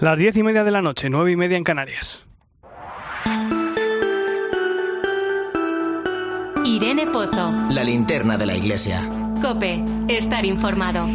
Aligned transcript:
Las 0.00 0.18
diez 0.18 0.34
y 0.38 0.42
media 0.42 0.64
de 0.64 0.70
la 0.70 0.80
noche, 0.80 1.10
nueve 1.10 1.30
y 1.32 1.36
media 1.36 1.58
en 1.58 1.64
Canarias. 1.64 2.24
Irene 6.64 7.06
Pozo. 7.06 7.52
La 7.68 7.84
linterna 7.84 8.38
de 8.38 8.46
la 8.46 8.56
iglesia. 8.56 9.02
Cope, 9.42 9.84
estar 10.08 10.46
informado. 10.46 11.06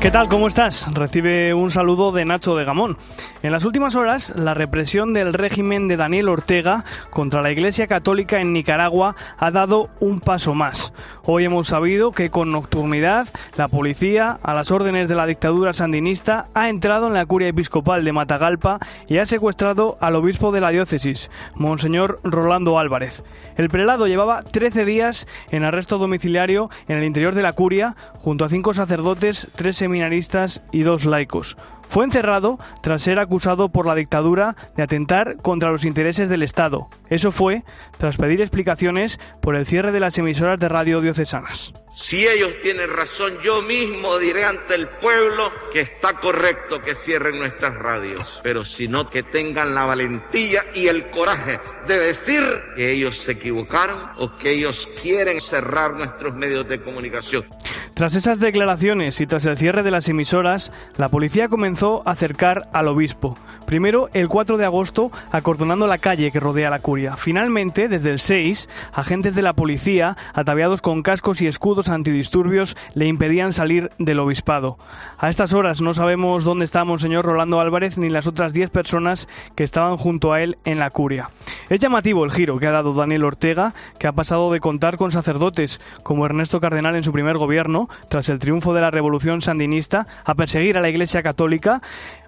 ¿Qué 0.00 0.10
tal? 0.10 0.26
¿Cómo 0.26 0.48
estás? 0.48 0.92
Recibe 0.92 1.54
un 1.54 1.70
saludo 1.70 2.10
de 2.10 2.24
Nacho 2.24 2.56
de 2.56 2.64
Gamón. 2.64 2.96
En 3.42 3.50
las 3.50 3.64
últimas 3.64 3.96
horas, 3.96 4.32
la 4.36 4.54
represión 4.54 5.12
del 5.12 5.32
régimen 5.34 5.88
de 5.88 5.96
Daniel 5.96 6.28
Ortega 6.28 6.84
contra 7.10 7.42
la 7.42 7.50
Iglesia 7.50 7.88
Católica 7.88 8.40
en 8.40 8.52
Nicaragua 8.52 9.16
ha 9.36 9.50
dado 9.50 9.90
un 9.98 10.20
paso 10.20 10.54
más. 10.54 10.92
Hoy 11.24 11.44
hemos 11.44 11.66
sabido 11.66 12.12
que 12.12 12.30
con 12.30 12.52
nocturnidad 12.52 13.26
la 13.56 13.66
policía, 13.66 14.38
a 14.44 14.54
las 14.54 14.70
órdenes 14.70 15.08
de 15.08 15.16
la 15.16 15.26
dictadura 15.26 15.74
sandinista, 15.74 16.46
ha 16.54 16.68
entrado 16.68 17.08
en 17.08 17.14
la 17.14 17.26
curia 17.26 17.48
episcopal 17.48 18.04
de 18.04 18.12
Matagalpa 18.12 18.78
y 19.08 19.18
ha 19.18 19.26
secuestrado 19.26 19.98
al 20.00 20.14
obispo 20.14 20.52
de 20.52 20.60
la 20.60 20.70
diócesis, 20.70 21.28
Monseñor 21.56 22.20
Rolando 22.22 22.78
Álvarez. 22.78 23.24
El 23.56 23.70
prelado 23.70 24.06
llevaba 24.06 24.44
13 24.44 24.84
días 24.84 25.26
en 25.50 25.64
arresto 25.64 25.98
domiciliario 25.98 26.70
en 26.86 26.98
el 26.98 27.04
interior 27.04 27.34
de 27.34 27.42
la 27.42 27.54
curia, 27.54 27.96
junto 28.14 28.44
a 28.44 28.48
cinco 28.48 28.72
sacerdotes, 28.72 29.48
tres 29.56 29.78
seminaristas 29.78 30.62
y 30.70 30.82
dos 30.82 31.04
laicos. 31.04 31.56
Fue 31.92 32.06
encerrado 32.06 32.58
tras 32.80 33.02
ser 33.02 33.18
acusado 33.18 33.68
por 33.68 33.84
la 33.84 33.94
dictadura 33.94 34.56
de 34.74 34.82
atentar 34.82 35.36
contra 35.42 35.70
los 35.70 35.84
intereses 35.84 36.30
del 36.30 36.42
Estado. 36.42 36.88
Eso 37.10 37.30
fue 37.32 37.64
tras 37.98 38.16
pedir 38.16 38.40
explicaciones 38.40 39.20
por 39.42 39.56
el 39.56 39.66
cierre 39.66 39.92
de 39.92 40.00
las 40.00 40.16
emisoras 40.16 40.58
de 40.58 40.70
radio 40.70 41.02
diocesanas. 41.02 41.74
Si 41.94 42.26
ellos 42.26 42.54
tienen 42.62 42.88
razón, 42.88 43.34
yo 43.44 43.60
mismo 43.60 44.18
diré 44.18 44.46
ante 44.46 44.74
el 44.74 44.88
pueblo 44.88 45.52
que 45.70 45.80
está 45.80 46.14
correcto 46.14 46.80
que 46.80 46.94
cierren 46.94 47.38
nuestras 47.38 47.74
radios. 47.74 48.40
Pero 48.42 48.64
si 48.64 48.88
no, 48.88 49.10
que 49.10 49.22
tengan 49.22 49.74
la 49.74 49.84
valentía 49.84 50.62
y 50.74 50.86
el 50.86 51.10
coraje 51.10 51.60
de 51.86 51.98
decir 51.98 52.42
que 52.74 52.92
ellos 52.92 53.18
se 53.18 53.32
equivocaron 53.32 54.12
o 54.16 54.38
que 54.38 54.52
ellos 54.52 54.88
quieren 55.02 55.42
cerrar 55.42 55.92
nuestros 55.92 56.34
medios 56.34 56.66
de 56.66 56.80
comunicación. 56.80 57.44
Tras 57.92 58.14
esas 58.14 58.40
declaraciones 58.40 59.20
y 59.20 59.26
tras 59.26 59.44
el 59.44 59.58
cierre 59.58 59.82
de 59.82 59.90
las 59.90 60.08
emisoras, 60.08 60.72
la 60.96 61.10
policía 61.10 61.48
comenzó 61.48 61.81
acercar 62.04 62.68
al 62.72 62.88
obispo. 62.88 63.36
Primero, 63.66 64.08
el 64.12 64.28
4 64.28 64.56
de 64.56 64.64
agosto, 64.64 65.10
acordonando 65.30 65.86
la 65.86 65.98
calle 65.98 66.30
que 66.30 66.40
rodea 66.40 66.70
la 66.70 66.80
curia. 66.80 67.16
Finalmente, 67.16 67.88
desde 67.88 68.10
el 68.10 68.18
6, 68.18 68.68
agentes 68.92 69.34
de 69.34 69.42
la 69.42 69.54
policía, 69.54 70.16
ataviados 70.34 70.82
con 70.82 71.02
cascos 71.02 71.40
y 71.40 71.46
escudos 71.46 71.88
antidisturbios, 71.88 72.76
le 72.94 73.06
impedían 73.06 73.52
salir 73.52 73.90
del 73.98 74.20
obispado. 74.20 74.76
A 75.18 75.30
estas 75.30 75.54
horas 75.54 75.80
no 75.80 75.94
sabemos 75.94 76.44
dónde 76.44 76.64
está 76.64 76.84
Monseñor 76.84 77.24
Rolando 77.24 77.60
Álvarez 77.60 77.98
ni 77.98 78.10
las 78.10 78.26
otras 78.26 78.52
10 78.52 78.70
personas 78.70 79.28
que 79.54 79.64
estaban 79.64 79.96
junto 79.96 80.32
a 80.32 80.42
él 80.42 80.58
en 80.64 80.78
la 80.78 80.90
curia. 80.90 81.30
Es 81.68 81.80
llamativo 81.80 82.24
el 82.24 82.30
giro 82.30 82.58
que 82.58 82.66
ha 82.66 82.72
dado 82.72 82.94
Daniel 82.94 83.24
Ortega, 83.24 83.74
que 83.98 84.06
ha 84.06 84.12
pasado 84.12 84.52
de 84.52 84.60
contar 84.60 84.96
con 84.96 85.10
sacerdotes 85.10 85.80
como 86.02 86.26
Ernesto 86.26 86.60
Cardenal 86.60 86.94
en 86.94 87.02
su 87.02 87.12
primer 87.12 87.38
gobierno, 87.38 87.88
tras 88.08 88.28
el 88.28 88.38
triunfo 88.38 88.74
de 88.74 88.82
la 88.82 88.90
revolución 88.90 89.40
sandinista, 89.40 90.06
a 90.24 90.34
perseguir 90.34 90.76
a 90.76 90.80
la 90.80 90.90
Iglesia 90.90 91.22
Católica, 91.22 91.71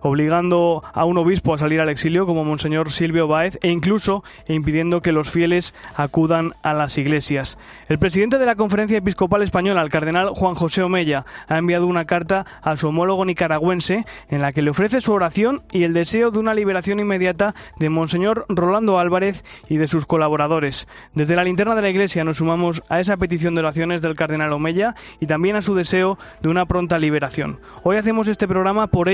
obligando 0.05 0.83
a 0.93 1.05
un 1.05 1.19
obispo 1.19 1.55
a 1.55 1.59
salir 1.59 1.81
al 1.81 1.89
exilio 1.89 2.27
como 2.27 2.45
Monseñor 2.45 2.93
Silvio 2.93 3.27
Báez 3.27 3.59
e 3.63 3.71
incluso 3.71 4.23
impidiendo 4.49 5.01
que 5.01 5.13
los 5.13 5.31
fieles 5.31 5.75
acudan 5.97 6.53
a 6.63 6.75
las 6.75 6.99
iglesias. 6.99 7.59
El 7.89 7.99
presidente 7.99 8.39
de 8.39 8.47
la 8.47 8.55
Conferencia 8.55 8.99
Episcopal 8.99 9.43
Española, 9.43 9.83
el 9.83 9.89
cardenal 9.89 10.29
Juan 10.29 10.55
José 10.55 10.83
Omella, 10.83 11.25
ha 11.49 11.57
enviado 11.57 11.87
una 11.87 12.05
carta 12.05 12.45
a 12.63 12.77
su 12.77 12.89
homólogo 12.89 13.25
nicaragüense 13.25 14.05
en 14.29 14.43
la 14.43 14.53
que 14.53 14.63
le 14.63 14.71
ofrece 14.71 15.01
su 15.01 15.13
oración 15.13 15.63
y 15.73 15.85
el 15.85 15.95
deseo 15.95 16.31
de 16.31 16.39
una 16.39 16.55
liberación 16.55 17.01
inmediata 17.01 17.55
de 17.79 17.89
Monseñor 17.89 18.45
Rolando 18.49 18.99
Álvarez 18.99 19.43
y 19.71 19.79
de 19.79 19.89
sus 19.89 20.05
colaboradores. 20.05 20.87
Desde 21.15 21.37
la 21.37 21.45
linterna 21.45 21.75
de 21.75 21.83
la 21.83 21.89
Iglesia 21.89 22.25
nos 22.25 22.39
sumamos 22.39 22.83
a 22.91 23.01
esa 23.01 23.17
petición 23.17 23.55
de 23.55 23.61
oraciones 23.61 24.03
del 24.03 24.17
cardenal 24.17 24.53
Omella 24.53 24.95
y 25.19 25.27
también 25.27 25.57
a 25.57 25.63
su 25.63 25.75
deseo 25.75 26.19
de 26.43 26.51
una 26.51 26.67
pronta 26.67 26.99
liberación. 26.99 27.59
Hoy 27.83 27.97
hacemos 27.97 28.29
este 28.29 28.47
programa 28.47 28.89
por 28.89 29.09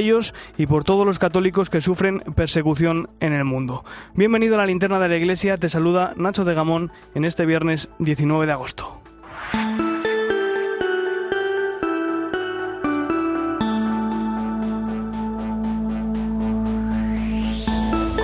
y 0.56 0.66
por 0.66 0.84
todos 0.84 1.06
los 1.06 1.19
católicos 1.19 1.71
que 1.71 1.81
sufren 1.81 2.21
persecución 2.34 3.09
en 3.21 3.32
el 3.32 3.44
mundo. 3.44 3.84
Bienvenido 4.15 4.56
a 4.56 4.59
la 4.59 4.66
linterna 4.66 4.98
de 4.98 5.09
la 5.09 5.16
iglesia, 5.16 5.56
te 5.56 5.69
saluda 5.69 6.12
Nacho 6.16 6.44
de 6.44 6.54
Gamón 6.54 6.91
en 7.15 7.25
este 7.25 7.47
viernes 7.47 7.88
19 7.98 8.47
de 8.47 8.53
agosto. 8.53 9.00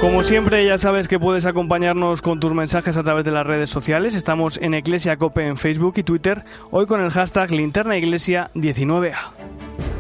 Como 0.01 0.23
siempre, 0.23 0.65
ya 0.67 0.79
sabes 0.79 1.09
que 1.09 1.19
puedes 1.19 1.47
acompañarnos 1.47 2.21
con 2.21 2.39
tus 2.39 2.53
mensajes 2.53 2.97
a 2.97 3.03
través 3.03 3.25
de 3.25 3.31
las 3.31 3.47
redes 3.47 3.71
sociales. 3.71 4.15
Estamos 4.15 4.59
en 4.59 4.75
Iglesia 4.75 5.17
Cope 5.17 5.47
en 5.47 5.57
Facebook 5.57 5.95
y 5.97 6.03
Twitter, 6.03 6.45
hoy 6.71 6.87
con 6.87 7.01
el 7.01 7.11
hashtag 7.11 7.51
linternaiglesia19a. 7.51 9.96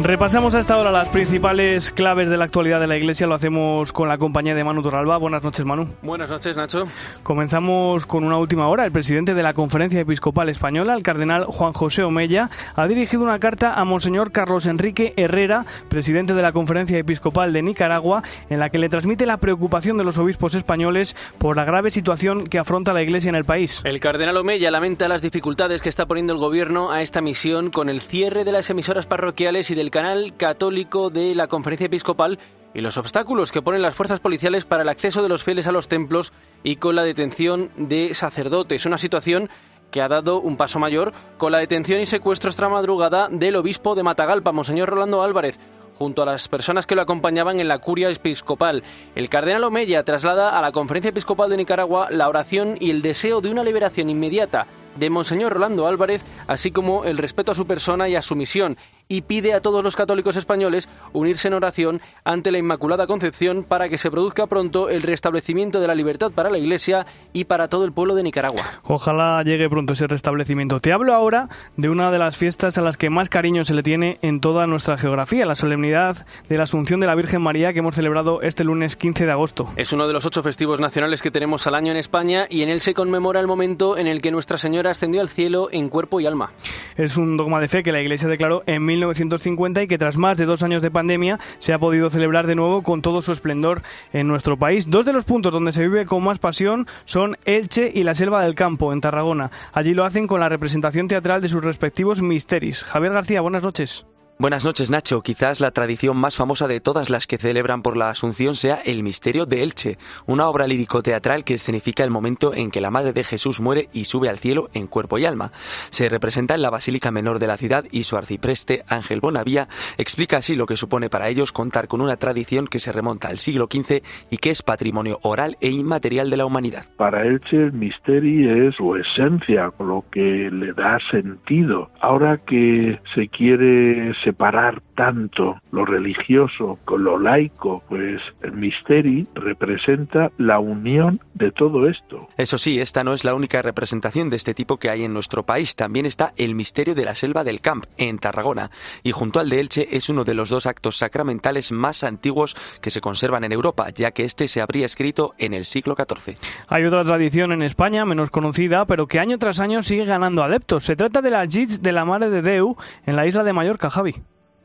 Repasamos 0.00 0.54
a 0.54 0.60
esta 0.60 0.78
hora 0.78 0.92
las 0.92 1.08
principales 1.08 1.90
claves 1.90 2.28
de 2.28 2.36
la 2.36 2.44
actualidad 2.44 2.78
de 2.78 2.86
la 2.86 2.96
Iglesia. 2.96 3.26
Lo 3.26 3.34
hacemos 3.34 3.92
con 3.92 4.06
la 4.06 4.16
compañía 4.16 4.54
de 4.54 4.62
Manu 4.62 4.80
Torralba. 4.80 5.16
Buenas 5.16 5.42
noches, 5.42 5.66
Manu. 5.66 5.88
Buenas 6.02 6.30
noches, 6.30 6.56
Nacho. 6.56 6.86
Comenzamos 7.24 8.06
con 8.06 8.22
una 8.22 8.38
última 8.38 8.68
hora. 8.68 8.84
El 8.84 8.92
presidente 8.92 9.34
de 9.34 9.42
la 9.42 9.54
Conferencia 9.54 9.98
Episcopal 9.98 10.50
Española, 10.50 10.94
el 10.94 11.02
cardenal 11.02 11.46
Juan 11.46 11.72
José 11.72 12.04
Omella, 12.04 12.48
ha 12.76 12.86
dirigido 12.86 13.24
una 13.24 13.40
carta 13.40 13.74
a 13.74 13.84
Monseñor 13.84 14.30
Carlos 14.30 14.66
Enrique 14.66 15.14
Herrera, 15.16 15.66
presidente 15.88 16.32
de 16.32 16.42
la 16.42 16.52
Conferencia 16.52 16.96
Episcopal 16.96 17.52
de 17.52 17.62
Nicaragua, 17.62 18.22
en 18.50 18.60
la 18.60 18.70
que 18.70 18.78
le 18.78 18.88
transmite 18.88 19.26
la 19.26 19.38
preocupación 19.38 19.98
de 19.98 20.04
los 20.04 20.16
obispos 20.16 20.54
españoles 20.54 21.16
por 21.38 21.56
la 21.56 21.64
grave 21.64 21.90
situación 21.90 22.44
que 22.44 22.60
afronta 22.60 22.92
la 22.92 23.02
Iglesia 23.02 23.30
en 23.30 23.34
el 23.34 23.44
país. 23.44 23.80
El 23.82 23.98
cardenal 23.98 24.36
Omella 24.36 24.70
lamenta 24.70 25.08
las 25.08 25.22
dificultades 25.22 25.82
que 25.82 25.88
está 25.88 26.06
poniendo 26.06 26.34
el 26.34 26.38
gobierno 26.38 26.92
a 26.92 27.02
esta 27.02 27.20
misión 27.20 27.70
con 27.70 27.88
el 27.88 28.00
cierre 28.00 28.44
de 28.44 28.52
las 28.52 28.70
emisoras 28.70 29.06
parroquiales 29.06 29.72
y 29.72 29.74
del 29.74 29.87
canal 29.90 30.36
católico 30.36 31.10
de 31.10 31.34
la 31.34 31.46
Conferencia 31.46 31.86
Episcopal 31.86 32.38
y 32.74 32.80
los 32.80 32.98
obstáculos 32.98 33.52
que 33.52 33.62
ponen 33.62 33.82
las 33.82 33.94
fuerzas 33.94 34.20
policiales 34.20 34.64
para 34.64 34.82
el 34.82 34.88
acceso 34.88 35.22
de 35.22 35.28
los 35.28 35.42
fieles 35.42 35.66
a 35.66 35.72
los 35.72 35.88
templos 35.88 36.32
y 36.62 36.76
con 36.76 36.96
la 36.96 37.02
detención 37.02 37.70
de 37.76 38.14
sacerdotes. 38.14 38.86
Una 38.86 38.98
situación 38.98 39.50
que 39.90 40.02
ha 40.02 40.08
dado 40.08 40.40
un 40.40 40.56
paso 40.56 40.78
mayor 40.78 41.12
con 41.38 41.52
la 41.52 41.58
detención 41.58 42.00
y 42.00 42.06
secuestro 42.06 42.50
extra 42.50 42.68
madrugada 42.68 43.28
del 43.30 43.56
obispo 43.56 43.94
de 43.94 44.02
Matagalpa, 44.02 44.52
Monseñor 44.52 44.90
Rolando 44.90 45.22
Álvarez, 45.22 45.58
junto 45.98 46.22
a 46.22 46.26
las 46.26 46.48
personas 46.48 46.86
que 46.86 46.94
lo 46.94 47.02
acompañaban 47.02 47.58
en 47.58 47.68
la 47.68 47.78
curia 47.78 48.08
episcopal. 48.10 48.84
El 49.16 49.28
cardenal 49.28 49.64
Omella 49.64 50.04
traslada 50.04 50.56
a 50.56 50.62
la 50.62 50.72
Conferencia 50.72 51.08
Episcopal 51.08 51.50
de 51.50 51.56
Nicaragua 51.56 52.08
la 52.10 52.28
oración 52.28 52.76
y 52.80 52.90
el 52.90 53.02
deseo 53.02 53.40
de 53.40 53.50
una 53.50 53.64
liberación 53.64 54.08
inmediata 54.08 54.66
de 54.96 55.10
Monseñor 55.10 55.52
Rolando 55.52 55.86
Álvarez, 55.86 56.24
así 56.46 56.70
como 56.70 57.04
el 57.04 57.18
respeto 57.18 57.52
a 57.52 57.54
su 57.54 57.66
persona 57.66 58.08
y 58.08 58.16
a 58.16 58.22
su 58.22 58.36
misión, 58.36 58.76
y 59.08 59.22
pide 59.22 59.54
a 59.54 59.60
todos 59.60 59.82
los 59.82 59.96
católicos 59.96 60.36
españoles 60.36 60.88
unirse 61.12 61.48
en 61.48 61.54
oración 61.54 62.00
ante 62.24 62.52
la 62.52 62.58
Inmaculada 62.58 63.06
Concepción 63.06 63.64
para 63.64 63.88
que 63.88 63.98
se 63.98 64.10
produzca 64.10 64.46
pronto 64.46 64.90
el 64.90 65.02
restablecimiento 65.02 65.80
de 65.80 65.86
la 65.86 65.94
libertad 65.94 66.30
para 66.30 66.50
la 66.50 66.58
Iglesia 66.58 67.06
y 67.32 67.44
para 67.44 67.68
todo 67.68 67.84
el 67.84 67.92
pueblo 67.92 68.14
de 68.14 68.22
Nicaragua. 68.22 68.62
Ojalá 68.84 69.42
llegue 69.42 69.70
pronto 69.70 69.94
ese 69.94 70.06
restablecimiento. 70.06 70.80
Te 70.80 70.92
hablo 70.92 71.14
ahora 71.14 71.48
de 71.76 71.88
una 71.88 72.10
de 72.10 72.18
las 72.18 72.36
fiestas 72.36 72.76
a 72.76 72.82
las 72.82 72.96
que 72.96 73.10
más 73.10 73.28
cariño 73.28 73.64
se 73.64 73.74
le 73.74 73.82
tiene 73.82 74.18
en 74.22 74.40
toda 74.40 74.66
nuestra 74.66 74.98
geografía, 74.98 75.46
la 75.46 75.54
solemnidad 75.54 76.26
de 76.48 76.58
la 76.58 76.64
Asunción 76.64 77.00
de 77.00 77.06
la 77.06 77.14
Virgen 77.14 77.40
María 77.40 77.72
que 77.72 77.78
hemos 77.78 77.94
celebrado 77.94 78.42
este 78.42 78.64
lunes 78.64 78.96
15 78.96 79.24
de 79.24 79.32
agosto. 79.32 79.68
Es 79.76 79.92
uno 79.92 80.06
de 80.06 80.12
los 80.12 80.24
ocho 80.24 80.42
festivos 80.42 80.80
nacionales 80.80 81.22
que 81.22 81.30
tenemos 81.30 81.66
al 81.66 81.74
año 81.74 81.92
en 81.92 81.96
España 81.98 82.46
y 82.50 82.62
en 82.62 82.68
él 82.68 82.80
se 82.80 82.94
conmemora 82.94 83.40
el 83.40 83.46
momento 83.46 83.96
en 83.96 84.06
el 84.06 84.20
que 84.20 84.30
Nuestra 84.30 84.58
Señora 84.58 84.87
ascendió 84.88 85.20
al 85.20 85.28
cielo 85.28 85.68
en 85.70 85.88
cuerpo 85.88 86.20
y 86.20 86.26
alma. 86.26 86.52
Es 86.96 87.16
un 87.16 87.36
dogma 87.36 87.60
de 87.60 87.68
fe 87.68 87.82
que 87.82 87.92
la 87.92 88.00
Iglesia 88.00 88.28
declaró 88.28 88.62
en 88.66 88.84
1950 88.84 89.82
y 89.82 89.86
que 89.86 89.98
tras 89.98 90.16
más 90.16 90.36
de 90.38 90.46
dos 90.46 90.62
años 90.62 90.82
de 90.82 90.90
pandemia 90.90 91.38
se 91.58 91.72
ha 91.72 91.78
podido 91.78 92.10
celebrar 92.10 92.46
de 92.46 92.54
nuevo 92.54 92.82
con 92.82 93.02
todo 93.02 93.22
su 93.22 93.32
esplendor 93.32 93.82
en 94.12 94.28
nuestro 94.28 94.58
país. 94.58 94.90
Dos 94.90 95.06
de 95.06 95.12
los 95.12 95.24
puntos 95.24 95.52
donde 95.52 95.72
se 95.72 95.82
vive 95.82 96.06
con 96.06 96.24
más 96.24 96.38
pasión 96.38 96.86
son 97.04 97.36
Elche 97.44 97.90
y 97.94 98.02
la 98.02 98.14
Selva 98.14 98.42
del 98.42 98.54
Campo, 98.54 98.92
en 98.92 99.00
Tarragona. 99.00 99.50
Allí 99.72 99.94
lo 99.94 100.04
hacen 100.04 100.26
con 100.26 100.40
la 100.40 100.48
representación 100.48 101.08
teatral 101.08 101.40
de 101.40 101.48
sus 101.48 101.64
respectivos 101.64 102.22
misteris. 102.22 102.84
Javier 102.84 103.12
García, 103.12 103.40
buenas 103.40 103.62
noches. 103.62 104.06
Buenas 104.40 104.64
noches, 104.64 104.88
Nacho. 104.88 105.20
Quizás 105.20 105.58
la 105.58 105.72
tradición 105.72 106.16
más 106.16 106.36
famosa 106.36 106.68
de 106.68 106.78
todas 106.78 107.10
las 107.10 107.26
que 107.26 107.38
celebran 107.38 107.82
por 107.82 107.96
la 107.96 108.10
Asunción 108.10 108.54
sea 108.54 108.76
El 108.76 109.02
Misterio 109.02 109.46
de 109.46 109.64
Elche, 109.64 109.98
una 110.26 110.46
obra 110.46 110.68
lírico-teatral 110.68 111.42
que 111.42 111.54
escenifica 111.54 112.04
el 112.04 112.12
momento 112.12 112.54
en 112.54 112.70
que 112.70 112.80
la 112.80 112.92
Madre 112.92 113.12
de 113.12 113.24
Jesús 113.24 113.60
muere 113.60 113.88
y 113.92 114.04
sube 114.04 114.28
al 114.28 114.38
cielo 114.38 114.70
en 114.74 114.86
cuerpo 114.86 115.18
y 115.18 115.24
alma. 115.24 115.50
Se 115.90 116.08
representa 116.08 116.54
en 116.54 116.62
la 116.62 116.70
Basílica 116.70 117.10
Menor 117.10 117.40
de 117.40 117.48
la 117.48 117.56
ciudad 117.56 117.86
y 117.90 118.04
su 118.04 118.16
arcipreste, 118.16 118.84
Ángel 118.86 119.18
Bonavía, 119.18 119.66
explica 119.96 120.36
así 120.36 120.54
lo 120.54 120.66
que 120.66 120.76
supone 120.76 121.10
para 121.10 121.28
ellos 121.28 121.50
contar 121.50 121.88
con 121.88 122.00
una 122.00 122.16
tradición 122.16 122.68
que 122.68 122.78
se 122.78 122.92
remonta 122.92 123.26
al 123.26 123.38
siglo 123.38 123.66
XV 123.68 124.04
y 124.30 124.36
que 124.36 124.50
es 124.50 124.62
patrimonio 124.62 125.18
oral 125.22 125.56
e 125.60 125.70
inmaterial 125.70 126.30
de 126.30 126.36
la 126.36 126.46
humanidad. 126.46 126.84
Para 126.96 127.26
Elche 127.26 127.56
el 127.56 127.72
misterio 127.72 128.68
es 128.68 128.76
su 128.76 128.94
esencia, 128.94 129.72
lo 129.80 130.04
que 130.12 130.48
le 130.52 130.74
da 130.74 131.00
sentido. 131.10 131.90
Ahora 132.00 132.38
que 132.46 133.00
se 133.16 133.26
quiere 133.26 134.14
separar 134.28 134.82
tanto 134.94 135.56
lo 135.72 135.86
religioso 135.86 136.78
con 136.84 137.02
lo 137.02 137.18
laico, 137.18 137.82
pues 137.88 138.20
el 138.42 138.52
misterio 138.52 139.26
representa 139.34 140.30
la 140.36 140.58
unión 140.58 141.20
de 141.32 141.50
todo 141.50 141.88
esto. 141.88 142.28
Eso 142.36 142.58
sí, 142.58 142.78
esta 142.78 143.04
no 143.04 143.14
es 143.14 143.24
la 143.24 143.34
única 143.34 143.62
representación 143.62 144.28
de 144.28 144.36
este 144.36 144.52
tipo 144.52 144.76
que 144.76 144.90
hay 144.90 145.04
en 145.04 145.14
nuestro 145.14 145.44
país. 145.44 145.76
También 145.76 146.04
está 146.04 146.34
el 146.36 146.54
misterio 146.54 146.94
de 146.94 147.06
la 147.06 147.14
selva 147.14 147.42
del 147.42 147.62
Camp, 147.62 147.86
en 147.96 148.18
Tarragona, 148.18 148.70
y 149.02 149.12
junto 149.12 149.40
al 149.40 149.48
de 149.48 149.60
Elche 149.60 149.88
es 149.92 150.10
uno 150.10 150.24
de 150.24 150.34
los 150.34 150.50
dos 150.50 150.66
actos 150.66 150.98
sacramentales 150.98 151.72
más 151.72 152.04
antiguos 152.04 152.54
que 152.82 152.90
se 152.90 153.00
conservan 153.00 153.44
en 153.44 153.52
Europa, 153.52 153.88
ya 153.94 154.10
que 154.10 154.24
este 154.24 154.46
se 154.46 154.60
habría 154.60 154.84
escrito 154.84 155.32
en 155.38 155.54
el 155.54 155.64
siglo 155.64 155.94
XIV. 155.96 156.36
Hay 156.68 156.84
otra 156.84 157.04
tradición 157.04 157.52
en 157.52 157.62
España, 157.62 158.04
menos 158.04 158.28
conocida, 158.28 158.84
pero 158.84 159.06
que 159.06 159.20
año 159.20 159.38
tras 159.38 159.58
año 159.58 159.82
sigue 159.82 160.04
ganando 160.04 160.42
adeptos. 160.42 160.84
Se 160.84 160.96
trata 160.96 161.22
de 161.22 161.30
la 161.30 161.46
Jits 161.46 161.80
de 161.80 161.92
la 161.92 162.04
Mare 162.04 162.28
de 162.28 162.42
Deu 162.42 162.76
en 163.06 163.16
la 163.16 163.26
isla 163.26 163.42
de 163.42 163.54
Mallorca, 163.54 163.88
Javi. 163.88 164.16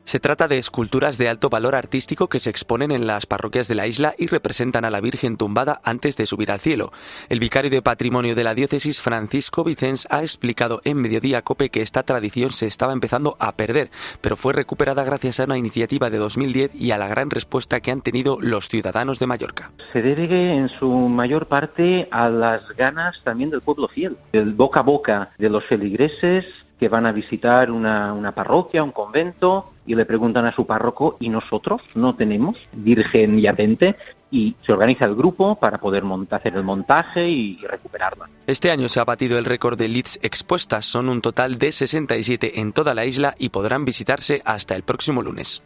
Se 0.04 0.20
trata 0.20 0.48
de 0.48 0.58
esculturas 0.58 1.16
de 1.16 1.30
alto 1.30 1.48
valor 1.48 1.74
artístico 1.74 2.28
que 2.28 2.38
se 2.38 2.50
exponen 2.50 2.92
en 2.92 3.06
las 3.06 3.24
parroquias 3.24 3.68
de 3.68 3.74
la 3.74 3.86
isla 3.86 4.14
y 4.18 4.26
representan 4.26 4.84
a 4.84 4.90
la 4.90 5.00
Virgen 5.00 5.38
tumbada 5.38 5.80
antes 5.82 6.18
de 6.18 6.26
subir 6.26 6.50
al 6.50 6.60
cielo. 6.60 6.92
El 7.30 7.40
vicario 7.40 7.70
de 7.70 7.80
patrimonio 7.80 8.34
de 8.34 8.44
la 8.44 8.54
diócesis, 8.54 9.00
Francisco 9.00 9.64
Vicens, 9.64 10.06
ha 10.10 10.20
explicado 10.20 10.82
en 10.84 10.98
Mediodía 10.98 11.40
Cope 11.40 11.70
que 11.70 11.80
esta 11.80 12.02
tradición 12.02 12.52
se 12.52 12.66
estaba 12.66 12.92
empezando 12.92 13.38
a 13.40 13.56
perder, 13.56 13.90
pero 14.20 14.36
fue 14.36 14.52
recuperada 14.52 15.04
gracias 15.04 15.40
a 15.40 15.44
una 15.44 15.56
iniciativa 15.56 16.10
de 16.10 16.18
2010 16.18 16.74
y 16.74 16.90
a 16.90 16.98
la 16.98 17.08
gran 17.08 17.30
respuesta 17.30 17.80
que 17.80 17.90
han 17.90 18.02
tenido 18.02 18.36
los 18.42 18.68
ciudadanos 18.68 19.18
de 19.18 19.26
Mallorca. 19.26 19.72
Se 19.94 20.02
debe 20.02 20.54
en 20.54 20.68
su 20.68 20.90
mayor 20.90 21.46
parte 21.46 22.08
a 22.10 22.28
las 22.28 22.68
ganas 22.76 23.22
también 23.24 23.48
del 23.48 23.62
pueblo 23.62 23.88
fiel, 23.88 24.18
el 24.32 24.52
boca 24.52 24.80
a 24.80 24.82
boca 24.82 25.30
de 25.38 25.48
los 25.48 25.64
feligreses 25.64 26.44
que 26.78 26.88
van 26.88 27.06
a 27.06 27.12
visitar 27.12 27.70
una, 27.70 28.12
una 28.12 28.32
parroquia, 28.32 28.82
un 28.82 28.92
convento, 28.92 29.70
y 29.86 29.94
le 29.94 30.06
preguntan 30.06 30.46
a 30.46 30.54
su 30.54 30.66
párroco, 30.66 31.16
¿y 31.20 31.28
nosotros 31.28 31.82
no 31.94 32.14
tenemos 32.14 32.56
Virgen 32.72 33.38
y 33.38 33.46
Ardente? 33.46 33.96
Y 34.30 34.56
se 34.66 34.72
organiza 34.72 35.04
el 35.04 35.14
grupo 35.14 35.56
para 35.56 35.78
poder 35.78 36.02
hacer 36.30 36.56
el 36.56 36.64
montaje 36.64 37.28
y, 37.28 37.58
y 37.60 37.66
recuperarla. 37.66 38.28
Este 38.46 38.70
año 38.70 38.88
se 38.88 38.98
ha 38.98 39.04
batido 39.04 39.38
el 39.38 39.44
récord 39.44 39.78
de 39.78 39.88
leads 39.88 40.18
expuestas, 40.22 40.86
son 40.86 41.08
un 41.08 41.20
total 41.20 41.56
de 41.56 41.70
67 41.70 42.60
en 42.60 42.72
toda 42.72 42.94
la 42.94 43.04
isla 43.04 43.34
y 43.38 43.50
podrán 43.50 43.84
visitarse 43.84 44.42
hasta 44.44 44.74
el 44.74 44.82
próximo 44.82 45.22
lunes. 45.22 45.62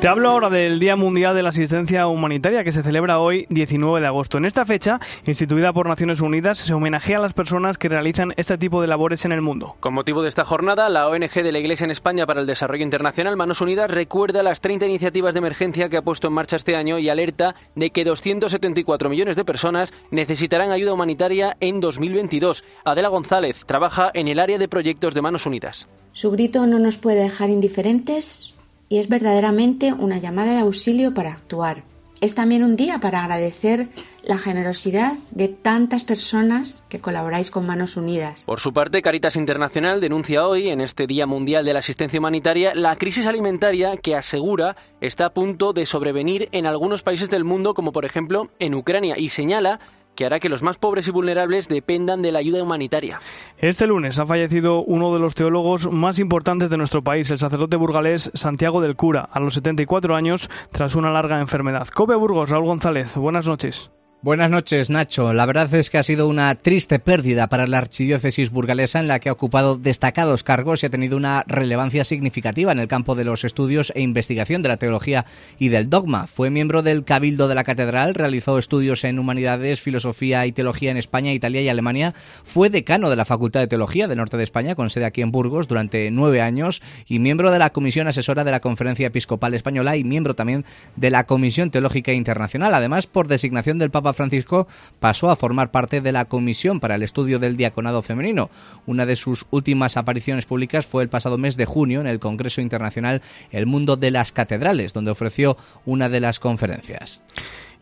Te 0.00 0.08
hablo 0.08 0.30
ahora 0.30 0.48
del 0.48 0.78
Día 0.78 0.96
Mundial 0.96 1.36
de 1.36 1.42
la 1.42 1.50
Asistencia 1.50 2.06
Humanitaria 2.06 2.64
que 2.64 2.72
se 2.72 2.82
celebra 2.82 3.18
hoy 3.18 3.44
19 3.50 4.00
de 4.00 4.06
agosto. 4.06 4.38
En 4.38 4.46
esta 4.46 4.64
fecha, 4.64 4.98
instituida 5.26 5.74
por 5.74 5.86
Naciones 5.86 6.22
Unidas, 6.22 6.56
se 6.56 6.72
homenajea 6.72 7.18
a 7.18 7.20
las 7.20 7.34
personas 7.34 7.76
que 7.76 7.90
realizan 7.90 8.32
este 8.38 8.56
tipo 8.56 8.80
de 8.80 8.88
labores 8.88 9.26
en 9.26 9.32
el 9.32 9.42
mundo. 9.42 9.76
Con 9.78 9.92
motivo 9.92 10.22
de 10.22 10.30
esta 10.30 10.46
jornada, 10.46 10.88
la 10.88 11.06
ONG 11.06 11.42
de 11.42 11.52
la 11.52 11.58
Iglesia 11.58 11.84
en 11.84 11.90
España 11.90 12.24
para 12.24 12.40
el 12.40 12.46
Desarrollo 12.46 12.82
Internacional, 12.82 13.36
Manos 13.36 13.60
Unidas, 13.60 13.90
recuerda 13.90 14.42
las 14.42 14.62
30 14.62 14.86
iniciativas 14.86 15.34
de 15.34 15.38
emergencia 15.40 15.90
que 15.90 15.98
ha 15.98 16.02
puesto 16.02 16.28
en 16.28 16.32
marcha 16.32 16.56
este 16.56 16.76
año 16.76 16.98
y 16.98 17.10
alerta 17.10 17.54
de 17.74 17.90
que 17.90 18.02
274 18.02 19.10
millones 19.10 19.36
de 19.36 19.44
personas 19.44 19.92
necesitarán 20.10 20.70
ayuda 20.70 20.94
humanitaria 20.94 21.58
en 21.60 21.78
2022. 21.78 22.64
Adela 22.86 23.10
González 23.10 23.66
trabaja 23.66 24.10
en 24.14 24.28
el 24.28 24.40
área 24.40 24.56
de 24.56 24.66
proyectos 24.66 25.12
de 25.12 25.20
Manos 25.20 25.44
Unidas. 25.44 25.88
Su 26.14 26.30
grito 26.30 26.66
no 26.66 26.78
nos 26.78 26.96
puede 26.96 27.22
dejar 27.22 27.50
indiferentes 27.50 28.49
y 28.90 28.98
es 28.98 29.08
verdaderamente 29.08 29.94
una 29.94 30.18
llamada 30.18 30.52
de 30.52 30.58
auxilio 30.58 31.14
para 31.14 31.32
actuar. 31.32 31.84
Es 32.20 32.34
también 32.34 32.64
un 32.64 32.76
día 32.76 32.98
para 32.98 33.22
agradecer 33.22 33.88
la 34.22 34.36
generosidad 34.36 35.14
de 35.30 35.48
tantas 35.48 36.04
personas 36.04 36.82
que 36.90 37.00
colaboráis 37.00 37.50
con 37.50 37.64
Manos 37.64 37.96
Unidas. 37.96 38.42
Por 38.44 38.60
su 38.60 38.74
parte, 38.74 39.00
Caritas 39.00 39.36
Internacional 39.36 40.02
denuncia 40.02 40.46
hoy, 40.46 40.68
en 40.68 40.82
este 40.82 41.06
Día 41.06 41.24
Mundial 41.26 41.64
de 41.64 41.72
la 41.72 41.78
Asistencia 41.78 42.18
Humanitaria, 42.18 42.74
la 42.74 42.96
crisis 42.96 43.24
alimentaria 43.24 43.96
que 43.96 44.16
asegura 44.16 44.76
está 45.00 45.26
a 45.26 45.32
punto 45.32 45.72
de 45.72 45.86
sobrevenir 45.86 46.50
en 46.52 46.66
algunos 46.66 47.02
países 47.02 47.30
del 47.30 47.44
mundo, 47.44 47.72
como 47.72 47.92
por 47.92 48.04
ejemplo 48.04 48.50
en 48.58 48.74
Ucrania, 48.74 49.16
y 49.16 49.30
señala 49.30 49.80
que 50.14 50.26
hará 50.26 50.40
que 50.40 50.48
los 50.48 50.62
más 50.62 50.76
pobres 50.76 51.08
y 51.08 51.10
vulnerables 51.10 51.68
dependan 51.68 52.22
de 52.22 52.32
la 52.32 52.40
ayuda 52.40 52.62
humanitaria. 52.62 53.20
Este 53.58 53.86
lunes 53.86 54.18
ha 54.18 54.26
fallecido 54.26 54.82
uno 54.82 55.12
de 55.14 55.20
los 55.20 55.34
teólogos 55.34 55.90
más 55.90 56.18
importantes 56.18 56.70
de 56.70 56.76
nuestro 56.76 57.02
país, 57.02 57.30
el 57.30 57.38
sacerdote 57.38 57.76
burgalés 57.76 58.30
Santiago 58.34 58.80
del 58.80 58.96
Cura, 58.96 59.28
a 59.30 59.40
los 59.40 59.54
74 59.54 60.16
años, 60.16 60.50
tras 60.72 60.94
una 60.94 61.10
larga 61.10 61.40
enfermedad. 61.40 61.88
Cope 61.88 62.14
Burgos, 62.14 62.50
Raúl 62.50 62.66
González, 62.66 63.16
buenas 63.16 63.46
noches. 63.46 63.90
Buenas 64.22 64.50
noches, 64.50 64.90
Nacho. 64.90 65.32
La 65.32 65.46
verdad 65.46 65.72
es 65.72 65.88
que 65.88 65.96
ha 65.96 66.02
sido 66.02 66.28
una 66.28 66.54
triste 66.54 66.98
pérdida 66.98 67.46
para 67.46 67.66
la 67.66 67.78
archidiócesis 67.78 68.50
burgalesa 68.50 69.00
en 69.00 69.08
la 69.08 69.18
que 69.18 69.30
ha 69.30 69.32
ocupado 69.32 69.78
destacados 69.78 70.42
cargos 70.42 70.82
y 70.82 70.86
ha 70.86 70.90
tenido 70.90 71.16
una 71.16 71.42
relevancia 71.46 72.04
significativa 72.04 72.70
en 72.70 72.80
el 72.80 72.86
campo 72.86 73.14
de 73.14 73.24
los 73.24 73.44
estudios 73.44 73.94
e 73.96 74.02
investigación 74.02 74.60
de 74.60 74.68
la 74.68 74.76
teología 74.76 75.24
y 75.58 75.70
del 75.70 75.88
dogma. 75.88 76.26
Fue 76.26 76.50
miembro 76.50 76.82
del 76.82 77.04
Cabildo 77.04 77.48
de 77.48 77.54
la 77.54 77.64
Catedral, 77.64 78.12
realizó 78.14 78.58
estudios 78.58 79.04
en 79.04 79.18
humanidades, 79.18 79.80
filosofía 79.80 80.44
y 80.44 80.52
teología 80.52 80.90
en 80.90 80.98
España, 80.98 81.32
Italia 81.32 81.62
y 81.62 81.70
Alemania. 81.70 82.12
Fue 82.44 82.68
decano 82.68 83.08
de 83.08 83.16
la 83.16 83.24
Facultad 83.24 83.60
de 83.60 83.68
Teología 83.68 84.06
del 84.06 84.18
Norte 84.18 84.36
de 84.36 84.44
España, 84.44 84.74
con 84.74 84.90
sede 84.90 85.06
aquí 85.06 85.22
en 85.22 85.32
Burgos, 85.32 85.66
durante 85.66 86.10
nueve 86.10 86.42
años 86.42 86.82
y 87.06 87.20
miembro 87.20 87.50
de 87.50 87.58
la 87.58 87.70
Comisión 87.70 88.06
Asesora 88.06 88.44
de 88.44 88.50
la 88.50 88.60
Conferencia 88.60 89.06
Episcopal 89.06 89.54
Española 89.54 89.96
y 89.96 90.04
miembro 90.04 90.34
también 90.34 90.66
de 90.96 91.08
la 91.08 91.24
Comisión 91.24 91.70
Teológica 91.70 92.12
Internacional. 92.12 92.74
Además, 92.74 93.06
por 93.06 93.26
designación 93.26 93.78
del 93.78 93.90
Papa 93.90 94.09
Francisco 94.12 94.68
pasó 94.98 95.30
a 95.30 95.36
formar 95.36 95.70
parte 95.70 96.00
de 96.00 96.12
la 96.12 96.24
Comisión 96.24 96.80
para 96.80 96.94
el 96.94 97.02
Estudio 97.02 97.38
del 97.38 97.56
Diaconado 97.56 98.02
Femenino. 98.02 98.50
Una 98.86 99.06
de 99.06 99.16
sus 99.16 99.46
últimas 99.50 99.96
apariciones 99.96 100.46
públicas 100.46 100.86
fue 100.86 101.02
el 101.02 101.08
pasado 101.08 101.38
mes 101.38 101.56
de 101.56 101.66
junio 101.66 102.00
en 102.00 102.06
el 102.06 102.20
Congreso 102.20 102.60
Internacional 102.60 103.22
El 103.50 103.66
Mundo 103.66 103.96
de 103.96 104.10
las 104.10 104.32
Catedrales, 104.32 104.92
donde 104.92 105.10
ofreció 105.10 105.56
una 105.84 106.08
de 106.08 106.20
las 106.20 106.38
conferencias. 106.38 107.20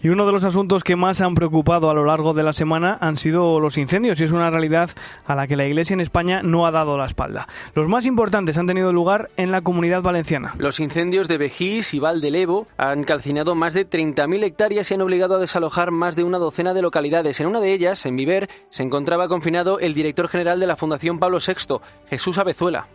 Y 0.00 0.10
uno 0.10 0.26
de 0.26 0.32
los 0.32 0.44
asuntos 0.44 0.84
que 0.84 0.94
más 0.94 1.20
han 1.20 1.34
preocupado 1.34 1.90
a 1.90 1.94
lo 1.94 2.04
largo 2.04 2.32
de 2.32 2.44
la 2.44 2.52
semana 2.52 2.96
han 3.00 3.16
sido 3.16 3.58
los 3.58 3.76
incendios 3.76 4.20
y 4.20 4.24
es 4.24 4.30
una 4.30 4.48
realidad 4.48 4.90
a 5.26 5.34
la 5.34 5.48
que 5.48 5.56
la 5.56 5.66
Iglesia 5.66 5.94
en 5.94 6.00
España 6.00 6.40
no 6.44 6.66
ha 6.66 6.70
dado 6.70 6.96
la 6.96 7.06
espalda. 7.06 7.48
Los 7.74 7.88
más 7.88 8.06
importantes 8.06 8.56
han 8.58 8.68
tenido 8.68 8.92
lugar 8.92 9.28
en 9.36 9.50
la 9.50 9.60
comunidad 9.60 10.02
valenciana. 10.02 10.54
Los 10.56 10.78
incendios 10.78 11.26
de 11.26 11.38
Vejís 11.38 11.94
y 11.94 11.98
Val 11.98 12.20
del 12.20 12.36
Evo 12.36 12.68
han 12.76 13.02
calcinado 13.02 13.56
más 13.56 13.74
de 13.74 13.90
30.000 13.90 14.44
hectáreas 14.44 14.88
y 14.88 14.94
han 14.94 15.00
obligado 15.00 15.34
a 15.34 15.40
desalojar 15.40 15.90
más 15.90 16.14
de 16.14 16.22
una 16.22 16.38
docena 16.38 16.74
de 16.74 16.82
localidades. 16.82 17.40
En 17.40 17.48
una 17.48 17.60
de 17.60 17.72
ellas, 17.72 18.06
en 18.06 18.14
Viver, 18.14 18.48
se 18.70 18.84
encontraba 18.84 19.26
confinado 19.26 19.80
el 19.80 19.94
director 19.94 20.28
general 20.28 20.60
de 20.60 20.68
la 20.68 20.76
Fundación 20.76 21.18
Pablo 21.18 21.38
VI, 21.44 21.80
Jesús 22.08 22.38
Abezuela. 22.38 22.86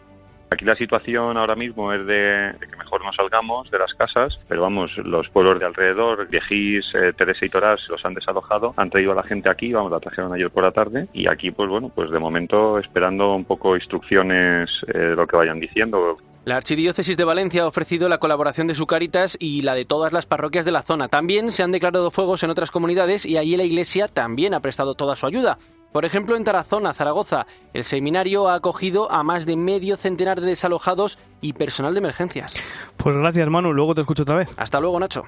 Aquí 0.54 0.66
la 0.66 0.76
situación 0.76 1.36
ahora 1.36 1.56
mismo 1.56 1.92
es 1.92 2.06
de, 2.06 2.54
de, 2.60 2.68
que 2.70 2.76
mejor 2.76 3.04
no 3.04 3.12
salgamos 3.12 3.72
de 3.72 3.80
las 3.80 3.92
casas, 3.96 4.40
pero 4.48 4.62
vamos, 4.62 4.96
los 4.98 5.28
pueblos 5.30 5.60
de 5.60 5.66
alrededor, 5.66 6.28
Viejís, 6.28 6.86
eh, 6.94 7.12
Teresa 7.18 7.44
y 7.44 7.50
Torás, 7.50 7.82
los 7.90 8.06
han 8.06 8.14
desalojado, 8.14 8.76
han 8.78 8.92
traído 8.92 9.14
a 9.14 9.16
la 9.16 9.24
gente 9.24 9.50
aquí, 9.50 9.74
vamos, 9.74 9.92
la 9.92 10.00
trajeron 10.00 10.32
ayer 10.32 10.52
por 10.52 10.64
la 10.64 10.72
tarde 10.72 11.08
y 11.12 11.28
aquí, 11.28 11.50
pues 11.50 11.68
bueno, 11.70 11.90
pues 11.90 12.12
de 12.12 12.20
momento 12.20 12.78
esperando 12.78 13.34
un 13.34 13.46
poco 13.46 13.76
instrucciones 13.76 14.70
eh, 14.94 14.96
de 14.96 15.16
lo 15.16 15.26
que 15.26 15.38
vayan 15.38 15.60
diciendo. 15.60 16.20
La 16.46 16.58
Archidiócesis 16.58 17.16
de 17.16 17.24
Valencia 17.24 17.64
ha 17.64 17.68
ofrecido 17.68 18.10
la 18.10 18.18
colaboración 18.18 18.68
de 18.68 18.76
su 18.76 18.86
Caritas 18.86 19.38
y 19.40 19.62
la 19.62 19.76
de 19.76 19.86
todas 19.86 20.12
las 20.12 20.26
parroquias 20.26 20.66
de 20.66 20.74
la 20.74 20.82
zona. 20.82 21.08
También 21.08 21.52
se 21.52 21.64
han 21.64 21.72
declarado 21.72 22.12
fuegos 22.12 22.44
en 22.44 22.50
otras 22.50 22.70
comunidades 22.70 23.26
y 23.26 23.38
allí 23.38 23.56
la 23.56 23.64
Iglesia 23.64 24.10
también 24.10 24.54
ha 24.54 24.60
prestado 24.60 24.94
toda 24.96 25.16
su 25.16 25.26
ayuda. 25.26 25.58
Por 25.94 26.04
ejemplo, 26.04 26.36
en 26.36 26.44
Tarazona, 26.44 26.94
Zaragoza, 26.94 27.48
el 27.74 27.86
seminario 27.86 28.50
ha 28.50 28.56
acogido 28.56 29.10
a 29.10 29.24
más 29.24 29.46
de 29.46 29.56
medio 29.56 29.96
centenar 29.96 30.42
de 30.42 30.48
desalojados 30.48 31.18
y 31.40 31.54
personal 31.54 31.94
de 31.94 32.00
emergencias. 32.00 32.56
Pues 32.98 33.16
gracias, 33.16 33.48
Manu. 33.48 33.72
Luego 33.72 33.96
te 33.96 34.02
escucho 34.02 34.24
otra 34.24 34.36
vez. 34.36 34.54
Hasta 34.58 34.82
luego, 34.82 35.00
Nacho. 35.00 35.24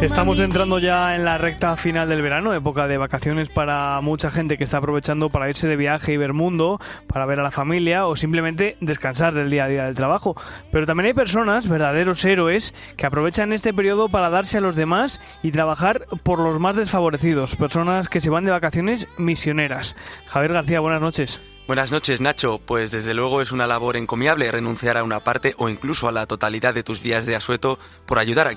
Estamos 0.00 0.38
entrando 0.40 0.78
ya 0.78 1.16
en 1.16 1.24
la 1.24 1.38
recta 1.38 1.74
final 1.74 2.08
del 2.10 2.20
verano, 2.20 2.52
época 2.52 2.86
de 2.86 2.98
vacaciones 2.98 3.48
para 3.48 3.98
mucha 4.02 4.30
gente 4.30 4.58
que 4.58 4.64
está 4.64 4.76
aprovechando 4.76 5.30
para 5.30 5.48
irse 5.48 5.68
de 5.68 5.76
viaje 5.76 6.12
y 6.12 6.16
ver 6.18 6.34
mundo, 6.34 6.78
para 7.06 7.24
ver 7.24 7.40
a 7.40 7.42
la 7.42 7.50
familia 7.50 8.06
o 8.06 8.14
simplemente 8.14 8.76
descansar 8.80 9.32
del 9.32 9.50
día 9.50 9.64
a 9.64 9.68
día 9.68 9.84
del 9.86 9.94
trabajo. 9.94 10.36
Pero 10.70 10.84
también 10.84 11.06
hay 11.06 11.14
personas, 11.14 11.66
verdaderos 11.66 12.22
héroes, 12.26 12.74
que 12.98 13.06
aprovechan 13.06 13.54
este 13.54 13.72
periodo 13.72 14.10
para 14.10 14.28
darse 14.28 14.58
a 14.58 14.60
los 14.60 14.76
demás 14.76 15.18
y 15.42 15.50
trabajar 15.50 16.06
por 16.22 16.40
los 16.40 16.60
más 16.60 16.76
desfavorecidos, 16.76 17.56
personas 17.56 18.10
que 18.10 18.20
se 18.20 18.30
van 18.30 18.44
de 18.44 18.50
vacaciones 18.50 19.08
misioneras. 19.16 19.96
Javier 20.26 20.52
García, 20.52 20.80
buenas 20.80 21.00
noches. 21.00 21.40
Buenas 21.66 21.90
noches, 21.90 22.20
Nacho. 22.20 22.60
Pues 22.64 22.92
desde 22.92 23.12
luego 23.12 23.42
es 23.42 23.50
una 23.50 23.66
labor 23.66 23.96
encomiable 23.96 24.52
renunciar 24.52 24.96
a 24.96 25.02
una 25.02 25.18
parte 25.18 25.54
o 25.58 25.68
incluso 25.68 26.06
a 26.06 26.12
la 26.12 26.26
totalidad 26.26 26.74
de 26.74 26.84
tus 26.84 27.02
días 27.02 27.26
de 27.26 27.34
asueto 27.34 27.80
por 28.06 28.20
ayudar 28.20 28.46
a, 28.46 28.52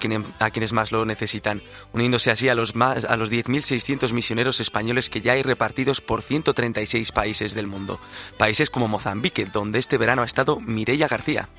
a 0.46 0.52
quienes 0.52 0.74
más 0.74 0.92
lo 0.92 1.04
necesitan, 1.06 1.64
uniéndose 1.92 2.30
así 2.30 2.50
a 2.50 2.56
los, 2.56 2.76
más, 2.76 3.06
a 3.06 3.18
los 3.18 3.32
10.600 3.32 4.14
misioneros 4.14 4.60
españoles 4.60 5.10
que 5.10 5.22
ya 5.22 5.32
hay 5.34 5.42
repartidos 5.42 6.02
por 6.02 6.22
136 6.22 7.12
países 7.12 7.56
del 7.56 7.66
mundo. 7.66 8.00
Países 8.38 8.70
como 8.70 8.88
Mozambique, 8.88 9.46
donde 9.46 9.80
este 9.80 9.98
verano 9.98 10.22
ha 10.22 10.26
estado 10.26 10.60
Mireia 10.60 11.08
García. 11.08 11.50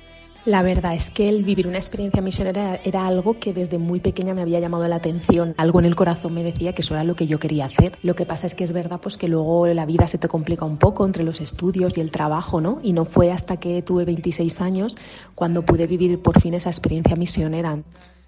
La 0.43 0.63
verdad 0.63 0.95
es 0.95 1.11
que 1.11 1.29
el 1.29 1.43
vivir 1.43 1.67
una 1.67 1.77
experiencia 1.77 2.19
misionera 2.19 2.79
era 2.83 3.05
algo 3.05 3.37
que 3.39 3.53
desde 3.53 3.77
muy 3.77 3.99
pequeña 3.99 4.33
me 4.33 4.41
había 4.41 4.59
llamado 4.59 4.87
la 4.87 4.95
atención. 4.95 5.53
Algo 5.57 5.77
en 5.77 5.85
el 5.85 5.95
corazón 5.95 6.33
me 6.33 6.41
decía 6.41 6.73
que 6.73 6.81
eso 6.81 6.95
era 6.95 7.03
lo 7.03 7.15
que 7.15 7.27
yo 7.27 7.39
quería 7.39 7.65
hacer. 7.65 7.95
Lo 8.01 8.15
que 8.15 8.25
pasa 8.25 8.47
es 8.47 8.55
que 8.55 8.63
es 8.63 8.71
verdad 8.71 8.99
pues 8.99 9.17
que 9.17 9.27
luego 9.27 9.67
la 9.67 9.85
vida 9.85 10.07
se 10.07 10.17
te 10.17 10.27
complica 10.27 10.65
un 10.65 10.77
poco 10.77 11.05
entre 11.05 11.23
los 11.23 11.41
estudios 11.41 11.95
y 11.95 12.01
el 12.01 12.09
trabajo, 12.09 12.59
¿no? 12.59 12.79
Y 12.81 12.93
no 12.93 13.05
fue 13.05 13.31
hasta 13.31 13.57
que 13.57 13.83
tuve 13.83 14.03
26 14.03 14.61
años 14.61 14.97
cuando 15.35 15.61
pude 15.61 15.85
vivir 15.85 16.19
por 16.19 16.41
fin 16.41 16.55
esa 16.55 16.71
experiencia 16.71 17.15
misionera. 17.15 17.77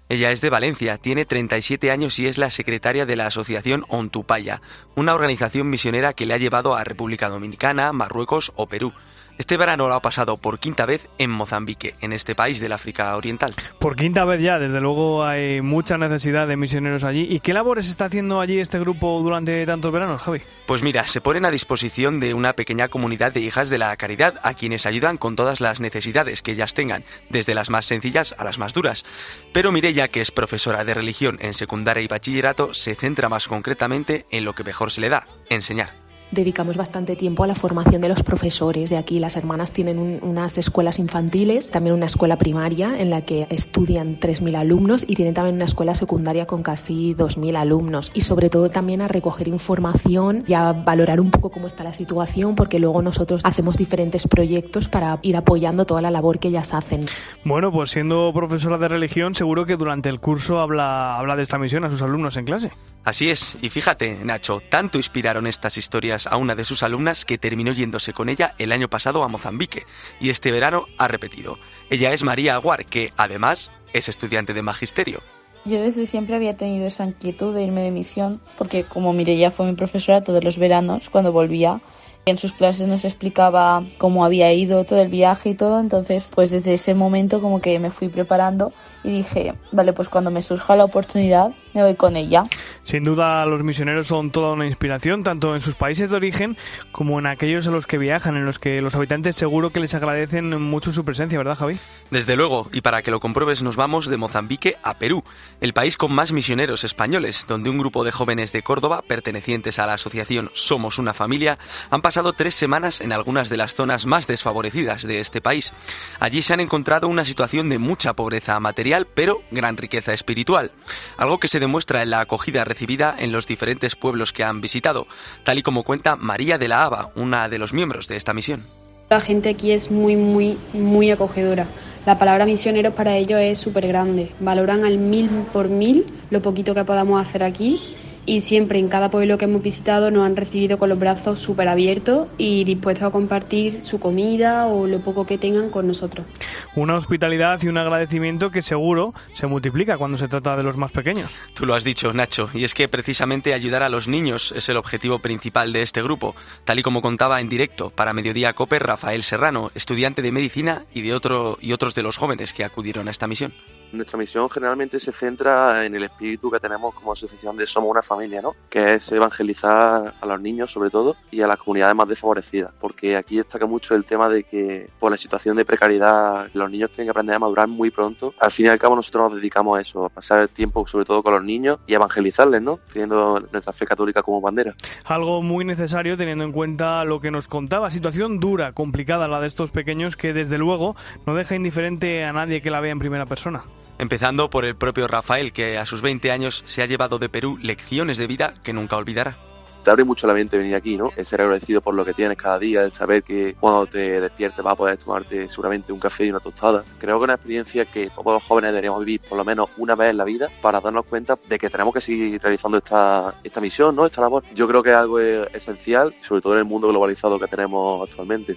Ella 0.08 0.30
es 0.30 0.40
de 0.40 0.50
Valencia, 0.50 0.98
tiene 0.98 1.24
37 1.24 1.90
años 1.90 2.16
y 2.20 2.28
es 2.28 2.38
la 2.38 2.50
secretaria 2.50 3.06
de 3.06 3.16
la 3.16 3.26
asociación 3.26 3.84
Ontupaya, 3.88 4.62
una 4.94 5.14
organización 5.14 5.68
misionera 5.68 6.12
que 6.12 6.26
le 6.26 6.34
ha 6.34 6.38
llevado 6.38 6.76
a 6.76 6.84
República 6.84 7.28
Dominicana, 7.28 7.92
Marruecos 7.92 8.52
o 8.54 8.68
Perú. 8.68 8.92
Este 9.36 9.56
verano 9.56 9.88
lo 9.88 9.94
ha 9.94 10.02
pasado 10.02 10.36
por 10.36 10.60
quinta 10.60 10.86
vez 10.86 11.08
en 11.18 11.30
Mozambique, 11.30 11.94
en 12.00 12.12
este 12.12 12.36
país 12.36 12.60
del 12.60 12.72
África 12.72 13.16
Oriental. 13.16 13.52
Por 13.80 13.96
quinta 13.96 14.24
vez 14.24 14.40
ya, 14.40 14.60
desde 14.60 14.80
luego 14.80 15.24
hay 15.24 15.60
mucha 15.60 15.98
necesidad 15.98 16.46
de 16.46 16.56
misioneros 16.56 17.02
allí. 17.02 17.26
¿Y 17.28 17.40
qué 17.40 17.52
labores 17.52 17.88
está 17.88 18.04
haciendo 18.04 18.40
allí 18.40 18.60
este 18.60 18.78
grupo 18.78 19.20
durante 19.22 19.66
tantos 19.66 19.92
veranos, 19.92 20.22
Javi? 20.22 20.40
Pues 20.66 20.84
mira, 20.84 21.06
se 21.06 21.20
ponen 21.20 21.44
a 21.44 21.50
disposición 21.50 22.20
de 22.20 22.32
una 22.32 22.52
pequeña 22.52 22.88
comunidad 22.88 23.32
de 23.32 23.40
hijas 23.40 23.70
de 23.70 23.78
la 23.78 23.96
caridad 23.96 24.34
a 24.44 24.54
quienes 24.54 24.86
ayudan 24.86 25.18
con 25.18 25.34
todas 25.34 25.60
las 25.60 25.80
necesidades 25.80 26.40
que 26.40 26.52
ellas 26.52 26.74
tengan, 26.74 27.04
desde 27.28 27.54
las 27.54 27.70
más 27.70 27.86
sencillas 27.86 28.36
a 28.38 28.44
las 28.44 28.58
más 28.58 28.72
duras. 28.72 29.04
Pero 29.52 29.72
Mirella, 29.72 30.06
que 30.06 30.20
es 30.20 30.30
profesora 30.30 30.84
de 30.84 30.94
religión 30.94 31.38
en 31.40 31.54
secundaria 31.54 32.02
y 32.04 32.08
bachillerato, 32.08 32.72
se 32.72 32.94
centra 32.94 33.28
más 33.28 33.48
concretamente 33.48 34.26
en 34.30 34.44
lo 34.44 34.54
que 34.54 34.64
mejor 34.64 34.92
se 34.92 35.00
le 35.00 35.08
da, 35.08 35.26
enseñar 35.50 36.03
dedicamos 36.30 36.76
bastante 36.76 37.16
tiempo 37.16 37.44
a 37.44 37.46
la 37.46 37.54
formación 37.54 38.00
de 38.02 38.08
los 38.08 38.22
profesores 38.22 38.90
de 38.90 38.96
aquí. 38.96 39.18
Las 39.18 39.36
hermanas 39.36 39.72
tienen 39.72 40.20
unas 40.22 40.58
escuelas 40.58 40.98
infantiles, 40.98 41.70
también 41.70 41.94
una 41.94 42.06
escuela 42.06 42.36
primaria 42.36 43.00
en 43.00 43.10
la 43.10 43.22
que 43.22 43.46
estudian 43.50 44.18
3.000 44.18 44.56
alumnos 44.56 45.04
y 45.06 45.14
tienen 45.14 45.34
también 45.34 45.56
una 45.56 45.64
escuela 45.64 45.94
secundaria 45.94 46.46
con 46.46 46.62
casi 46.62 47.14
2.000 47.14 47.56
alumnos. 47.56 48.10
Y 48.14 48.22
sobre 48.22 48.50
todo 48.50 48.70
también 48.70 49.00
a 49.00 49.08
recoger 49.08 49.48
información 49.48 50.44
y 50.46 50.54
a 50.54 50.72
valorar 50.72 51.20
un 51.20 51.30
poco 51.30 51.50
cómo 51.50 51.66
está 51.66 51.84
la 51.84 51.92
situación 51.92 52.54
porque 52.54 52.78
luego 52.78 53.02
nosotros 53.02 53.42
hacemos 53.44 53.76
diferentes 53.76 54.26
proyectos 54.26 54.88
para 54.88 55.18
ir 55.22 55.36
apoyando 55.36 55.84
toda 55.84 56.02
la 56.02 56.10
labor 56.10 56.38
que 56.38 56.48
ellas 56.48 56.74
hacen. 56.74 57.00
Bueno, 57.44 57.70
pues 57.70 57.90
siendo 57.90 58.32
profesora 58.34 58.78
de 58.78 58.88
religión 58.88 59.34
seguro 59.34 59.66
que 59.66 59.76
durante 59.76 60.08
el 60.08 60.20
curso 60.20 60.60
habla, 60.60 61.16
habla 61.18 61.36
de 61.36 61.42
esta 61.42 61.58
misión 61.58 61.84
a 61.84 61.90
sus 61.90 62.02
alumnos 62.02 62.36
en 62.36 62.44
clase. 62.44 62.70
Así 63.04 63.28
es, 63.28 63.58
y 63.60 63.68
fíjate, 63.68 64.24
Nacho, 64.24 64.60
tanto 64.70 64.96
inspiraron 64.96 65.46
estas 65.46 65.76
historias 65.76 66.13
a 66.26 66.36
una 66.36 66.54
de 66.54 66.64
sus 66.64 66.82
alumnas 66.82 67.24
que 67.24 67.38
terminó 67.38 67.72
yéndose 67.72 68.12
con 68.12 68.28
ella 68.28 68.54
el 68.58 68.72
año 68.72 68.88
pasado 68.88 69.24
a 69.24 69.28
Mozambique, 69.28 69.82
y 70.20 70.30
este 70.30 70.52
verano 70.52 70.86
ha 70.98 71.08
repetido. 71.08 71.58
Ella 71.90 72.12
es 72.12 72.22
María 72.22 72.54
Aguar, 72.54 72.84
que 72.84 73.12
además 73.16 73.72
es 73.92 74.08
estudiante 74.08 74.54
de 74.54 74.62
magisterio. 74.62 75.20
Yo 75.64 75.80
desde 75.80 76.06
siempre 76.06 76.36
había 76.36 76.56
tenido 76.56 76.86
esa 76.86 77.04
inquietud 77.04 77.54
de 77.54 77.64
irme 77.64 77.82
de 77.82 77.90
misión, 77.90 78.40
porque 78.58 78.84
como 78.84 79.12
Mireia 79.12 79.50
fue 79.50 79.66
mi 79.66 79.74
profesora 79.74 80.22
todos 80.22 80.44
los 80.44 80.58
veranos, 80.58 81.08
cuando 81.08 81.32
volvía, 81.32 81.80
en 82.26 82.38
sus 82.38 82.52
clases 82.52 82.88
nos 82.88 83.04
explicaba 83.04 83.84
cómo 83.98 84.24
había 84.24 84.52
ido 84.52 84.84
todo 84.84 85.00
el 85.00 85.08
viaje 85.08 85.50
y 85.50 85.54
todo, 85.54 85.80
entonces 85.80 86.30
pues 86.34 86.50
desde 86.50 86.74
ese 86.74 86.94
momento 86.94 87.40
como 87.40 87.60
que 87.60 87.78
me 87.78 87.90
fui 87.90 88.08
preparando 88.08 88.72
y 89.02 89.10
dije, 89.10 89.54
vale, 89.72 89.92
pues 89.92 90.08
cuando 90.08 90.30
me 90.30 90.40
surja 90.40 90.76
la 90.76 90.84
oportunidad 90.84 91.52
me 91.74 91.82
voy 91.82 91.96
con 91.96 92.16
ella. 92.16 92.42
Sin 92.84 93.04
duda 93.04 93.44
los 93.46 93.62
misioneros 93.62 94.06
son 94.06 94.30
toda 94.30 94.52
una 94.52 94.66
inspiración, 94.66 95.24
tanto 95.24 95.54
en 95.54 95.60
sus 95.60 95.74
países 95.74 96.10
de 96.10 96.16
origen 96.16 96.56
como 96.92 97.18
en 97.18 97.26
aquellos 97.26 97.66
a 97.66 97.70
los 97.70 97.86
que 97.86 97.98
viajan, 97.98 98.36
en 98.36 98.44
los 98.44 98.58
que 98.58 98.80
los 98.80 98.94
habitantes 98.94 99.36
seguro 99.36 99.70
que 99.70 99.80
les 99.80 99.94
agradecen 99.94 100.60
mucho 100.62 100.92
su 100.92 101.04
presencia, 101.04 101.38
¿verdad 101.38 101.56
Javi? 101.56 101.78
Desde 102.10 102.36
luego, 102.36 102.68
y 102.72 102.80
para 102.80 103.02
que 103.02 103.10
lo 103.10 103.20
compruebes 103.20 103.62
nos 103.62 103.76
vamos 103.76 104.06
de 104.06 104.16
Mozambique 104.16 104.76
a 104.82 104.98
Perú, 104.98 105.24
el 105.60 105.72
país 105.72 105.96
con 105.96 106.12
más 106.12 106.32
misioneros 106.32 106.84
españoles, 106.84 107.46
donde 107.48 107.70
un 107.70 107.78
grupo 107.78 108.04
de 108.04 108.12
jóvenes 108.12 108.52
de 108.52 108.62
Córdoba, 108.62 109.02
pertenecientes 109.06 109.78
a 109.78 109.86
la 109.86 109.94
asociación 109.94 110.50
Somos 110.54 110.98
una 110.98 111.14
familia, 111.14 111.58
han 111.90 112.02
pasado 112.02 112.32
tres 112.32 112.54
semanas 112.54 113.00
en 113.00 113.12
algunas 113.12 113.48
de 113.48 113.56
las 113.56 113.74
zonas 113.74 114.06
más 114.06 114.26
desfavorecidas 114.26 115.02
de 115.02 115.20
este 115.20 115.40
país. 115.40 115.72
Allí 116.20 116.42
se 116.42 116.52
han 116.52 116.60
encontrado 116.60 117.08
una 117.08 117.24
situación 117.24 117.68
de 117.68 117.78
mucha 117.78 118.12
pobreza 118.12 118.60
material 118.60 119.06
pero 119.14 119.42
gran 119.50 119.76
riqueza 119.76 120.12
espiritual, 120.12 120.72
algo 121.16 121.38
que 121.38 121.48
se 121.48 121.60
demuestra 121.64 122.02
en 122.02 122.10
la 122.10 122.20
acogida 122.20 122.62
recibida 122.62 123.14
en 123.18 123.32
los 123.32 123.46
diferentes 123.46 123.96
pueblos 123.96 124.34
que 124.34 124.44
han 124.44 124.60
visitado, 124.60 125.06
tal 125.44 125.56
y 125.56 125.62
como 125.62 125.82
cuenta 125.82 126.14
María 126.14 126.58
de 126.58 126.68
la 126.68 126.84
Aba, 126.84 127.10
una 127.16 127.48
de 127.48 127.58
los 127.58 127.72
miembros 127.72 128.06
de 128.06 128.16
esta 128.16 128.34
misión. 128.34 128.62
La 129.08 129.22
gente 129.22 129.48
aquí 129.48 129.72
es 129.72 129.90
muy, 129.90 130.14
muy, 130.14 130.58
muy 130.74 131.10
acogedora. 131.10 131.66
La 132.04 132.18
palabra 132.18 132.44
misionero 132.44 132.94
para 132.94 133.16
ellos 133.16 133.40
es 133.40 133.58
súper 133.58 133.88
grande. 133.88 134.30
Valoran 134.40 134.84
al 134.84 134.98
mil 134.98 135.30
por 135.54 135.70
mil 135.70 136.04
lo 136.28 136.42
poquito 136.42 136.74
que 136.74 136.84
podamos 136.84 137.26
hacer 137.26 137.42
aquí 137.42 137.80
y 138.26 138.40
siempre 138.40 138.78
en 138.78 138.88
cada 138.88 139.10
pueblo 139.10 139.38
que 139.38 139.44
hemos 139.44 139.62
visitado 139.62 140.10
nos 140.10 140.24
han 140.24 140.36
recibido 140.36 140.78
con 140.78 140.88
los 140.88 140.98
brazos 140.98 141.40
súper 141.40 141.68
abiertos 141.68 142.28
y 142.38 142.64
dispuestos 142.64 143.08
a 143.08 143.10
compartir 143.10 143.84
su 143.84 144.00
comida 144.00 144.66
o 144.66 144.86
lo 144.86 145.00
poco 145.00 145.26
que 145.26 145.38
tengan 145.38 145.70
con 145.70 145.86
nosotros. 145.86 146.26
Una 146.74 146.96
hospitalidad 146.96 147.60
y 147.62 147.68
un 147.68 147.78
agradecimiento 147.78 148.50
que 148.50 148.62
seguro 148.62 149.12
se 149.32 149.46
multiplica 149.46 149.98
cuando 149.98 150.18
se 150.18 150.28
trata 150.28 150.56
de 150.56 150.62
los 150.62 150.76
más 150.76 150.90
pequeños. 150.90 151.36
Tú 151.54 151.66
lo 151.66 151.74
has 151.74 151.84
dicho, 151.84 152.12
Nacho, 152.12 152.48
y 152.54 152.64
es 152.64 152.74
que 152.74 152.88
precisamente 152.88 153.54
ayudar 153.54 153.82
a 153.82 153.88
los 153.88 154.08
niños 154.08 154.52
es 154.56 154.68
el 154.68 154.76
objetivo 154.76 155.18
principal 155.18 155.72
de 155.72 155.82
este 155.82 156.02
grupo, 156.02 156.34
tal 156.64 156.78
y 156.78 156.82
como 156.82 157.02
contaba 157.02 157.40
en 157.40 157.48
directo 157.48 157.90
para 157.90 158.12
Mediodía 158.12 158.52
Coper 158.52 158.82
Rafael 158.82 159.22
Serrano, 159.22 159.70
estudiante 159.74 160.22
de 160.22 160.32
medicina 160.32 160.84
y 160.94 161.02
de 161.02 161.14
otro 161.14 161.58
y 161.60 161.72
otros 161.72 161.94
de 161.94 162.02
los 162.02 162.16
jóvenes 162.16 162.52
que 162.52 162.64
acudieron 162.64 163.08
a 163.08 163.10
esta 163.10 163.26
misión. 163.26 163.52
Nuestra 163.94 164.18
misión 164.18 164.48
generalmente 164.50 164.98
se 164.98 165.12
centra 165.12 165.86
en 165.86 165.94
el 165.94 166.02
espíritu 166.02 166.50
que 166.50 166.58
tenemos 166.58 166.92
como 166.94 167.12
asociación 167.12 167.56
de 167.56 167.64
Somos 167.64 167.90
una 167.90 168.02
familia, 168.02 168.42
¿no? 168.42 168.56
Que 168.68 168.94
es 168.94 169.12
evangelizar 169.12 170.14
a 170.20 170.26
los 170.26 170.40
niños 170.40 170.72
sobre 170.72 170.90
todo 170.90 171.14
y 171.30 171.42
a 171.42 171.46
las 171.46 171.58
comunidades 171.58 171.94
más 171.94 172.08
desfavorecidas, 172.08 172.72
porque 172.80 173.16
aquí 173.16 173.36
destaca 173.36 173.66
mucho 173.66 173.94
el 173.94 174.04
tema 174.04 174.28
de 174.28 174.42
que 174.42 174.90
por 174.98 175.12
la 175.12 175.16
situación 175.16 175.56
de 175.56 175.64
precariedad 175.64 176.48
los 176.54 176.68
niños 176.68 176.90
tienen 176.90 177.06
que 177.06 177.10
aprender 177.12 177.36
a 177.36 177.38
madurar 177.38 177.68
muy 177.68 177.92
pronto. 177.92 178.34
Al 178.40 178.50
fin 178.50 178.66
y 178.66 178.68
al 178.68 178.80
cabo 178.80 178.96
nosotros 178.96 179.30
nos 179.30 179.40
dedicamos 179.40 179.78
a 179.78 179.82
eso, 179.82 180.04
a 180.04 180.08
pasar 180.08 180.40
el 180.40 180.48
tiempo 180.48 180.84
sobre 180.88 181.04
todo 181.04 181.22
con 181.22 181.32
los 181.34 181.44
niños 181.44 181.78
y 181.86 181.94
evangelizarles, 181.94 182.62
¿no? 182.62 182.80
Teniendo 182.92 183.46
nuestra 183.52 183.72
fe 183.72 183.86
católica 183.86 184.24
como 184.24 184.40
bandera. 184.40 184.74
Algo 185.04 185.40
muy 185.40 185.64
necesario 185.64 186.16
teniendo 186.16 186.42
en 186.42 186.50
cuenta 186.50 187.04
lo 187.04 187.20
que 187.20 187.30
nos 187.30 187.46
contaba, 187.46 187.92
situación 187.92 188.40
dura, 188.40 188.72
complicada 188.72 189.28
la 189.28 189.40
de 189.40 189.46
estos 189.46 189.70
pequeños 189.70 190.16
que 190.16 190.32
desde 190.32 190.58
luego 190.58 190.96
no 191.26 191.36
deja 191.36 191.54
indiferente 191.54 192.24
a 192.24 192.32
nadie 192.32 192.60
que 192.60 192.72
la 192.72 192.80
vea 192.80 192.90
en 192.90 192.98
primera 192.98 193.24
persona 193.24 193.62
empezando 193.98 194.50
por 194.50 194.64
el 194.64 194.76
propio 194.76 195.08
Rafael, 195.08 195.52
que 195.52 195.78
a 195.78 195.86
sus 195.86 196.02
20 196.02 196.30
años 196.30 196.62
se 196.66 196.82
ha 196.82 196.86
llevado 196.86 197.18
de 197.18 197.28
Perú 197.28 197.58
lecciones 197.60 198.18
de 198.18 198.26
vida 198.26 198.54
que 198.62 198.72
nunca 198.72 198.96
olvidará 198.96 199.36
te 199.84 199.90
abre 199.90 200.04
mucho 200.04 200.26
la 200.26 200.34
mente 200.34 200.56
venir 200.56 200.74
aquí, 200.74 200.96
¿no? 200.96 201.12
El 201.16 201.26
ser 201.26 201.42
agradecido 201.42 201.80
por 201.80 201.94
lo 201.94 202.04
que 202.04 202.14
tienes 202.14 202.38
cada 202.38 202.58
día, 202.58 202.82
el 202.82 202.92
saber 202.92 203.22
que 203.22 203.54
cuando 203.60 203.86
te 203.86 204.20
despiertes 204.20 204.64
vas 204.64 204.72
a 204.72 204.76
poder 204.76 204.96
tomarte 204.96 205.48
seguramente 205.48 205.92
un 205.92 206.00
café 206.00 206.24
y 206.24 206.30
una 206.30 206.40
tostada. 206.40 206.84
Creo 206.98 207.18
que 207.18 207.24
es 207.24 207.24
una 207.24 207.34
experiencia 207.34 207.84
que 207.84 208.08
todos 208.08 208.32
los 208.32 208.42
jóvenes 208.42 208.70
deberíamos 208.72 209.04
vivir 209.04 209.20
por 209.20 209.38
lo 209.38 209.44
menos 209.44 209.68
una 209.76 209.94
vez 209.94 210.10
en 210.10 210.16
la 210.16 210.24
vida 210.24 210.48
para 210.62 210.80
darnos 210.80 211.04
cuenta 211.04 211.36
de 211.48 211.58
que 211.58 211.70
tenemos 211.70 211.92
que 211.92 212.00
seguir 212.00 212.40
realizando 212.42 212.78
esta, 212.78 213.34
esta 213.44 213.60
misión, 213.60 213.94
¿no? 213.94 214.06
Esta 214.06 214.22
labor. 214.22 214.42
Yo 214.54 214.66
creo 214.66 214.82
que 214.82 214.90
es 214.90 214.96
algo 214.96 215.20
esencial, 215.20 216.14
sobre 216.22 216.40
todo 216.40 216.54
en 216.54 216.60
el 216.60 216.64
mundo 216.64 216.88
globalizado 216.88 217.38
que 217.38 217.46
tenemos 217.46 218.08
actualmente. 218.08 218.56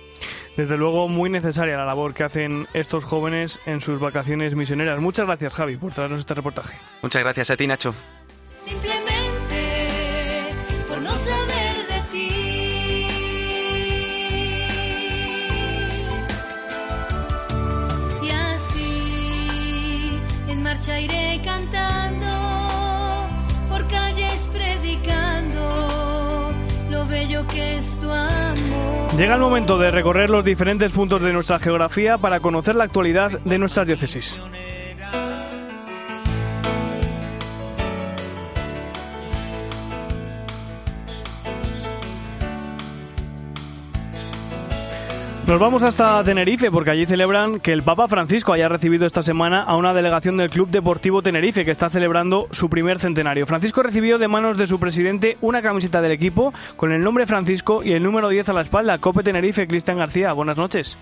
Desde 0.56 0.78
luego, 0.78 1.08
muy 1.08 1.30
necesaria 1.30 1.78
la 1.78 1.86
labor 1.86 2.14
que 2.14 2.24
hacen 2.24 2.68
estos 2.74 3.04
jóvenes 3.04 3.60
en 3.66 3.82
sus 3.82 4.00
vacaciones 4.00 4.56
misioneras. 4.56 5.00
Muchas 5.00 5.28
gracias, 5.28 5.54
Javi, 5.54 5.78
por 5.78 5.92
traernos 5.92 6.22
este 6.22 6.34
reportaje. 6.34 6.78
Muchas 7.02 7.22
gracias 7.22 7.52
a 7.52 7.58
ti, 7.58 7.68
Nacho. 7.68 7.94
cantando, 21.44 22.28
por 23.70 23.88
calles 23.88 24.50
predicando 24.54 25.88
lo 26.90 27.06
bello 27.08 27.46
que 27.48 27.78
es 27.78 28.00
tu 28.00 28.10
amor. 28.10 29.12
Llega 29.18 29.36
el 29.36 29.42
momento 29.42 29.78
de 29.80 29.90
recorrer 29.90 30.30
los 30.30 30.46
diferentes 30.46 30.92
puntos 30.92 31.22
de 31.22 31.34
nuestra 31.34 31.60
geografía 31.60 32.18
para 32.18 32.40
conocer 32.40 32.76
la 32.76 32.84
actualidad 32.84 33.40
de 33.40 33.58
nuestra 33.58 33.86
diócesis. 33.86 34.38
Nos 45.48 45.60
vamos 45.62 45.82
hasta 45.82 46.22
Tenerife 46.26 46.70
porque 46.70 46.92
allí 46.92 47.06
celebran 47.06 47.62
que 47.62 47.72
el 47.72 47.82
Papa 47.82 48.10
Francisco 48.10 48.52
haya 48.52 48.68
recibido 48.68 49.06
esta 49.08 49.24
semana 49.24 49.62
a 49.62 49.78
una 49.78 49.94
delegación 49.94 50.36
del 50.36 50.50
Club 50.50 50.68
Deportivo 50.70 51.22
Tenerife 51.22 51.64
que 51.64 51.72
está 51.72 51.90
celebrando 51.90 52.50
su 52.52 52.70
primer 52.70 53.00
centenario. 53.00 53.46
Francisco 53.46 53.82
recibió 53.82 54.18
de 54.18 54.28
manos 54.28 54.58
de 54.58 54.68
su 54.68 54.78
presidente 54.78 55.38
una 55.40 55.62
camiseta 55.62 56.02
del 56.02 56.12
equipo 56.12 56.54
con 56.76 56.92
el 56.92 57.00
nombre 57.00 57.26
Francisco 57.26 57.82
y 57.82 57.94
el 57.94 58.04
número 58.04 58.28
10 58.28 58.50
a 58.50 58.54
la 58.54 58.62
espalda. 58.62 58.98
Cope 58.98 59.24
Tenerife, 59.24 59.70
Cristian 59.70 59.98
García. 59.98 60.34
Buenas 60.34 60.58
noches. 60.58 60.98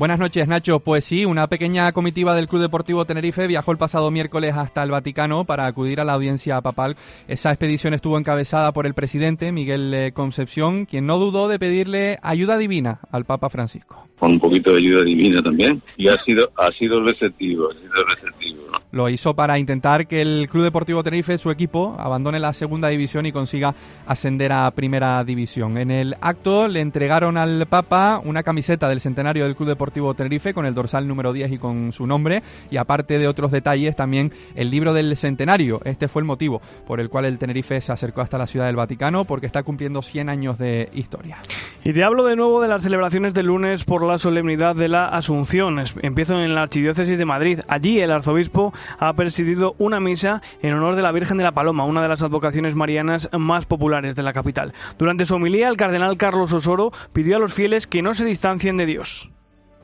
Buenas 0.00 0.18
noches, 0.18 0.48
Nacho. 0.48 0.80
Pues 0.80 1.04
sí, 1.04 1.26
una 1.26 1.46
pequeña 1.46 1.92
comitiva 1.92 2.34
del 2.34 2.48
Club 2.48 2.62
Deportivo 2.62 3.04
Tenerife 3.04 3.46
viajó 3.46 3.70
el 3.70 3.76
pasado 3.76 4.10
miércoles 4.10 4.54
hasta 4.56 4.82
el 4.82 4.90
Vaticano 4.90 5.44
para 5.44 5.66
acudir 5.66 6.00
a 6.00 6.04
la 6.04 6.14
audiencia 6.14 6.58
papal. 6.62 6.96
Esa 7.28 7.50
expedición 7.50 7.92
estuvo 7.92 8.16
encabezada 8.16 8.72
por 8.72 8.86
el 8.86 8.94
presidente 8.94 9.52
Miguel 9.52 9.92
eh, 9.92 10.12
Concepción, 10.12 10.86
quien 10.86 11.04
no 11.04 11.18
dudó 11.18 11.48
de 11.48 11.58
pedirle 11.58 12.18
ayuda 12.22 12.56
divina 12.56 13.00
al 13.12 13.26
Papa 13.26 13.50
Francisco. 13.50 14.08
Con 14.18 14.32
un 14.32 14.40
poquito 14.40 14.70
de 14.70 14.78
ayuda 14.78 15.04
divina 15.04 15.42
también. 15.42 15.82
Y 15.98 16.08
ha 16.08 16.16
sido, 16.16 16.50
ha 16.56 16.72
sido 16.72 17.02
receptivo, 17.02 17.68
ha 17.70 17.74
sido 17.74 18.02
receptivo. 18.08 18.62
Lo 18.92 19.08
hizo 19.08 19.34
para 19.34 19.58
intentar 19.58 20.06
que 20.06 20.20
el 20.20 20.48
Club 20.50 20.64
Deportivo 20.64 21.04
Tenerife, 21.04 21.38
su 21.38 21.50
equipo, 21.50 21.96
abandone 21.98 22.40
la 22.40 22.52
segunda 22.52 22.88
división 22.88 23.24
y 23.26 23.32
consiga 23.32 23.74
ascender 24.06 24.52
a 24.52 24.70
primera 24.72 25.22
división. 25.24 25.78
En 25.78 25.90
el 25.90 26.16
acto 26.20 26.66
le 26.66 26.80
entregaron 26.80 27.36
al 27.36 27.66
Papa 27.66 28.20
una 28.24 28.42
camiseta 28.42 28.88
del 28.88 29.00
centenario 29.00 29.44
del 29.44 29.54
Club 29.54 29.68
Deportivo 29.68 30.14
Tenerife 30.14 30.52
con 30.52 30.66
el 30.66 30.74
dorsal 30.74 31.06
número 31.06 31.32
10 31.32 31.52
y 31.52 31.58
con 31.58 31.92
su 31.92 32.06
nombre 32.06 32.42
y 32.70 32.78
aparte 32.78 33.18
de 33.18 33.28
otros 33.28 33.50
detalles 33.50 33.94
también 33.94 34.32
el 34.54 34.70
libro 34.70 34.92
del 34.92 35.16
centenario. 35.16 35.80
Este 35.84 36.08
fue 36.08 36.22
el 36.22 36.26
motivo 36.26 36.60
por 36.86 37.00
el 37.00 37.08
cual 37.08 37.26
el 37.26 37.38
Tenerife 37.38 37.80
se 37.80 37.92
acercó 37.92 38.20
hasta 38.20 38.38
la 38.38 38.46
ciudad 38.46 38.66
del 38.66 38.76
Vaticano 38.76 39.24
porque 39.24 39.46
está 39.46 39.62
cumpliendo 39.62 40.02
100 40.02 40.28
años 40.28 40.58
de 40.58 40.88
historia. 40.92 41.38
Y 41.84 41.92
te 41.92 42.04
hablo 42.04 42.24
de 42.24 42.36
nuevo 42.36 42.60
de 42.60 42.68
las 42.68 42.82
celebraciones 42.82 43.34
del 43.34 43.46
lunes 43.46 43.84
por 43.84 44.02
la 44.04 44.18
solemnidad 44.18 44.74
de 44.74 44.88
la 44.88 45.08
Asunción. 45.08 45.82
Empiezo 46.02 46.40
en 46.42 46.54
la 46.54 46.62
Archidiócesis 46.62 47.16
de 47.16 47.24
Madrid. 47.24 47.60
Allí 47.68 48.00
el 48.00 48.10
arzobispo 48.10 48.72
ha 48.98 49.12
presidido 49.14 49.74
una 49.78 50.00
misa 50.00 50.42
en 50.62 50.74
honor 50.74 50.96
de 50.96 51.02
la 51.02 51.12
Virgen 51.12 51.36
de 51.38 51.44
la 51.44 51.52
Paloma, 51.52 51.84
una 51.84 52.02
de 52.02 52.08
las 52.08 52.22
advocaciones 52.22 52.74
marianas 52.74 53.28
más 53.38 53.66
populares 53.66 54.16
de 54.16 54.22
la 54.22 54.32
capital. 54.32 54.72
Durante 54.98 55.26
su 55.26 55.34
homilía, 55.34 55.68
el 55.68 55.76
cardenal 55.76 56.16
Carlos 56.16 56.52
Osoro 56.52 56.90
pidió 57.12 57.36
a 57.36 57.40
los 57.40 57.54
fieles 57.54 57.86
que 57.86 58.02
no 58.02 58.14
se 58.14 58.24
distancien 58.24 58.76
de 58.76 58.86
Dios. 58.86 59.30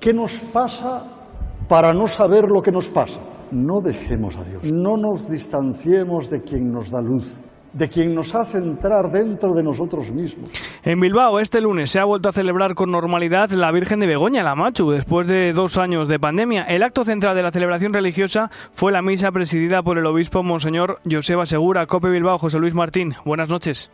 ¿Qué 0.01 0.13
nos 0.13 0.33
pasa 0.53 1.05
para 1.69 1.93
no 1.93 2.07
saber 2.07 2.45
lo 2.45 2.63
que 2.63 2.71
nos 2.71 2.89
pasa? 2.89 3.21
No 3.51 3.81
dejemos 3.81 4.37
a 4.37 4.45
Dios, 4.45 4.65
no 4.73 4.97
nos 4.97 5.31
distanciemos 5.31 6.29
de 6.31 6.43
quien 6.43 6.73
nos 6.73 6.91
da 6.91 7.01
luz 7.01 7.41
de 7.77 7.89
quien 7.89 8.15
nos 8.15 8.35
hace 8.35 8.59
entrar 8.59 9.11
dentro 9.11 9.53
de 9.55 9.63
nosotros 9.63 10.11
mismos. 10.11 10.49
En 10.83 11.01
Bilbao, 11.01 11.41
este 11.41 11.61
lunes 11.61 11.91
se 11.91 12.01
ha 12.01 12.05
vuelto 12.05 12.29
a 12.29 12.33
celebrar 12.33 12.75
con 12.75 12.91
normalidad 12.91 13.51
la 13.51 13.71
Virgen 13.71 14.01
de 14.01 14.07
Begoña, 14.07 14.43
la 14.43 14.55
Machu, 14.55 14.91
después 14.91 15.27
de 15.27 15.53
dos 15.53 15.77
años 15.77 16.09
de 16.09 16.19
pandemia. 16.19 16.63
El 16.63 16.83
acto 16.83 17.05
central 17.05 17.37
de 17.37 17.43
la 17.43 17.53
celebración 17.53 17.93
religiosa 17.93 18.51
fue 18.73 18.93
la 18.93 19.03
misa 19.03 19.31
presidida 19.31 19.83
por 19.83 19.99
el 19.99 20.07
obispo 20.07 20.43
Monseñor 20.43 21.01
Joseba 21.09 21.45
Segura, 21.45 21.87
Cope 21.87 22.09
Bilbao, 22.09 22.39
José 22.39 22.59
Luis 22.59 22.75
Martín. 22.75 23.15
Buenas 23.25 23.49
noches. 23.49 23.91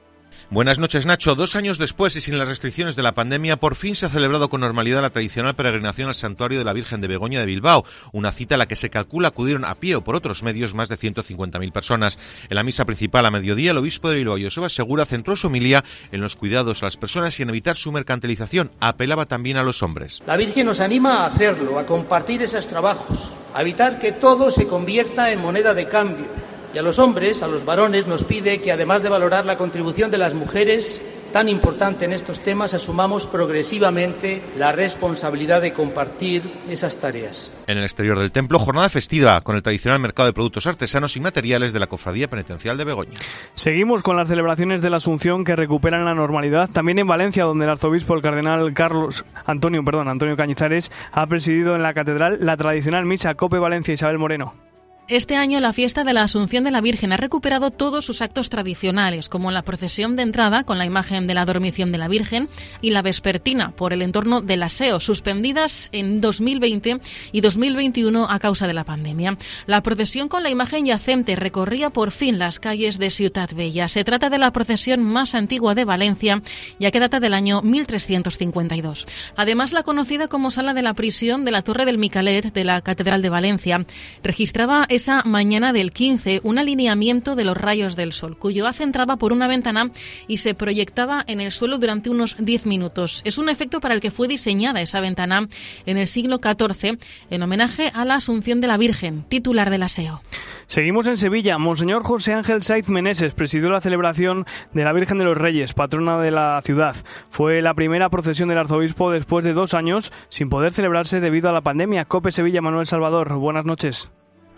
Buenas 0.50 0.78
noches, 0.78 1.06
Nacho. 1.06 1.34
Dos 1.34 1.56
años 1.56 1.78
después 1.78 2.14
y 2.16 2.20
sin 2.20 2.37
las 2.37 2.49
restricciones 2.49 2.94
de 2.94 3.02
la 3.02 3.14
pandemia, 3.14 3.56
por 3.56 3.75
fin 3.75 3.94
se 3.94 4.06
ha 4.06 4.11
celebrado 4.11 4.50
con 4.50 4.61
normalidad 4.61 5.00
la 5.00 5.11
tradicional 5.11 5.54
peregrinación 5.54 6.08
al 6.08 6.14
Santuario 6.14 6.58
de 6.58 6.64
la 6.64 6.72
Virgen 6.72 7.00
de 7.00 7.08
Begoña 7.08 7.40
de 7.40 7.46
Bilbao, 7.46 7.84
una 8.12 8.32
cita 8.32 8.56
a 8.56 8.58
la 8.58 8.66
que 8.66 8.76
se 8.76 8.90
calcula 8.90 9.28
acudieron 9.28 9.64
a 9.64 9.76
pie 9.76 9.96
o 9.96 10.04
por 10.04 10.14
otros 10.14 10.42
medios 10.42 10.75
más 10.75 10.88
de 10.88 10.96
150.000 10.96 11.72
personas. 11.72 12.18
En 12.50 12.56
la 12.56 12.62
misa 12.62 12.84
principal 12.84 13.25
a 13.25 13.30
mediodía, 13.30 13.70
el 13.70 13.78
obispo 13.78 14.11
de 14.11 14.16
Bilbao, 14.16 14.38
Joseba 14.42 14.68
Segura, 14.68 15.06
centró 15.06 15.37
su 15.37 15.46
homilía 15.46 15.84
en 16.11 16.20
los 16.20 16.37
cuidados 16.37 16.82
a 16.82 16.87
las 16.87 16.96
personas 16.96 17.38
y 17.40 17.42
en 17.42 17.48
evitar 17.48 17.76
su 17.76 17.90
mercantilización. 17.90 18.70
Apelaba 18.81 19.26
también 19.26 19.57
a 19.57 19.62
los 19.62 19.83
hombres. 19.83 20.22
La 20.26 20.37
Virgen 20.37 20.66
nos 20.66 20.81
anima 20.81 21.22
a 21.22 21.26
hacerlo, 21.26 21.78
a 21.78 21.87
compartir 21.87 22.42
esos 22.42 22.68
trabajos, 22.68 23.35
a 23.55 23.62
evitar 23.62 23.98
que 23.98 24.12
todo 24.12 24.50
se 24.50 24.66
convierta 24.66 25.31
en 25.31 25.40
moneda 25.40 25.72
de 25.72 25.88
cambio 25.88 26.51
y 26.74 26.78
a 26.78 26.82
los 26.82 26.98
hombres, 26.98 27.42
a 27.42 27.48
los 27.48 27.64
varones, 27.64 28.06
nos 28.06 28.24
pide 28.24 28.61
que 28.61 28.72
además 28.72 29.02
de 29.02 29.08
valorar 29.08 29.44
la 29.44 29.56
contribución 29.56 30.11
de 30.11 30.18
las 30.18 30.35
mujeres, 30.35 31.02
tan 31.32 31.48
importante 31.48 32.04
en 32.04 32.12
estos 32.12 32.40
temas, 32.40 32.74
asumamos 32.74 33.26
progresivamente 33.26 34.42
la 34.56 34.72
responsabilidad 34.72 35.61
de 35.61 35.72
compartir 35.72 36.42
esas 36.68 36.98
tareas. 36.98 37.50
En 37.66 37.78
el 37.78 37.85
exterior 37.85 38.18
del 38.18 38.32
templo, 38.32 38.58
jornada 38.58 38.88
festiva 38.88 39.40
con 39.40 39.56
el 39.56 39.62
tradicional 39.62 39.98
mercado 39.98 40.26
de 40.26 40.32
productos 40.32 40.66
artesanos 40.66 41.16
y 41.16 41.20
materiales 41.20 41.72
de 41.72 41.80
la 41.80 41.87
Cofradía 41.87 42.28
Penitencial 42.28 42.76
de 42.78 42.85
Begoña. 42.85 43.18
Seguimos 43.54 44.02
con 44.02 44.16
las 44.16 44.28
celebraciones 44.28 44.82
de 44.82 44.90
la 44.90 44.98
Asunción 44.98 45.44
que 45.44 45.56
recuperan 45.56 46.04
la 46.04 46.14
normalidad. 46.14 46.70
También 46.70 46.98
en 46.98 47.06
Valencia, 47.06 47.44
donde 47.44 47.64
el 47.64 47.70
arzobispo, 47.70 48.14
el 48.14 48.22
cardenal 48.22 48.72
Carlos 48.72 49.24
Antonio, 49.46 49.85
perdón, 49.85 50.08
Antonio 50.08 50.37
Cañizares, 50.37 50.90
ha 51.12 51.26
presidido 51.26 51.74
en 51.74 51.82
la 51.82 51.94
catedral 51.94 52.38
la 52.40 52.56
tradicional 52.56 53.04
misa 53.04 53.35
Cope 53.35 53.58
Valencia 53.58 53.94
Isabel 53.94 54.18
Moreno. 54.18 54.71
Este 55.08 55.34
año 55.34 55.58
la 55.58 55.72
fiesta 55.72 56.04
de 56.04 56.12
la 56.12 56.22
Asunción 56.22 56.62
de 56.62 56.70
la 56.70 56.80
Virgen 56.80 57.12
ha 57.12 57.16
recuperado 57.16 57.72
todos 57.72 58.04
sus 58.04 58.22
actos 58.22 58.50
tradicionales, 58.50 59.28
como 59.28 59.50
la 59.50 59.62
procesión 59.62 60.14
de 60.14 60.22
entrada 60.22 60.62
con 60.62 60.78
la 60.78 60.86
imagen 60.86 61.26
de 61.26 61.34
la 61.34 61.44
dormición 61.44 61.90
de 61.90 61.98
la 61.98 62.06
Virgen 62.06 62.48
y 62.80 62.90
la 62.90 63.02
vespertina 63.02 63.72
por 63.72 63.92
el 63.92 64.00
entorno 64.00 64.42
del 64.42 64.62
aseo, 64.62 65.00
suspendidas 65.00 65.88
en 65.90 66.20
2020 66.20 67.00
y 67.32 67.40
2021 67.40 68.28
a 68.30 68.38
causa 68.38 68.68
de 68.68 68.74
la 68.74 68.84
pandemia. 68.84 69.36
La 69.66 69.82
procesión 69.82 70.28
con 70.28 70.44
la 70.44 70.50
imagen 70.50 70.86
yacente 70.86 71.34
recorría 71.34 71.90
por 71.90 72.12
fin 72.12 72.38
las 72.38 72.60
calles 72.60 72.98
de 72.98 73.10
Ciudad 73.10 73.50
Bella. 73.52 73.88
Se 73.88 74.04
trata 74.04 74.30
de 74.30 74.38
la 74.38 74.52
procesión 74.52 75.02
más 75.02 75.34
antigua 75.34 75.74
de 75.74 75.84
Valencia, 75.84 76.42
ya 76.78 76.92
que 76.92 77.00
data 77.00 77.18
del 77.18 77.34
año 77.34 77.60
1352. 77.62 79.06
Además, 79.34 79.72
la 79.72 79.82
conocida 79.82 80.28
como 80.28 80.52
sala 80.52 80.74
de 80.74 80.82
la 80.82 80.94
prisión 80.94 81.44
de 81.44 81.50
la 81.50 81.62
Torre 81.62 81.86
del 81.86 81.98
Micalet 81.98 82.52
de 82.52 82.64
la 82.64 82.80
Catedral 82.82 83.20
de 83.20 83.30
Valencia 83.30 83.84
registraba 84.22 84.86
esa 84.94 85.22
mañana 85.24 85.72
del 85.72 85.92
15 85.92 86.40
un 86.44 86.59
alineamiento 86.59 87.35
de 87.35 87.44
los 87.44 87.57
rayos 87.57 87.96
del 87.96 88.12
sol, 88.12 88.37
cuyo 88.37 88.66
haz 88.66 88.81
entraba 88.81 89.16
por 89.16 89.33
una 89.33 89.48
ventana 89.48 89.90
y 90.28 90.38
se 90.38 90.55
proyectaba 90.55 91.24
en 91.26 91.40
el 91.40 91.50
suelo 91.50 91.78
durante 91.78 92.11
unos 92.11 92.37
10 92.38 92.66
minutos. 92.66 93.22
Es 93.24 93.38
un 93.38 93.48
efecto 93.48 93.81
para 93.81 93.94
el 93.94 94.00
que 94.00 94.11
fue 94.11 94.28
diseñada 94.28 94.81
esa 94.81 95.00
ventana 95.00 95.48
en 95.87 95.96
el 95.96 96.07
siglo 96.07 96.40
XIV 96.42 96.98
en 97.31 97.42
homenaje 97.42 97.90
a 97.94 98.05
la 98.05 98.16
Asunción 98.16 98.61
de 98.61 98.66
la 98.66 98.76
Virgen, 98.76 99.24
titular 99.28 99.70
del 99.70 99.83
aseo. 99.83 100.20
Seguimos 100.66 101.07
en 101.07 101.16
Sevilla. 101.16 101.59
Monseñor 101.59 102.02
José 102.02 102.35
Ángel 102.35 102.62
Saiz 102.62 102.88
Meneses 102.88 103.35
presidió 103.35 103.70
la 103.70 103.81
celebración 103.81 104.46
de 104.72 104.85
la 104.85 104.92
Virgen 104.92 105.18
de 105.18 105.24
los 105.24 105.37
Reyes, 105.37 105.74
patrona 105.74 106.18
de 106.20 106.31
la 106.31 106.61
ciudad. 106.64 106.96
Fue 107.31 107.61
la 107.62 107.74
primera 107.74 108.11
procesión 108.11 108.48
del 108.48 108.59
arzobispo 108.59 109.11
después 109.11 109.44
de 109.44 109.52
dos 109.52 109.74
años 109.74 110.12
sin 110.28 110.48
poder 110.48 110.72
celebrarse 110.72 111.20
debido 111.20 111.48
a 111.48 111.52
la 111.52 111.61
pandemia. 111.61 112.05
Cope 112.05 112.33
Sevilla, 112.33 112.62
Manuel 112.62 112.87
Salvador. 112.87 113.35
Buenas 113.35 113.64
noches. 113.64 114.11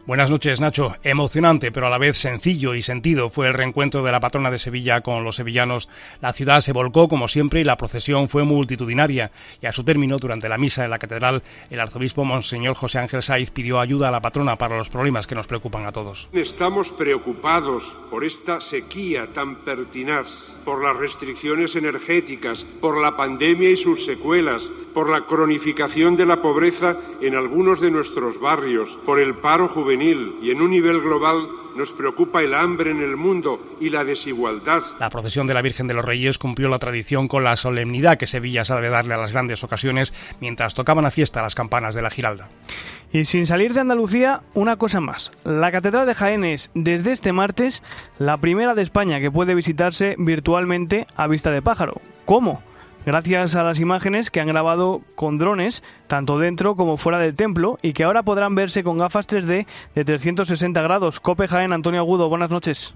Buenas 0.07 0.29
noches, 0.29 0.61
Nacho. 0.61 0.93
Emocionante, 1.03 1.73
pero 1.73 1.87
a 1.87 1.91
la 1.91 1.97
vez 1.97 2.19
sencillo 2.19 2.75
y 2.75 2.83
sentido 2.83 3.31
fue 3.31 3.47
el 3.47 3.55
reencuentro 3.55 4.03
de 4.03 4.13
la 4.13 4.21
patrona 4.21 4.51
de 4.51 4.59
Sevilla 4.59 5.01
con 5.01 5.25
los 5.25 5.37
sevillanos. 5.37 5.89
La 6.21 6.35
ciudad 6.35 6.61
se 6.61 6.75
volcó 6.75 7.09
como 7.09 7.27
siempre 7.27 7.63
y 7.63 7.65
la 7.65 7.79
procesión 7.79 8.29
fue 8.29 8.45
multitudinaria. 8.45 9.33
Y 9.63 9.67
a 9.67 9.73
su 9.73 9.83
término, 9.83 10.19
durante 10.19 10.51
la 10.51 10.59
misa 10.59 10.85
en 10.85 10.91
la 10.91 10.99
catedral, 10.99 11.43
el 11.71 11.81
arzobispo 11.81 12.23
Monseñor 12.23 12.75
José 12.75 12.99
Ángel 12.99 13.23
Saiz 13.23 13.51
pidió 13.51 13.81
ayuda 13.81 14.09
a 14.09 14.11
la 14.11 14.21
patrona 14.21 14.59
para 14.59 14.77
los 14.77 14.91
problemas 14.91 15.27
que 15.27 15.35
nos 15.35 15.47
preocupan 15.47 15.87
a 15.87 15.93
todos. 15.93 16.29
Estamos 16.35 16.91
preocupados 16.91 17.97
por 18.11 18.25
esta 18.25 18.61
sequía 18.61 19.29
tan 19.33 19.65
pertinaz, 19.65 20.59
por 20.67 20.85
las 20.85 20.99
restricciones 20.99 21.77
energéticas, 21.77 22.65
por 22.65 23.01
la 23.01 23.17
pandemia 23.17 23.71
y 23.71 23.77
sus 23.77 24.05
secuelas, 24.05 24.71
por 24.93 25.09
la 25.09 25.25
cronificación 25.25 26.15
de 26.15 26.27
la 26.27 26.43
pobreza 26.43 26.99
en 27.23 27.37
algunos 27.37 27.81
de 27.81 27.91
nuestros 27.91 28.39
barrios, 28.39 28.99
por 29.07 29.19
el 29.19 29.35
paro 29.37 29.67
juvenil 29.67 29.94
y 30.03 30.51
en 30.51 30.61
un 30.61 30.71
nivel 30.71 31.01
global 31.01 31.49
nos 31.77 31.93
preocupa 31.93 32.43
el 32.43 32.55
hambre 32.55 32.91
en 32.91 33.01
el 33.01 33.17
mundo 33.17 33.77
y 33.81 33.91
la 33.91 34.05
desigualdad. 34.05 34.83
La 34.99 35.09
procesión 35.09 35.47
de 35.47 35.55
la 35.55 35.63
Virgen 35.63 35.87
de 35.87 35.95
los 35.95 36.05
Reyes 36.05 36.39
cumplió 36.39 36.69
la 36.69 36.79
tradición 36.79 37.29
con 37.29 37.45
la 37.45 37.57
solemnidad 37.57 38.19
que 38.19 38.27
Sevilla 38.27 38.65
sabe 38.65 38.89
darle 38.89 39.15
a 39.15 39.19
las 39.19 39.33
grandes 39.33 39.63
ocasiones 39.65 40.13
mientras 40.41 40.75
tocaban 40.75 41.07
a 41.07 41.11
fiesta 41.11 41.43
las 41.43 41.55
campanas 41.55 41.95
de 41.95 42.03
la 42.03 42.11
Giralda. 42.11 42.49
Y 43.13 43.25
sin 43.25 43.47
salir 43.47 43.73
de 43.73 43.81
Andalucía, 43.81 44.43
una 44.55 44.77
cosa 44.77 45.01
más. 45.01 45.31
La 45.45 45.71
Catedral 45.71 46.07
de 46.07 46.15
Jaén 46.15 46.45
es, 46.45 46.71
desde 46.75 47.13
este 47.13 47.33
martes, 47.33 47.83
la 48.19 48.37
primera 48.39 48.75
de 48.75 48.83
España 48.83 49.21
que 49.21 49.31
puede 49.31 49.55
visitarse 49.55 50.17
virtualmente 50.19 51.07
a 51.17 51.29
vista 51.29 51.51
de 51.51 51.63
pájaro. 51.63 52.01
¿Cómo? 52.25 52.63
Gracias 53.05 53.55
a 53.55 53.63
las 53.63 53.81
imágenes 53.81 54.31
que 54.31 54.41
han 54.41 54.49
grabado 54.49 55.03
con 55.15 55.39
drones, 55.39 55.83
tanto 56.07 56.39
dentro 56.39 56.77
como 56.77 56.97
fuera 56.97 57.19
del 57.19 57.35
templo, 57.35 57.79
y 57.83 57.93
que 57.93 58.05
ahora 58.05 58.23
podrán 58.23 58.55
verse 58.55 58.83
con 58.83 58.99
gafas 58.99 59.29
3D 59.29 59.67
de 59.95 60.05
360 60.05 60.83
grados. 60.83 61.21
Cope 61.21 61.49
Jaén, 61.49 61.73
Antonio 61.73 62.01
Agudo, 62.01 62.29
buenas 62.29 62.51
noches. 62.51 62.95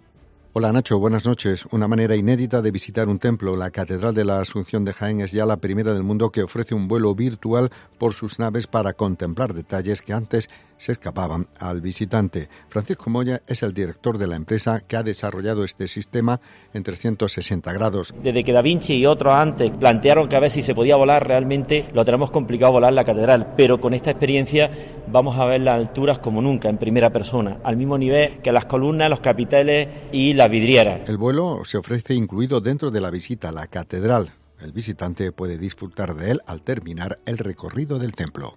Hola 0.54 0.72
Nacho, 0.72 0.98
buenas 0.98 1.26
noches. 1.26 1.66
Una 1.70 1.86
manera 1.86 2.16
inédita 2.16 2.62
de 2.62 2.70
visitar 2.70 3.08
un 3.08 3.18
templo, 3.18 3.54
la 3.54 3.70
Catedral 3.70 4.14
de 4.14 4.24
la 4.24 4.40
Asunción 4.40 4.84
de 4.84 4.94
Jaén 4.94 5.20
es 5.20 5.30
ya 5.30 5.44
la 5.44 5.58
primera 5.58 5.92
del 5.92 6.02
mundo 6.02 6.30
que 6.30 6.42
ofrece 6.42 6.74
un 6.74 6.88
vuelo 6.88 7.14
virtual 7.14 7.70
por 7.98 8.14
sus 8.14 8.38
naves 8.38 8.66
para 8.66 8.94
contemplar 8.94 9.52
detalles 9.52 10.00
que 10.00 10.14
antes 10.14 10.48
se 10.78 10.92
escapaban 10.92 11.48
al 11.58 11.80
visitante. 11.80 12.48
Francisco 12.68 13.10
Moya 13.10 13.42
es 13.46 13.62
el 13.62 13.74
director 13.74 14.16
de 14.16 14.26
la 14.26 14.36
empresa 14.36 14.80
que 14.80 14.96
ha 14.96 15.02
desarrollado 15.02 15.64
este 15.64 15.86
sistema 15.86 16.40
en 16.72 16.82
360 16.82 17.72
grados. 17.72 18.14
Desde 18.22 18.42
que 18.42 18.52
Da 18.52 18.62
Vinci 18.62 18.94
y 18.94 19.06
otros 19.06 19.34
antes 19.34 19.70
plantearon 19.72 20.28
que 20.28 20.36
a 20.36 20.40
ver 20.40 20.50
si 20.50 20.62
se 20.62 20.74
podía 20.74 20.96
volar 20.96 21.26
realmente, 21.26 21.88
lo 21.92 22.04
tenemos 22.04 22.30
complicado 22.30 22.72
volar 22.72 22.92
la 22.92 23.04
catedral, 23.04 23.54
pero 23.56 23.80
con 23.80 23.92
esta 23.92 24.10
experiencia 24.10 24.70
vamos 25.10 25.38
a 25.38 25.44
ver 25.44 25.60
las 25.60 25.76
alturas 25.76 26.18
como 26.18 26.40
nunca, 26.40 26.68
en 26.68 26.78
primera 26.78 27.10
persona, 27.10 27.58
al 27.64 27.76
mismo 27.76 27.98
nivel 27.98 28.38
que 28.42 28.52
las 28.52 28.64
columnas, 28.64 29.10
los 29.10 29.20
capiteles 29.20 29.88
y 30.12 30.34
la 30.34 30.48
vidriera. 30.48 31.02
El 31.06 31.18
vuelo 31.18 31.64
se 31.64 31.78
ofrece 31.78 32.14
incluido 32.14 32.60
dentro 32.60 32.90
de 32.90 33.00
la 33.00 33.10
visita 33.10 33.48
a 33.48 33.52
la 33.52 33.66
catedral. 33.66 34.30
El 34.60 34.72
visitante 34.72 35.30
puede 35.32 35.58
disfrutar 35.58 36.14
de 36.14 36.32
él 36.32 36.40
al 36.46 36.62
terminar 36.62 37.18
el 37.26 37.38
recorrido 37.38 37.98
del 37.98 38.14
templo. 38.14 38.56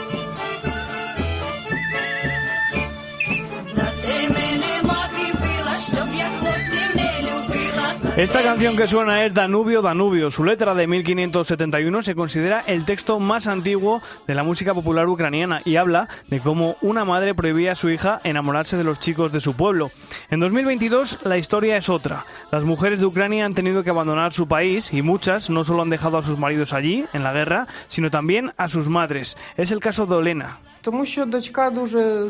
Esta 8.17 8.43
canción 8.43 8.75
que 8.75 8.87
suena 8.87 9.25
es 9.25 9.33
Danubio, 9.33 9.81
Danubio. 9.81 10.31
Su 10.31 10.43
letra 10.43 10.75
de 10.75 10.85
1571 10.85 12.01
se 12.01 12.13
considera 12.13 12.59
el 12.67 12.83
texto 12.83 13.21
más 13.21 13.47
antiguo 13.47 14.01
de 14.27 14.35
la 14.35 14.43
música 14.43 14.73
popular 14.73 15.07
ucraniana 15.07 15.61
y 15.63 15.77
habla 15.77 16.09
de 16.27 16.41
cómo 16.41 16.75
una 16.81 17.05
madre 17.05 17.33
prohibía 17.33 17.71
a 17.71 17.75
su 17.75 17.89
hija 17.89 18.19
enamorarse 18.25 18.75
de 18.75 18.83
los 18.83 18.99
chicos 18.99 19.31
de 19.31 19.39
su 19.39 19.53
pueblo. 19.53 19.91
En 20.29 20.41
2022 20.41 21.19
la 21.23 21.37
historia 21.37 21.77
es 21.77 21.87
otra. 21.87 22.25
Las 22.51 22.65
mujeres 22.65 22.99
de 22.99 23.05
Ucrania 23.05 23.45
han 23.45 23.55
tenido 23.55 23.81
que 23.81 23.91
abandonar 23.91 24.33
su 24.33 24.45
país 24.45 24.91
y 24.91 25.01
muchas 25.01 25.49
no 25.49 25.63
solo 25.63 25.81
han 25.81 25.89
dejado 25.89 26.17
a 26.17 26.23
sus 26.23 26.37
maridos 26.37 26.73
allí, 26.73 27.05
en 27.13 27.23
la 27.23 27.31
guerra, 27.31 27.67
sino 27.87 28.11
también 28.11 28.51
a 28.57 28.67
sus 28.67 28.89
madres. 28.89 29.37
Es 29.55 29.71
el 29.71 29.79
caso 29.79 30.05
de 30.05 30.15
Olena. 30.15 30.59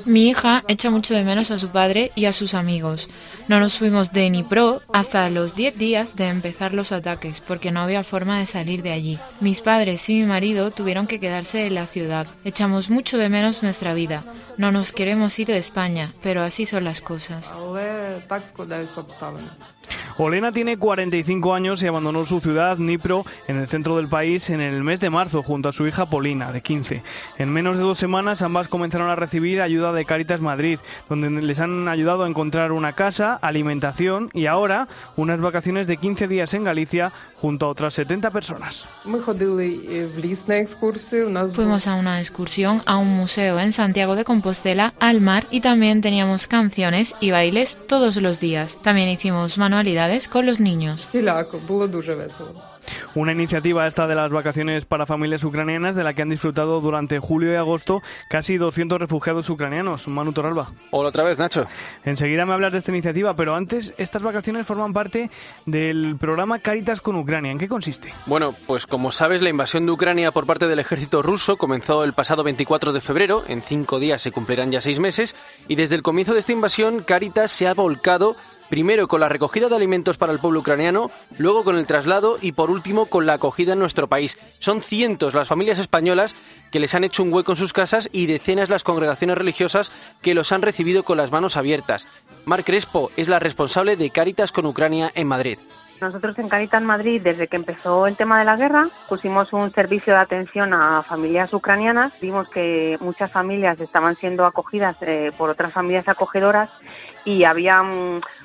Mi 0.08 0.30
hija 0.30 0.64
echa 0.68 0.90
mucho 0.90 1.14
de 1.14 1.24
menos 1.24 1.52
a 1.52 1.60
su 1.60 1.70
padre 1.70 2.12
y 2.16 2.26
a 2.26 2.34
sus 2.34 2.54
amigos. 2.54 3.10
No 3.48 3.60
nos 3.60 3.78
fuimos 3.78 4.12
de 4.12 4.30
Dnipro 4.30 4.82
hasta 4.92 5.30
los 5.30 5.56
10 5.56 5.78
días 5.78 6.16
de 6.16 6.28
empezar 6.28 6.74
los 6.74 6.92
ataques 6.92 7.40
porque 7.40 7.72
no 7.72 7.82
había 7.82 8.04
forma 8.04 8.40
de 8.40 8.46
salir 8.46 8.84
de 8.84 8.92
allí. 8.92 9.20
Mis 9.40 9.62
padres 9.62 10.10
y 10.10 10.16
mi 10.16 10.26
marido 10.26 10.72
tuvieron 10.72 11.08
que 11.08 11.20
quedarse 11.20 11.66
en 11.66 11.76
la 11.76 11.86
ciudad. 11.86 12.28
Echamos 12.44 12.90
mucho 12.90 13.18
de 13.18 13.30
menos 13.30 13.64
nuestra 13.64 13.94
vida. 13.94 14.24
No 14.58 14.72
nos 14.72 14.92
queremos 14.92 15.38
ir 15.40 15.48
de 15.48 15.58
España, 15.58 16.12
pero 16.22 16.42
así 16.44 16.66
son 16.66 16.84
las 16.84 17.02
cosas. 17.02 17.54
Olena 20.18 20.52
tiene 20.52 20.78
45 20.78 21.54
años 21.54 21.82
y 21.82 21.88
abandonó 21.88 22.26
su 22.26 22.40
ciudad, 22.40 22.78
Dnipro, 22.78 23.26
en 23.48 23.58
el 23.58 23.68
centro 23.68 23.98
del 23.98 24.08
país, 24.08 24.50
en 24.50 24.62
el 24.62 24.84
mes 24.84 25.00
de 25.00 25.10
marzo, 25.10 25.42
junto 25.42 25.70
a 25.70 25.72
su 25.72 25.88
hija 25.88 26.10
Polina, 26.10 26.52
de 26.52 26.62
15. 26.62 27.04
En 27.38 27.50
menos 27.50 27.78
de 27.78 27.84
dos 27.84 27.98
semanas, 27.98 28.41
ambas 28.42 28.68
comenzaron 28.68 29.10
a 29.10 29.16
recibir 29.16 29.62
ayuda 29.62 29.94
de 29.94 30.06
Caritas 30.06 30.42
Madrid, 30.42 30.80
donde 31.10 31.30
les 31.30 31.60
han 31.60 31.88
ayudado 31.88 32.24
a 32.24 32.28
encontrar 32.28 32.72
una 32.72 32.94
casa, 32.94 33.36
alimentación 33.36 34.30
y 34.34 34.46
ahora 34.46 34.88
unas 35.16 35.40
vacaciones 35.40 35.88
de 35.88 35.98
15 35.98 36.28
días 36.28 36.54
en 36.54 36.64
Galicia, 36.64 37.12
junto 37.36 37.66
a 37.66 37.70
otras 37.70 37.94
70 37.96 38.32
personas. 38.32 38.88
Fuimos 41.56 41.88
a 41.88 41.96
una 41.96 42.20
excursión 42.20 42.82
a 42.86 42.98
un 42.98 43.10
museo 43.10 43.60
en 43.60 43.72
Santiago 43.72 44.16
de 44.16 44.26
Compostela, 44.26 44.94
al 45.00 45.22
mar, 45.22 45.48
y 45.52 45.62
también 45.62 46.02
teníamos 46.02 46.48
canciones 46.48 47.16
y 47.20 47.32
bailes 47.32 47.78
todos 47.88 48.18
los 48.18 48.40
días. 48.40 48.78
También 48.82 49.10
hicimos 49.10 49.58
manualidades 49.58 50.28
con 50.28 50.46
los 50.46 50.60
niños. 50.60 51.10
Una 53.14 53.32
iniciativa 53.32 53.88
esta 53.88 54.08
de 54.08 54.16
las 54.16 54.32
vacaciones 54.32 54.86
para 54.86 55.06
familias 55.06 55.44
ucranianas 55.44 55.96
de 55.96 56.04
la 56.04 56.14
que 56.14 56.22
han 56.22 56.30
disfrutado 56.30 56.82
durante 56.82 57.20
julio 57.20 57.52
y 57.52 57.56
agosto 57.56 58.02
casi 58.32 58.58
200 58.58 58.98
refugiados 58.98 59.50
ucranianos. 59.50 60.08
Manu 60.08 60.32
Toralba. 60.32 60.72
Hola 60.92 61.10
otra 61.10 61.24
vez, 61.26 61.38
Nacho. 61.38 61.68
Enseguida 62.06 62.46
me 62.46 62.54
hablas 62.54 62.72
de 62.72 62.78
esta 62.78 62.92
iniciativa, 62.92 63.36
pero 63.36 63.56
antes, 63.56 63.94
estas 63.98 64.24
vacaciones 64.24 64.66
forman 64.66 64.94
parte 64.94 65.30
del 65.66 66.16
programa 66.18 66.60
Caritas 66.60 67.02
con 67.02 67.18
Ucrania. 67.18 67.52
¿En 67.52 67.58
qué 67.58 67.68
consiste? 67.68 68.14
Bueno, 68.28 68.56
pues 68.68 68.88
como 68.88 69.12
sabes, 69.12 69.42
la 69.42 69.50
invasión 69.50 69.86
de 69.86 69.92
Ucrania 69.92 70.32
por 70.32 70.46
parte 70.46 70.68
del 70.68 70.80
ejército 70.80 71.22
ruso 71.22 71.58
comenzó 71.58 72.06
el 72.06 72.14
pasado 72.14 72.42
24 72.44 72.94
de 72.94 73.02
febrero. 73.02 73.44
En 73.48 73.62
cinco 73.62 74.00
días 74.00 74.22
se 74.22 74.32
cumplirán 74.32 74.72
ya 74.72 74.80
seis 74.80 75.00
meses. 75.00 75.36
Y 75.68 75.76
desde 75.76 75.96
el 75.96 76.02
comienzo 76.02 76.34
de 76.34 76.40
esta 76.40 76.54
invasión, 76.54 77.04
Caritas 77.04 77.52
se 77.52 77.68
ha 77.68 77.74
volcado 77.74 78.38
primero 78.72 79.10
con 79.10 79.20
la 79.20 79.28
recogida 79.28 79.68
de 79.68 79.76
alimentos 79.76 80.18
para 80.18 80.32
el 80.32 80.40
pueblo 80.40 80.62
ucraniano, 80.62 81.12
luego 81.38 81.66
con 81.66 81.78
el 81.78 81.86
traslado 81.86 82.38
y 82.42 82.54
por 82.54 82.72
último 82.72 83.08
con 83.08 83.26
la 83.26 83.34
acogida 83.34 83.74
en 83.74 83.80
nuestro 83.80 84.08
país. 84.08 84.40
Son 84.60 84.82
cientos 84.82 85.34
las 85.34 85.50
familias 85.50 85.78
españolas 85.78 86.38
que 86.72 86.80
les 86.80 86.96
han 86.96 87.04
hecho 87.04 87.22
un 87.22 87.34
hueco 87.34 87.52
en 87.52 87.58
sus 87.58 87.74
casas 87.74 88.08
y 88.14 88.28
decenas 88.28 88.70
las 88.70 88.86
congregaciones 88.86 89.38
religiosas 89.38 89.92
que 90.22 90.34
los 90.34 90.54
han 90.54 90.62
recibido 90.62 91.04
con 91.04 91.18
las 91.18 91.34
manos 91.34 91.58
abiertas. 91.58 92.08
Mar 92.46 92.64
Crespo 92.64 93.12
es 93.18 93.28
la 93.28 93.40
responsable 93.40 93.98
de 93.98 94.10
Cáritas 94.10 94.54
con 94.54 94.66
Ucrania 94.66 95.12
en 95.16 95.28
Madrid. 95.28 95.60
Nosotros 96.00 96.40
en 96.40 96.50
Caritas 96.50 96.82
Madrid, 96.82 97.22
desde 97.22 97.48
que 97.48 97.58
empezó 97.58 98.08
el 98.08 98.16
tema 98.16 98.40
de 98.40 98.46
la 98.46 98.56
guerra, 98.56 98.88
pusimos 99.08 99.54
un 99.54 99.72
servicio 99.72 100.14
de 100.14 100.20
atención 100.20 100.74
a 100.74 101.04
familias 101.04 101.54
ucranianas. 101.54 102.12
Vimos 102.20 102.50
que 102.50 102.98
muchas 103.02 103.32
familias 103.32 103.80
estaban 103.80 104.16
siendo 104.16 104.46
acogidas 104.48 104.96
eh, 105.02 105.32
por 105.38 105.52
otras 105.52 105.72
familias 105.72 106.08
acogedoras 106.08 106.70
y 107.24 107.44
había 107.44 107.84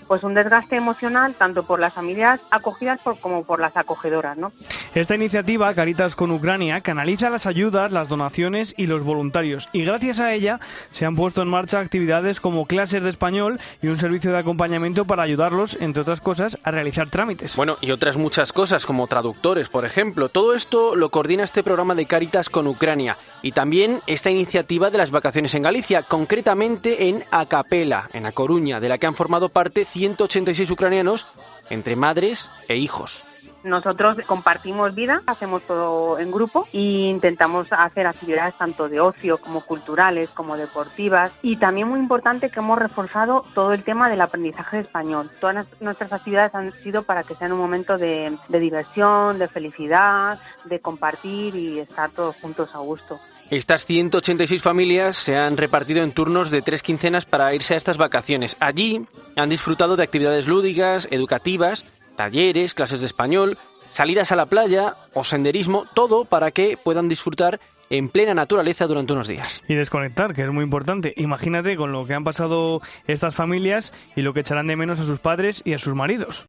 pues 0.06 0.22
un 0.22 0.34
desgaste 0.34 0.76
emocional 0.76 1.34
tanto 1.34 1.64
por 1.64 1.80
las 1.80 1.94
familias 1.94 2.40
acogidas 2.50 3.00
por, 3.00 3.18
como 3.20 3.44
por 3.44 3.60
las 3.60 3.76
acogedoras, 3.76 4.38
¿no? 4.38 4.52
Esta 4.94 5.14
iniciativa 5.14 5.74
Caritas 5.74 6.14
con 6.14 6.30
Ucrania 6.30 6.80
canaliza 6.80 7.30
las 7.30 7.46
ayudas, 7.46 7.92
las 7.92 8.08
donaciones 8.08 8.74
y 8.76 8.86
los 8.86 9.02
voluntarios 9.02 9.68
y 9.72 9.84
gracias 9.84 10.20
a 10.20 10.32
ella 10.32 10.60
se 10.90 11.04
han 11.04 11.16
puesto 11.16 11.42
en 11.42 11.48
marcha 11.48 11.80
actividades 11.80 12.40
como 12.40 12.66
clases 12.66 13.02
de 13.02 13.10
español 13.10 13.60
y 13.82 13.88
un 13.88 13.98
servicio 13.98 14.32
de 14.32 14.38
acompañamiento 14.38 15.04
para 15.04 15.22
ayudarlos, 15.22 15.76
entre 15.80 16.02
otras 16.02 16.20
cosas, 16.20 16.58
a 16.62 16.70
realizar 16.70 17.10
trámites. 17.10 17.56
Bueno, 17.56 17.76
y 17.80 17.90
otras 17.90 18.16
muchas 18.16 18.52
cosas 18.52 18.86
como 18.86 19.06
traductores, 19.06 19.68
por 19.68 19.84
ejemplo. 19.84 20.28
Todo 20.28 20.54
esto 20.54 20.96
lo 20.96 21.10
coordina 21.10 21.44
este 21.44 21.62
programa 21.62 21.94
de 21.94 22.06
Caritas 22.06 22.48
con 22.48 22.66
Ucrania 22.66 23.16
y 23.42 23.52
también 23.52 24.00
esta 24.06 24.30
iniciativa 24.30 24.90
de 24.90 24.98
las 24.98 25.10
vacaciones 25.10 25.54
en 25.54 25.62
Galicia, 25.62 26.02
concretamente 26.02 27.08
en 27.08 27.24
Acapela, 27.30 28.08
en 28.12 28.26
A 28.26 28.32
Coruña, 28.32 28.80
de 28.80 28.88
la 28.88 28.98
que 28.98 29.06
han 29.06 29.16
formado 29.16 29.48
parte 29.48 29.84
186 29.96 30.70
ucranianos 30.70 31.26
entre 31.70 31.96
madres 31.96 32.50
e 32.68 32.76
hijos. 32.76 33.26
Nosotros 33.66 34.16
compartimos 34.26 34.94
vida, 34.94 35.22
hacemos 35.26 35.60
todo 35.62 36.20
en 36.20 36.30
grupo 36.30 36.68
e 36.72 37.10
intentamos 37.10 37.66
hacer 37.72 38.06
actividades 38.06 38.56
tanto 38.56 38.88
de 38.88 39.00
ocio 39.00 39.38
como 39.38 39.62
culturales, 39.62 40.30
como 40.30 40.56
deportivas 40.56 41.32
y 41.42 41.56
también 41.56 41.88
muy 41.88 41.98
importante 41.98 42.48
que 42.48 42.60
hemos 42.60 42.78
reforzado 42.78 43.44
todo 43.54 43.72
el 43.72 43.82
tema 43.82 44.08
del 44.08 44.20
aprendizaje 44.20 44.78
español. 44.78 45.30
Todas 45.40 45.66
nuestras 45.80 46.12
actividades 46.12 46.54
han 46.54 46.72
sido 46.84 47.02
para 47.02 47.24
que 47.24 47.34
sean 47.34 47.52
un 47.52 47.58
momento 47.58 47.98
de 47.98 48.38
diversión, 48.48 49.40
de 49.40 49.48
felicidad, 49.48 50.38
de 50.64 50.78
compartir 50.78 51.56
y 51.56 51.80
estar 51.80 52.10
todos 52.10 52.36
juntos 52.36 52.72
a 52.72 52.78
gusto. 52.78 53.18
Estas 53.50 53.86
186 53.86 54.60
familias 54.60 55.16
se 55.16 55.36
han 55.36 55.56
repartido 55.56 56.02
en 56.02 56.10
turnos 56.10 56.50
de 56.50 56.62
tres 56.62 56.82
quincenas 56.82 57.26
para 57.26 57.54
irse 57.54 57.74
a 57.74 57.76
estas 57.76 57.96
vacaciones. 57.96 58.56
Allí 58.58 59.02
han 59.36 59.48
disfrutado 59.48 59.96
de 59.96 60.02
actividades 60.02 60.48
lúdicas, 60.48 61.06
educativas, 61.12 61.86
talleres, 62.16 62.74
clases 62.74 63.00
de 63.00 63.06
español, 63.06 63.56
salidas 63.88 64.32
a 64.32 64.36
la 64.36 64.46
playa 64.46 64.96
o 65.14 65.22
senderismo, 65.22 65.86
todo 65.94 66.24
para 66.24 66.50
que 66.50 66.76
puedan 66.76 67.08
disfrutar 67.08 67.60
en 67.88 68.08
plena 68.08 68.34
naturaleza 68.34 68.88
durante 68.88 69.12
unos 69.12 69.28
días. 69.28 69.62
Y 69.68 69.76
desconectar, 69.76 70.34
que 70.34 70.42
es 70.42 70.50
muy 70.50 70.64
importante. 70.64 71.14
Imagínate 71.16 71.76
con 71.76 71.92
lo 71.92 72.04
que 72.04 72.14
han 72.14 72.24
pasado 72.24 72.80
estas 73.06 73.36
familias 73.36 73.92
y 74.16 74.22
lo 74.22 74.34
que 74.34 74.40
echarán 74.40 74.66
de 74.66 74.74
menos 74.74 74.98
a 74.98 75.04
sus 75.04 75.20
padres 75.20 75.62
y 75.64 75.74
a 75.74 75.78
sus 75.78 75.94
maridos. 75.94 76.48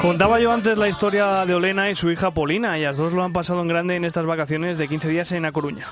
Contaba 0.00 0.40
yo 0.40 0.50
antes 0.50 0.78
la 0.78 0.88
historia 0.88 1.44
de 1.44 1.54
Olena 1.54 1.90
y 1.90 1.94
su 1.94 2.10
hija 2.10 2.30
Polina, 2.30 2.78
y 2.78 2.82
las 2.82 2.96
dos 2.96 3.12
lo 3.12 3.22
han 3.22 3.34
pasado 3.34 3.60
en 3.60 3.68
grande 3.68 3.96
en 3.96 4.06
estas 4.06 4.24
vacaciones 4.24 4.78
de 4.78 4.88
15 4.88 5.08
días 5.10 5.30
en 5.32 5.44
A 5.44 5.52
Coruña. 5.52 5.88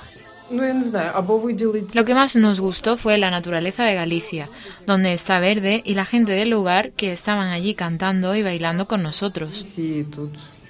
Lo 0.51 2.05
que 2.07 2.14
más 2.14 2.35
nos 2.37 2.59
gustó 2.59 2.97
fue 2.97 3.18
la 3.18 3.31
naturaleza 3.31 3.85
de 3.85 3.94
Galicia, 3.94 4.49
donde 4.87 5.12
está 5.12 5.40
verde 5.40 5.83
y 5.85 5.94
la 5.94 6.07
gente 6.07 6.33
del 6.33 6.49
lugar 6.49 6.92
que 6.92 7.12
estaban 7.12 7.49
allí 7.49 7.75
cantando 7.75 8.35
y 8.35 8.42
bailando 8.42 8.88
con 8.88 9.03
nosotros. 9.03 9.79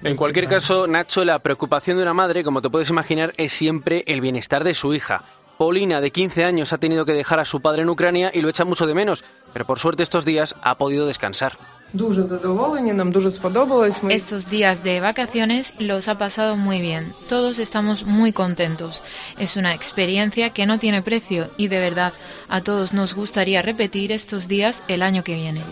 En 0.02 0.16
cualquier 0.16 0.48
caso, 0.48 0.88
Nacho, 0.88 1.24
la 1.24 1.38
preocupación 1.38 1.96
de 1.96 2.02
una 2.02 2.14
madre, 2.14 2.42
como 2.42 2.60
te 2.60 2.70
puedes 2.70 2.90
imaginar, 2.90 3.34
es 3.36 3.52
siempre 3.52 4.02
el 4.08 4.20
bienestar 4.20 4.64
de 4.64 4.74
su 4.74 4.94
hija. 4.94 5.22
Polina, 5.58 6.00
de 6.00 6.12
15 6.12 6.44
años, 6.44 6.72
ha 6.72 6.78
tenido 6.78 7.04
que 7.04 7.12
dejar 7.12 7.40
a 7.40 7.44
su 7.44 7.60
padre 7.60 7.82
en 7.82 7.88
Ucrania 7.88 8.30
y 8.32 8.40
lo 8.40 8.48
echa 8.48 8.64
mucho 8.64 8.86
de 8.86 8.94
menos, 8.94 9.24
pero 9.58 9.66
por 9.66 9.80
suerte 9.80 10.04
estos 10.04 10.24
días 10.24 10.54
ha 10.62 10.76
podido 10.76 11.08
descansar. 11.08 11.58
Estos 14.08 14.48
días 14.48 14.84
de 14.84 15.00
vacaciones 15.00 15.74
los 15.80 16.06
ha 16.06 16.16
pasado 16.16 16.56
muy 16.56 16.80
bien. 16.80 17.12
Todos 17.26 17.58
estamos 17.58 18.04
muy 18.04 18.32
contentos. 18.32 19.02
Es 19.36 19.56
una 19.56 19.74
experiencia 19.74 20.50
que 20.50 20.64
no 20.64 20.78
tiene 20.78 21.02
precio 21.02 21.50
y 21.56 21.66
de 21.66 21.80
verdad 21.80 22.12
a 22.48 22.60
todos 22.60 22.92
nos 22.92 23.14
gustaría 23.14 23.60
repetir 23.60 24.12
estos 24.12 24.46
días 24.46 24.84
el 24.86 25.02
año 25.02 25.24
que 25.24 25.34
viene. 25.34 25.64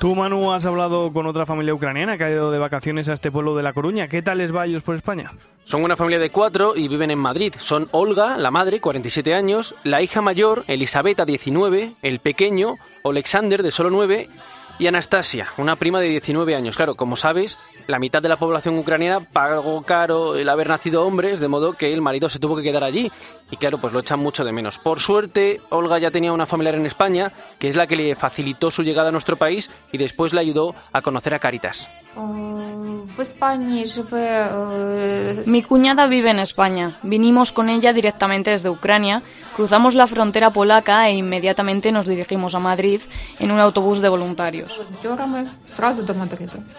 Tú, 0.00 0.14
Manu, 0.14 0.50
has 0.50 0.64
hablado 0.64 1.12
con 1.12 1.26
otra 1.26 1.44
familia 1.44 1.74
ucraniana 1.74 2.16
que 2.16 2.24
ha 2.24 2.30
ido 2.30 2.50
de 2.50 2.58
vacaciones 2.58 3.10
a 3.10 3.12
este 3.12 3.30
pueblo 3.30 3.54
de 3.54 3.62
La 3.62 3.74
Coruña. 3.74 4.08
¿Qué 4.08 4.22
tal 4.22 4.38
les 4.38 4.50
va 4.50 4.64
ellos 4.64 4.82
por 4.82 4.96
España? 4.96 5.30
Son 5.62 5.84
una 5.84 5.94
familia 5.94 6.18
de 6.18 6.30
cuatro 6.30 6.72
y 6.74 6.88
viven 6.88 7.10
en 7.10 7.18
Madrid. 7.18 7.52
Son 7.58 7.86
Olga, 7.90 8.38
la 8.38 8.50
madre, 8.50 8.80
47 8.80 9.34
años, 9.34 9.74
la 9.84 10.00
hija 10.00 10.22
mayor, 10.22 10.64
Elisabetta, 10.68 11.26
19, 11.26 11.92
el 12.00 12.18
pequeño, 12.18 12.76
Alexander, 13.04 13.62
de 13.62 13.70
solo 13.70 13.90
9, 13.90 14.30
y 14.80 14.86
Anastasia, 14.86 15.48
una 15.58 15.76
prima 15.76 16.00
de 16.00 16.08
19 16.08 16.56
años. 16.56 16.74
Claro, 16.74 16.94
como 16.94 17.14
sabes, 17.14 17.58
la 17.86 17.98
mitad 17.98 18.22
de 18.22 18.30
la 18.30 18.38
población 18.38 18.78
ucraniana 18.78 19.20
pagó 19.20 19.82
caro 19.82 20.36
el 20.36 20.48
haber 20.48 20.70
nacido 20.70 21.06
hombres, 21.06 21.38
de 21.38 21.48
modo 21.48 21.74
que 21.74 21.92
el 21.92 22.00
marido 22.00 22.30
se 22.30 22.38
tuvo 22.38 22.56
que 22.56 22.62
quedar 22.62 22.82
allí. 22.82 23.12
Y 23.50 23.56
claro, 23.58 23.76
pues 23.76 23.92
lo 23.92 24.00
echan 24.00 24.20
mucho 24.20 24.42
de 24.42 24.52
menos. 24.52 24.78
Por 24.78 25.00
suerte, 25.00 25.60
Olga 25.68 25.98
ya 25.98 26.10
tenía 26.10 26.32
una 26.32 26.46
familiar 26.46 26.76
en 26.76 26.86
España, 26.86 27.30
que 27.58 27.68
es 27.68 27.76
la 27.76 27.86
que 27.86 27.94
le 27.94 28.14
facilitó 28.14 28.70
su 28.70 28.82
llegada 28.82 29.10
a 29.10 29.12
nuestro 29.12 29.36
país 29.36 29.70
y 29.92 29.98
después 29.98 30.32
le 30.32 30.40
ayudó 30.40 30.74
a 30.94 31.02
conocer 31.02 31.34
a 31.34 31.38
Caritas. 31.38 31.90
Mi 35.46 35.62
cuñada 35.62 36.06
vive 36.06 36.30
en 36.30 36.38
España. 36.38 36.98
Vinimos 37.02 37.52
con 37.52 37.68
ella 37.68 37.92
directamente 37.92 38.50
desde 38.50 38.70
Ucrania, 38.70 39.22
cruzamos 39.60 39.94
la 39.94 40.06
frontera 40.06 40.48
polaca 40.48 41.06
e 41.10 41.16
inmediatamente 41.16 41.92
nos 41.92 42.06
dirigimos 42.06 42.54
a 42.54 42.58
Madrid 42.58 43.02
en 43.38 43.50
un 43.50 43.60
autobús 43.60 44.00
de 44.00 44.08
voluntarios. 44.08 44.80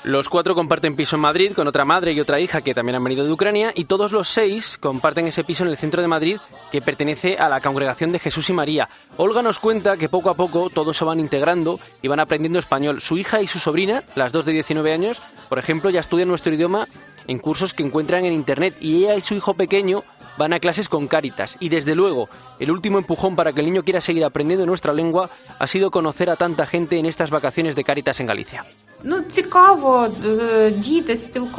Los 0.03 0.29
cuatro 0.29 0.55
comparten 0.55 0.95
piso 0.95 1.15
en 1.15 1.21
Madrid 1.21 1.51
con 1.53 1.67
otra 1.67 1.85
madre 1.85 2.13
y 2.13 2.19
otra 2.19 2.39
hija 2.39 2.61
que 2.61 2.73
también 2.73 2.95
han 2.95 3.03
venido 3.03 3.23
de 3.23 3.31
Ucrania 3.31 3.71
y 3.75 3.85
todos 3.85 4.11
los 4.11 4.29
seis 4.29 4.79
comparten 4.79 5.27
ese 5.27 5.43
piso 5.43 5.63
en 5.63 5.69
el 5.69 5.77
centro 5.77 6.01
de 6.01 6.07
Madrid 6.07 6.39
que 6.71 6.81
pertenece 6.81 7.37
a 7.37 7.49
la 7.49 7.61
Congregación 7.61 8.11
de 8.11 8.17
Jesús 8.17 8.49
y 8.49 8.53
María. 8.53 8.89
Olga 9.15 9.43
nos 9.43 9.59
cuenta 9.59 9.95
que 9.97 10.09
poco 10.09 10.31
a 10.31 10.33
poco 10.33 10.71
todos 10.71 10.97
se 10.97 11.05
van 11.05 11.19
integrando 11.19 11.79
y 12.01 12.07
van 12.07 12.19
aprendiendo 12.19 12.57
español. 12.57 12.99
Su 12.99 13.15
hija 13.15 13.43
y 13.43 13.47
su 13.47 13.59
sobrina, 13.59 14.05
las 14.15 14.31
dos 14.31 14.45
de 14.45 14.53
19 14.53 14.91
años, 14.91 15.21
por 15.49 15.59
ejemplo, 15.59 15.91
ya 15.91 15.99
estudian 15.99 16.29
nuestro 16.29 16.51
idioma 16.51 16.87
en 17.27 17.37
cursos 17.37 17.75
que 17.75 17.83
encuentran 17.83 18.25
en 18.25 18.33
Internet 18.33 18.75
y 18.81 19.03
ella 19.03 19.15
y 19.15 19.21
su 19.21 19.35
hijo 19.35 19.53
pequeño 19.53 20.03
van 20.37 20.53
a 20.53 20.59
clases 20.59 20.89
con 20.89 21.07
Cáritas. 21.07 21.57
Y 21.59 21.69
desde 21.69 21.95
luego, 21.95 22.29
el 22.59 22.71
último 22.71 22.97
empujón 22.97 23.35
para 23.35 23.53
que 23.53 23.61
el 23.61 23.67
niño 23.67 23.83
quiera 23.83 24.01
seguir 24.01 24.23
aprendiendo 24.23 24.65
nuestra 24.65 24.93
lengua 24.93 25.29
ha 25.59 25.67
sido 25.67 25.91
conocer 25.91 26.29
a 26.29 26.35
tanta 26.35 26.65
gente 26.65 26.97
en 26.97 27.05
estas 27.05 27.29
vacaciones 27.29 27.75
de 27.75 27.83
Cáritas 27.83 28.19
en 28.19 28.27
Galicia. 28.27 28.65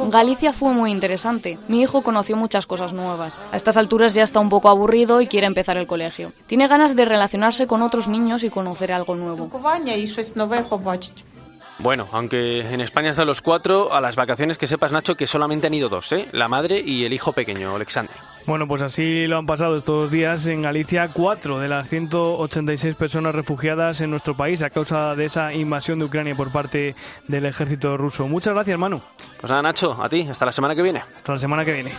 Galicia 0.09 0.53
fue 0.53 0.71
muy 0.71 0.91
interesante. 0.91 1.59
Mi 1.67 1.81
hijo 1.81 2.01
conoció 2.01 2.37
muchas 2.37 2.65
cosas 2.65 2.93
nuevas. 2.93 3.41
A 3.51 3.57
estas 3.57 3.75
alturas 3.75 4.13
ya 4.13 4.23
está 4.23 4.39
un 4.39 4.49
poco 4.49 4.69
aburrido 4.69 5.19
y 5.19 5.27
quiere 5.27 5.47
empezar 5.47 5.77
el 5.77 5.87
colegio. 5.87 6.31
Tiene 6.47 6.67
ganas 6.67 6.95
de 6.95 7.05
relacionarse 7.05 7.67
con 7.67 7.81
otros 7.81 8.07
niños 8.07 8.43
y 8.43 8.49
conocer 8.49 8.93
algo 8.93 9.15
nuevo. 9.15 9.49
Bueno, 11.79 12.07
aunque 12.11 12.61
en 12.61 12.81
España 12.81 13.09
están 13.09 13.27
los 13.27 13.41
cuatro, 13.41 13.93
a 13.93 13.99
las 13.99 14.15
vacaciones 14.15 14.57
que 14.57 14.67
sepas, 14.67 14.91
Nacho, 14.91 15.15
que 15.15 15.27
solamente 15.27 15.67
han 15.67 15.73
ido 15.73 15.89
dos, 15.89 16.11
¿eh? 16.13 16.27
La 16.31 16.47
madre 16.47 16.79
y 16.79 17.03
el 17.03 17.13
hijo 17.13 17.33
pequeño, 17.33 17.75
Alexander. 17.75 18.15
Bueno, 18.45 18.67
pues 18.67 18.81
así 18.81 19.25
lo 19.27 19.37
han 19.37 19.45
pasado 19.45 19.77
estos 19.77 20.11
días 20.11 20.47
en 20.47 20.61
Galicia 20.61 21.09
cuatro 21.13 21.59
de 21.59 21.69
las 21.69 21.87
186 21.87 22.95
personas 22.95 23.33
refugiadas 23.33 24.01
en 24.01 24.09
nuestro 24.09 24.35
país 24.35 24.61
a 24.61 24.69
causa 24.69 25.15
de 25.15 25.25
esa 25.25 25.53
invasión 25.53 25.99
de 25.99 26.05
Ucrania 26.05 26.35
por 26.35 26.51
parte 26.51 26.95
del 27.27 27.45
ejército 27.45 27.95
ruso. 27.95 28.27
Muchas 28.27 28.53
gracias, 28.53 28.77
Manu. 28.77 29.01
Pues 29.39 29.49
nada, 29.49 29.61
Nacho, 29.61 29.97
a 30.01 30.09
ti, 30.09 30.27
hasta 30.29 30.45
la 30.45 30.51
semana 30.51 30.75
que 30.75 30.81
viene. 30.81 31.03
Hasta 31.15 31.33
la 31.33 31.39
semana 31.39 31.63
que 31.63 31.73
viene. 31.73 31.93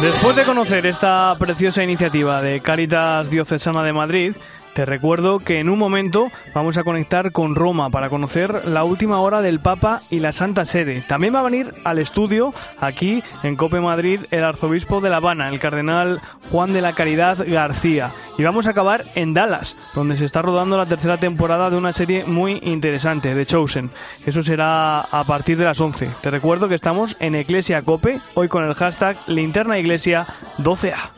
Después 0.00 0.36
de 0.36 0.44
conocer 0.44 0.84
esta 0.84 1.34
preciosa 1.38 1.82
iniciativa 1.82 2.42
de 2.42 2.60
Caritas 2.60 3.30
Diocesana 3.30 3.82
de 3.82 3.92
Madrid, 3.94 4.36
te 4.76 4.84
recuerdo 4.84 5.38
que 5.38 5.58
en 5.58 5.70
un 5.70 5.78
momento 5.78 6.30
vamos 6.52 6.76
a 6.76 6.84
conectar 6.84 7.32
con 7.32 7.54
Roma 7.54 7.88
para 7.88 8.10
conocer 8.10 8.66
la 8.66 8.84
última 8.84 9.20
hora 9.20 9.40
del 9.40 9.58
Papa 9.58 10.02
y 10.10 10.20
la 10.20 10.34
Santa 10.34 10.66
Sede. 10.66 11.02
También 11.08 11.34
va 11.34 11.40
a 11.40 11.44
venir 11.44 11.72
al 11.84 11.98
estudio, 11.98 12.52
aquí 12.78 13.22
en 13.42 13.56
Cope 13.56 13.80
Madrid, 13.80 14.20
el 14.30 14.44
arzobispo 14.44 15.00
de 15.00 15.08
La 15.08 15.16
Habana, 15.16 15.48
el 15.48 15.60
cardenal 15.60 16.20
Juan 16.50 16.74
de 16.74 16.82
la 16.82 16.92
Caridad 16.92 17.38
García. 17.48 18.12
Y 18.36 18.42
vamos 18.42 18.66
a 18.66 18.70
acabar 18.72 19.06
en 19.14 19.32
Dallas, 19.32 19.78
donde 19.94 20.18
se 20.18 20.26
está 20.26 20.42
rodando 20.42 20.76
la 20.76 20.84
tercera 20.84 21.16
temporada 21.16 21.70
de 21.70 21.78
una 21.78 21.94
serie 21.94 22.26
muy 22.26 22.60
interesante, 22.62 23.34
The 23.34 23.46
Chosen. 23.46 23.90
Eso 24.26 24.42
será 24.42 25.00
a 25.00 25.24
partir 25.24 25.56
de 25.56 25.64
las 25.64 25.80
11. 25.80 26.10
Te 26.20 26.30
recuerdo 26.30 26.68
que 26.68 26.74
estamos 26.74 27.16
en 27.18 27.34
Iglesia 27.34 27.80
Cope, 27.80 28.20
hoy 28.34 28.48
con 28.48 28.62
el 28.62 28.74
hashtag 28.74 29.16
Linterna 29.26 29.78
Iglesia 29.78 30.26
12A. 30.58 31.12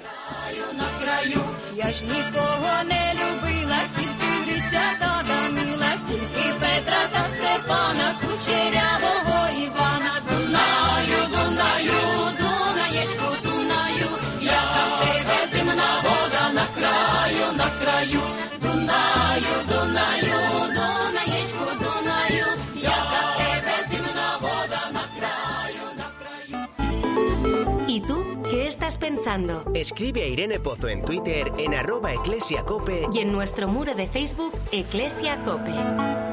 ¿Y 27.86 28.00
tú 28.02 28.42
qué 28.48 28.66
estás 28.66 28.96
pensando? 28.96 29.64
Escribe 29.74 30.22
a 30.22 30.26
Irene 30.26 30.60
Pozo 30.60 30.88
en 30.88 31.02
Twitter 31.02 31.52
en 31.58 31.74
arroba 31.74 32.12
eclesiacope 32.12 33.08
Y 33.12 33.20
en 33.20 33.32
nuestro 33.32 33.68
muro 33.68 33.94
de 33.94 34.06
Facebook, 34.06 34.52
Eclesia 34.72 35.42
Cope. 35.44 36.27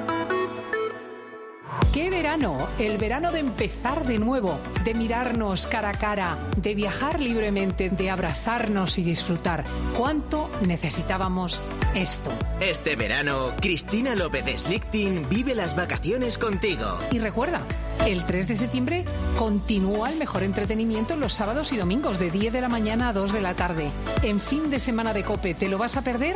El 2.36 2.98
verano 2.98 3.32
de 3.32 3.40
empezar 3.40 4.06
de 4.06 4.20
nuevo, 4.20 4.60
de 4.84 4.94
mirarnos 4.94 5.68
cara 5.68 5.92
a 5.92 5.94
cara, 5.94 6.38
de 6.58 6.76
viajar 6.76 7.22
libremente, 7.22 7.90
de 7.90 8.10
abrazarnos 8.10 8.98
y 8.98 9.04
disfrutar. 9.04 9.64
¿Cuánto 9.98 10.50
necesitábamos 10.68 11.62
esto? 11.94 12.32
Este 12.60 12.98
verano, 12.98 13.54
Cristina 13.62 14.16
López 14.16 14.64
Slichting 14.64 15.30
vive 15.30 15.56
las 15.56 15.78
vacaciones 15.78 16.38
contigo. 16.38 17.00
Y 17.10 17.20
recuerda, 17.20 17.62
el 18.06 18.26
3 18.26 18.50
de 18.50 18.58
septiembre 18.58 19.06
continúa 19.38 20.12
el 20.12 20.18
mejor 20.18 20.44
entretenimiento 20.44 21.16
los 21.16 21.32
sábados 21.32 21.72
y 21.72 21.78
domingos 21.78 22.20
de 22.20 22.32
10 22.32 22.52
de 22.52 22.60
la 22.60 22.68
mañana 22.68 23.08
a 23.08 23.14
2 23.14 23.32
de 23.32 23.42
la 23.42 23.54
tarde. 23.54 23.90
En 24.24 24.42
fin 24.42 24.70
de 24.70 24.82
semana 24.82 25.14
de 25.14 25.24
Cope, 25.24 25.54
¿te 25.54 25.70
lo 25.70 25.78
vas 25.78 25.96
a 25.96 26.02
perder? 26.02 26.36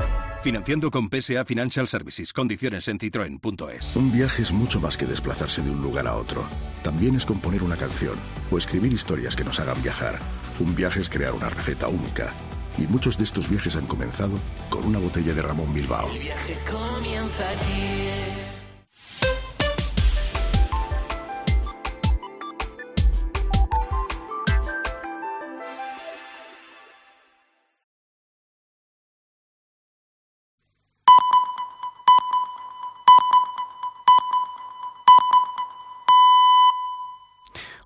Financiando 0.41 0.89
con 0.89 1.07
PSA 1.07 1.45
Financial 1.45 1.87
Services. 1.87 2.33
Condiciones 2.33 2.87
en 2.87 2.97
citroen.es. 2.97 3.95
Un 3.95 4.11
viaje 4.11 4.41
es 4.41 4.51
mucho 4.51 4.79
más 4.79 4.97
que 4.97 5.05
desplazarse 5.05 5.61
de 5.61 5.69
un 5.69 5.81
lugar 5.81 6.07
a 6.07 6.15
otro. 6.15 6.43
También 6.81 7.15
es 7.15 7.25
componer 7.25 7.61
una 7.61 7.77
canción 7.77 8.15
o 8.49 8.57
escribir 8.57 8.91
historias 8.91 9.35
que 9.35 9.43
nos 9.43 9.59
hagan 9.59 9.81
viajar. 9.83 10.17
Un 10.59 10.75
viaje 10.75 10.99
es 10.99 11.11
crear 11.11 11.33
una 11.33 11.49
receta 11.49 11.87
única. 11.87 12.33
Y 12.79 12.87
muchos 12.87 13.19
de 13.19 13.25
estos 13.25 13.49
viajes 13.49 13.75
han 13.75 13.85
comenzado 13.85 14.39
con 14.69 14.83
una 14.85 14.97
botella 14.97 15.33
de 15.33 15.43
Ramón 15.43 15.73
Bilbao. 15.75 16.09
viaje 16.09 16.57
comienza 16.67 17.47
aquí. 17.47 18.40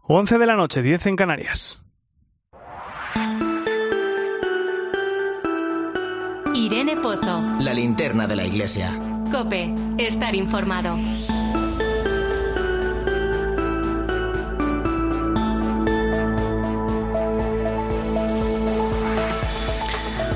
11 0.07 0.37
de 0.37 0.45
la 0.45 0.55
noche, 0.55 0.83
10 0.83 1.07
en 1.07 1.15
Canarias. 1.15 1.81
Irene 6.53 6.95
Pozo. 6.97 7.41
La 7.59 7.73
linterna 7.73 8.27
de 8.27 8.35
la 8.35 8.45
iglesia. 8.45 8.91
Cope. 9.31 9.73
Estar 9.97 10.35
informado. 10.35 10.95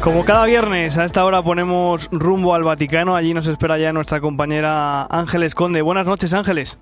Como 0.02 0.26
cada 0.26 0.46
viernes, 0.46 0.98
a 0.98 1.06
esta 1.06 1.24
hora 1.26 1.44
ponemos 1.44 2.10
rumbo 2.12 2.56
al 2.56 2.64
Vaticano. 2.64 3.16
Allí 3.16 3.36
nos 3.36 3.46
espera 3.46 3.78
ya 3.78 3.94
nuestra 3.94 4.20
compañera 4.20 5.04
Ángeles 5.04 5.54
Conde. 5.54 5.84
Buenas 5.84 6.08
noches, 6.08 6.34
Ángeles. 6.34 6.80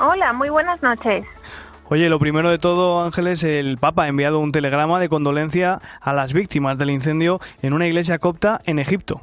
Hola, 0.00 0.32
muy 0.32 0.48
buenas 0.48 0.80
noches. 0.80 1.26
Oye, 1.88 2.08
lo 2.08 2.20
primero 2.20 2.50
de 2.50 2.58
todo, 2.58 3.02
Ángeles, 3.02 3.42
el 3.42 3.78
Papa 3.78 4.04
ha 4.04 4.08
enviado 4.08 4.38
un 4.38 4.52
telegrama 4.52 5.00
de 5.00 5.08
condolencia 5.08 5.80
a 6.00 6.12
las 6.12 6.32
víctimas 6.32 6.78
del 6.78 6.90
incendio 6.90 7.40
en 7.62 7.72
una 7.72 7.86
iglesia 7.88 8.18
copta 8.20 8.60
en 8.66 8.78
Egipto. 8.78 9.20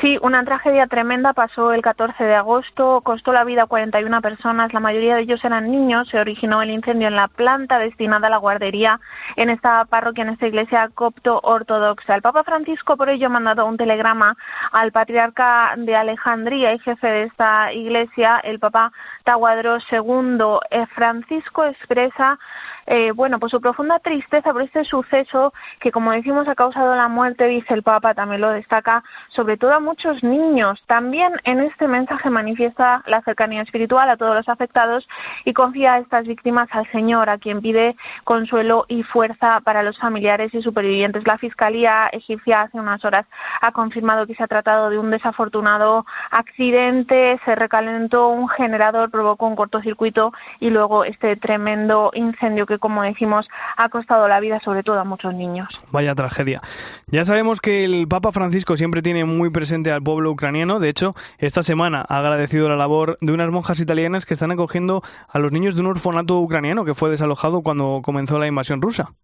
Sí, 0.00 0.18
una 0.22 0.42
tragedia 0.44 0.86
tremenda 0.86 1.32
pasó 1.34 1.72
el 1.72 1.82
14 1.82 2.24
de 2.24 2.34
agosto, 2.34 3.02
costó 3.02 3.32
la 3.32 3.44
vida 3.44 3.64
a 3.64 3.66
41 3.66 4.22
personas, 4.22 4.72
la 4.72 4.80
mayoría 4.80 5.14
de 5.14 5.22
ellos 5.22 5.44
eran 5.44 5.70
niños, 5.70 6.08
se 6.08 6.18
originó 6.18 6.62
el 6.62 6.70
incendio 6.70 7.08
en 7.08 7.14
la 7.14 7.28
planta 7.28 7.78
destinada 7.78 8.26
a 8.26 8.30
la 8.30 8.38
guardería 8.38 9.00
en 9.36 9.50
esta 9.50 9.84
parroquia, 9.84 10.22
en 10.22 10.30
esta 10.30 10.46
iglesia 10.46 10.90
copto 10.94 11.40
ortodoxa. 11.42 12.14
El 12.14 12.22
Papa 12.22 12.42
Francisco 12.42 12.96
por 12.96 13.10
ello 13.10 13.26
ha 13.26 13.30
mandado 13.30 13.66
un 13.66 13.76
telegrama 13.76 14.36
al 14.72 14.92
patriarca 14.92 15.74
de 15.76 15.94
Alejandría 15.94 16.72
y 16.72 16.78
jefe 16.78 17.06
de 17.06 17.22
esta 17.24 17.72
iglesia, 17.72 18.40
el 18.42 18.58
Papa 18.58 18.92
Tahuadro 19.24 19.76
II. 19.90 20.58
Eh, 20.70 20.86
Francisco 20.86 21.64
expresa 21.64 22.38
eh, 22.86 23.12
bueno, 23.12 23.38
pues 23.38 23.52
su 23.52 23.60
profunda 23.60 23.98
tristeza 24.00 24.52
por 24.52 24.62
este 24.62 24.84
suceso 24.84 25.52
que, 25.80 25.92
como 25.92 26.12
decimos, 26.12 26.48
ha 26.48 26.54
causado 26.54 26.94
la 26.96 27.08
muerte, 27.08 27.46
dice 27.46 27.74
el 27.74 27.82
Papa, 27.82 28.14
también 28.14 28.40
lo 28.40 28.50
destaca, 28.50 29.04
sobre 29.28 29.56
todo 29.56 29.72
a 29.72 29.80
muchos 29.82 30.22
niños. 30.22 30.82
También 30.86 31.32
en 31.44 31.60
este 31.60 31.88
mensaje 31.88 32.30
manifiesta 32.30 33.02
la 33.06 33.20
cercanía 33.22 33.62
espiritual 33.62 34.08
a 34.08 34.16
todos 34.16 34.34
los 34.34 34.48
afectados 34.48 35.08
y 35.44 35.52
confía 35.52 35.94
a 35.94 35.98
estas 35.98 36.26
víctimas 36.26 36.68
al 36.70 36.90
Señor, 36.90 37.28
a 37.28 37.38
quien 37.38 37.60
pide 37.60 37.96
consuelo 38.24 38.86
y 38.88 39.02
fuerza 39.02 39.60
para 39.60 39.82
los 39.82 39.98
familiares 39.98 40.54
y 40.54 40.62
supervivientes. 40.62 41.26
La 41.26 41.38
Fiscalía 41.38 42.08
egipcia 42.12 42.62
hace 42.62 42.78
unas 42.78 43.04
horas 43.04 43.26
ha 43.60 43.72
confirmado 43.72 44.26
que 44.26 44.34
se 44.34 44.42
ha 44.42 44.48
tratado 44.48 44.90
de 44.90 44.98
un 44.98 45.10
desafortunado 45.10 46.06
accidente, 46.30 47.40
se 47.44 47.54
recalentó 47.54 48.28
un 48.28 48.48
generador, 48.48 49.10
provocó 49.10 49.46
un 49.46 49.56
cortocircuito 49.56 50.32
y 50.60 50.70
luego 50.70 51.04
este 51.04 51.36
tremendo 51.36 52.12
incendio 52.14 52.66
que, 52.66 52.78
como 52.78 53.02
decimos, 53.02 53.48
ha 53.76 53.88
costado 53.88 54.28
la 54.28 54.40
vida 54.40 54.60
sobre 54.60 54.82
todo 54.82 55.00
a 55.00 55.04
muchos 55.04 55.34
niños. 55.34 55.68
Vaya 55.90 56.14
tragedia. 56.14 56.60
Ya 57.08 57.24
sabemos 57.24 57.60
que 57.60 57.84
el 57.84 58.06
Papa 58.06 58.32
Francisco 58.32 58.76
siempre 58.76 59.02
tiene 59.02 59.24
muy 59.24 59.50
presente 59.50 59.71
al 59.72 60.02
pueblo 60.02 60.30
ucraniano. 60.30 60.78
De 60.80 60.88
hecho, 60.88 61.14
esta 61.38 61.62
semana 61.62 62.04
ha 62.08 62.18
agradecido 62.18 62.68
la 62.68 62.76
labor 62.76 63.16
de 63.20 63.32
unas 63.32 63.50
monjas 63.50 63.80
italianas 63.80 64.26
que 64.26 64.34
están 64.34 64.50
acogiendo 64.50 65.02
a 65.28 65.38
los 65.38 65.50
niños 65.52 65.74
de 65.74 65.80
un 65.80 65.86
orfanato 65.86 66.38
ucraniano 66.38 66.84
que 66.84 66.94
fue 66.94 67.10
desalojado 67.10 67.62
cuando 67.62 68.00
comenzó 68.02 68.38
la 68.38 68.46
invasión 68.46 68.82
rusa. 68.82 69.14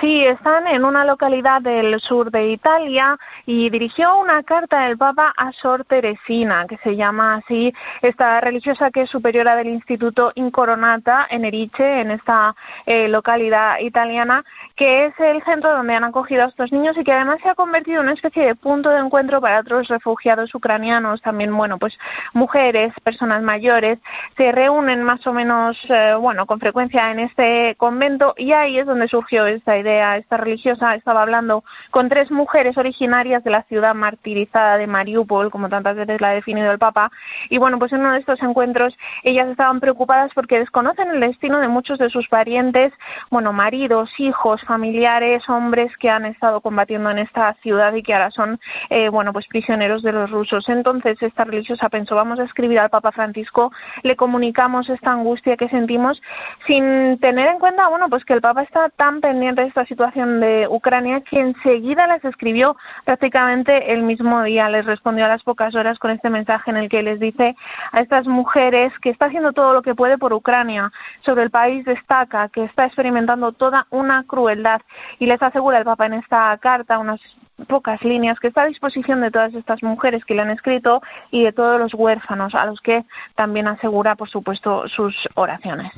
Sí, 0.00 0.24
están 0.24 0.66
en 0.66 0.82
una 0.82 1.04
localidad 1.04 1.60
del 1.60 2.00
sur 2.00 2.30
de 2.30 2.48
Italia 2.48 3.18
y 3.44 3.68
dirigió 3.68 4.18
una 4.18 4.42
carta 4.42 4.86
del 4.86 4.96
Papa 4.96 5.34
a 5.36 5.52
Sor 5.52 5.84
Teresina, 5.84 6.66
que 6.66 6.78
se 6.78 6.96
llama 6.96 7.34
así 7.34 7.70
esta 8.00 8.40
religiosa 8.40 8.90
que 8.90 9.02
es 9.02 9.10
superiora 9.10 9.56
del 9.56 9.68
Instituto 9.68 10.32
Incoronata 10.36 11.26
en 11.28 11.44
Erice, 11.44 12.00
en 12.00 12.12
esta 12.12 12.56
eh, 12.86 13.08
localidad 13.08 13.78
italiana, 13.80 14.42
que 14.74 15.04
es 15.04 15.20
el 15.20 15.44
centro 15.44 15.70
donde 15.72 15.94
han 15.94 16.04
acogido 16.04 16.44
a 16.44 16.48
estos 16.48 16.72
niños 16.72 16.96
y 16.96 17.04
que 17.04 17.12
además 17.12 17.40
se 17.42 17.50
ha 17.50 17.54
convertido 17.54 18.00
en 18.00 18.06
una 18.06 18.14
especie 18.14 18.46
de 18.46 18.54
punto 18.54 18.88
de 18.88 19.00
encuentro 19.00 19.42
para 19.42 19.60
otros 19.60 19.88
refugiados 19.88 20.54
ucranianos, 20.54 21.20
también, 21.20 21.54
bueno, 21.54 21.76
pues 21.78 21.98
mujeres, 22.32 22.94
personas 23.02 23.42
mayores, 23.42 23.98
se 24.38 24.50
reúnen 24.50 25.02
más 25.02 25.26
o 25.26 25.34
menos, 25.34 25.76
eh, 25.90 26.14
bueno, 26.18 26.46
con 26.46 26.58
frecuencia 26.58 27.12
en 27.12 27.18
este 27.18 27.74
convento 27.76 28.32
y 28.38 28.52
ahí 28.52 28.78
es 28.78 28.86
donde 28.86 29.08
surgió 29.08 29.44
esta 29.44 29.73
idea, 29.78 30.16
esta 30.16 30.36
religiosa 30.36 30.94
estaba 30.94 31.22
hablando 31.22 31.64
con 31.90 32.08
tres 32.08 32.30
mujeres 32.30 32.76
originarias 32.76 33.44
de 33.44 33.50
la 33.50 33.62
ciudad 33.64 33.94
martirizada 33.94 34.76
de 34.76 34.86
Mariupol, 34.86 35.50
como 35.50 35.68
tantas 35.68 35.96
veces 35.96 36.20
la 36.20 36.30
ha 36.30 36.34
definido 36.34 36.70
el 36.70 36.78
Papa, 36.78 37.10
y 37.48 37.58
bueno, 37.58 37.78
pues 37.78 37.92
en 37.92 38.00
uno 38.00 38.12
de 38.12 38.20
estos 38.20 38.42
encuentros 38.42 38.96
ellas 39.22 39.48
estaban 39.48 39.80
preocupadas 39.80 40.32
porque 40.34 40.58
desconocen 40.58 41.10
el 41.10 41.20
destino 41.20 41.60
de 41.60 41.68
muchos 41.68 41.98
de 41.98 42.10
sus 42.10 42.28
parientes, 42.28 42.92
bueno, 43.30 43.52
maridos, 43.52 44.10
hijos, 44.18 44.62
familiares, 44.62 45.48
hombres 45.48 45.96
que 45.98 46.10
han 46.10 46.24
estado 46.24 46.60
combatiendo 46.60 47.10
en 47.10 47.18
esta 47.18 47.54
ciudad 47.62 47.94
y 47.94 48.02
que 48.02 48.14
ahora 48.14 48.30
son, 48.30 48.60
eh, 48.90 49.08
bueno, 49.08 49.32
pues 49.32 49.46
prisioneros 49.46 50.02
de 50.02 50.12
los 50.12 50.30
rusos. 50.30 50.68
Entonces 50.68 51.20
esta 51.22 51.44
religiosa 51.44 51.88
pensó, 51.88 52.14
vamos 52.14 52.38
a 52.40 52.44
escribir 52.44 52.78
al 52.78 52.90
Papa 52.90 53.12
Francisco, 53.12 53.72
le 54.02 54.16
comunicamos 54.16 54.88
esta 54.88 55.12
angustia 55.12 55.56
que 55.56 55.68
sentimos 55.68 56.22
sin 56.66 57.18
tener 57.18 57.48
en 57.48 57.58
cuenta, 57.58 57.88
bueno, 57.88 58.08
pues 58.08 58.24
que 58.24 58.34
el 58.34 58.40
Papa 58.40 58.62
está 58.62 58.88
tan 58.90 59.20
pendiente 59.20 59.63
esta 59.64 59.84
situación 59.86 60.40
de 60.40 60.66
Ucrania 60.68 61.20
que 61.22 61.40
enseguida 61.40 62.06
les 62.06 62.24
escribió 62.24 62.76
prácticamente 63.04 63.92
el 63.92 64.02
mismo 64.02 64.42
día, 64.42 64.68
les 64.68 64.86
respondió 64.86 65.24
a 65.24 65.28
las 65.28 65.42
pocas 65.42 65.74
horas 65.74 65.98
con 65.98 66.10
este 66.10 66.30
mensaje 66.30 66.70
en 66.70 66.76
el 66.76 66.88
que 66.88 67.02
les 67.02 67.20
dice 67.20 67.56
a 67.92 68.00
estas 68.00 68.26
mujeres 68.26 68.92
que 69.00 69.10
está 69.10 69.26
haciendo 69.26 69.52
todo 69.52 69.72
lo 69.72 69.82
que 69.82 69.94
puede 69.94 70.18
por 70.18 70.32
Ucrania, 70.32 70.92
sobre 71.20 71.42
el 71.42 71.50
país 71.50 71.84
destaca 71.84 72.48
que 72.48 72.64
está 72.64 72.86
experimentando 72.86 73.52
toda 73.52 73.86
una 73.90 74.24
crueldad 74.24 74.80
y 75.18 75.26
les 75.26 75.42
asegura 75.42 75.78
el 75.78 75.84
Papa 75.84 76.06
en 76.06 76.14
esta 76.14 76.56
carta 76.58 76.98
unas 76.98 77.20
pocas 77.68 78.02
líneas 78.02 78.38
que 78.40 78.48
está 78.48 78.62
a 78.62 78.66
disposición 78.66 79.20
de 79.20 79.30
todas 79.30 79.54
estas 79.54 79.82
mujeres 79.82 80.24
que 80.24 80.34
le 80.34 80.42
han 80.42 80.50
escrito 80.50 81.02
y 81.30 81.44
de 81.44 81.52
todos 81.52 81.78
los 81.78 81.94
huérfanos 81.94 82.54
a 82.54 82.66
los 82.66 82.80
que 82.80 83.04
también 83.34 83.68
asegura 83.68 84.16
por 84.16 84.28
supuesto 84.28 84.88
sus 84.88 85.14
oraciones. 85.34 85.92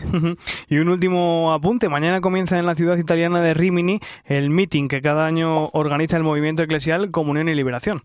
y 0.69 0.79
un 0.79 0.89
último 0.89 1.53
apunte, 1.53 1.89
mañana 1.89 2.21
comienza 2.21 2.59
en 2.59 2.67
la 2.67 2.75
ciudad 2.75 2.97
italiana 2.97 3.41
de 3.41 3.55
Rimini 3.55 4.01
el 4.25 4.51
meeting 4.51 4.89
que 4.89 5.01
cada 5.01 5.27
año 5.27 5.69
organiza 5.69 6.17
el 6.17 6.23
movimiento 6.23 6.63
eclesial 6.63 7.11
Comunión 7.11 7.49
y 7.49 7.55
Liberación. 7.55 8.03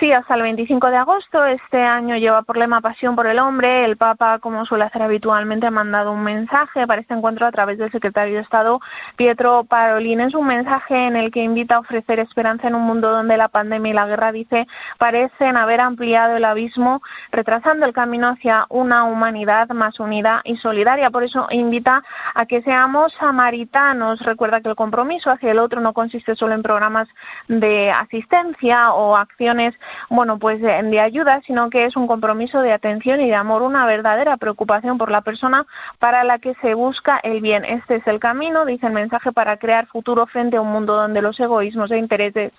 Sí, 0.00 0.12
hasta 0.12 0.34
el 0.34 0.42
25 0.42 0.90
de 0.90 0.96
agosto. 0.96 1.44
Este 1.46 1.82
año 1.82 2.16
lleva 2.16 2.42
por 2.42 2.56
lema 2.56 2.80
Pasión 2.80 3.14
por 3.14 3.26
el 3.26 3.38
Hombre. 3.38 3.84
El 3.84 3.96
Papa, 3.96 4.38
como 4.40 4.66
suele 4.66 4.84
hacer 4.84 5.02
habitualmente, 5.02 5.66
ha 5.66 5.70
mandado 5.70 6.12
un 6.12 6.22
mensaje 6.22 6.86
para 6.86 7.00
este 7.00 7.14
encuentro 7.14 7.46
a 7.46 7.52
través 7.52 7.78
del 7.78 7.92
secretario 7.92 8.34
de 8.34 8.40
Estado, 8.40 8.80
Pietro 9.16 9.64
Parolin. 9.64 10.20
Es 10.20 10.34
un 10.34 10.46
mensaje 10.46 11.06
en 11.06 11.16
el 11.16 11.30
que 11.30 11.42
invita 11.42 11.76
a 11.76 11.78
ofrecer 11.78 12.18
esperanza 12.18 12.68
en 12.68 12.74
un 12.74 12.82
mundo 12.82 13.10
donde 13.10 13.36
la 13.36 13.48
pandemia 13.48 13.90
y 13.90 13.94
la 13.94 14.06
guerra, 14.06 14.32
dice, 14.32 14.66
parecen 14.98 15.56
haber 15.56 15.80
ampliado 15.80 16.36
el 16.36 16.44
abismo, 16.44 17.00
retrasando 17.30 17.86
el 17.86 17.92
camino 17.92 18.28
hacia 18.28 18.66
una 18.70 19.04
humanidad 19.04 19.68
más 19.68 20.00
unida 20.00 20.40
y 20.44 20.56
solidaria. 20.56 21.10
Por 21.10 21.22
eso 21.22 21.46
invita 21.50 22.02
a 22.34 22.46
que 22.46 22.62
seamos 22.62 23.12
samaritanos. 23.14 24.20
Recuerda 24.20 24.60
que 24.60 24.68
el 24.68 24.76
compromiso 24.76 25.30
hacia 25.30 25.52
el 25.52 25.58
otro 25.58 25.80
no 25.80 25.92
consiste 25.92 26.34
solo 26.34 26.54
en 26.54 26.62
programas 26.62 27.08
de 27.48 27.90
asistencia 27.90 28.92
o 28.92 29.16
acciones 29.16 29.63
bueno, 30.10 30.38
pues 30.38 30.60
de, 30.60 30.82
de, 30.82 31.00
ayuda, 31.00 31.40
sino 31.46 31.70
que 31.70 31.86
es 31.86 31.96
un 31.96 32.06
compromiso 32.06 32.60
de 32.60 32.72
atención 32.72 33.20
y 33.20 33.28
de 33.28 33.34
amor, 33.34 33.62
una 33.62 33.86
verdadera 33.86 34.36
preocupación 34.36 34.98
por 34.98 35.10
la 35.10 35.22
persona 35.22 35.66
para 35.98 36.24
la 36.24 36.38
que 36.38 36.54
se 36.62 36.74
busca 36.74 37.18
el 37.22 37.40
bien. 37.40 37.64
Este 37.64 37.96
es 37.96 38.06
el 38.06 38.20
camino, 38.20 38.64
dice 38.64 38.86
el 38.86 38.92
mensaje, 38.92 39.32
para 39.32 39.56
crear 39.56 39.86
futuro 39.86 40.26
frente 40.26 40.56
a 40.56 40.60
un 40.60 40.70
mundo 40.70 40.94
donde 40.94 41.22
los 41.22 41.38
egoísmos 41.40 41.90
e 41.90 41.98
intereses 41.98 42.52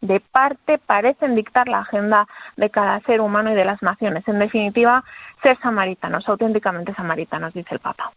de 0.00 0.20
parte 0.20 0.78
parecen 0.78 1.34
dictar 1.34 1.68
la 1.68 1.80
agenda 1.80 2.26
de 2.56 2.70
cada 2.70 3.00
ser 3.00 3.20
humano 3.20 3.52
y 3.52 3.54
de 3.54 3.64
las 3.64 3.82
naciones. 3.82 4.26
En 4.26 4.38
definitiva, 4.38 5.04
ser 5.42 5.58
samaritanos, 5.60 6.28
auténticamente 6.28 6.94
samaritanos, 6.94 7.52
dice 7.52 7.74
el 7.74 7.80
Papa. 7.80 8.12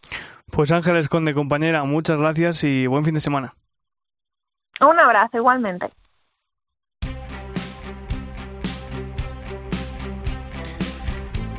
Pues 0.50 0.72
Ángeles 0.72 1.08
Conde, 1.08 1.34
compañera, 1.34 1.84
muchas 1.84 2.18
gracias 2.18 2.64
y 2.64 2.86
buen 2.86 3.04
fin 3.04 3.14
de 3.14 3.20
semana. 3.20 3.54
Un 4.80 4.98
abrazo, 4.98 5.36
igualmente. 5.36 5.90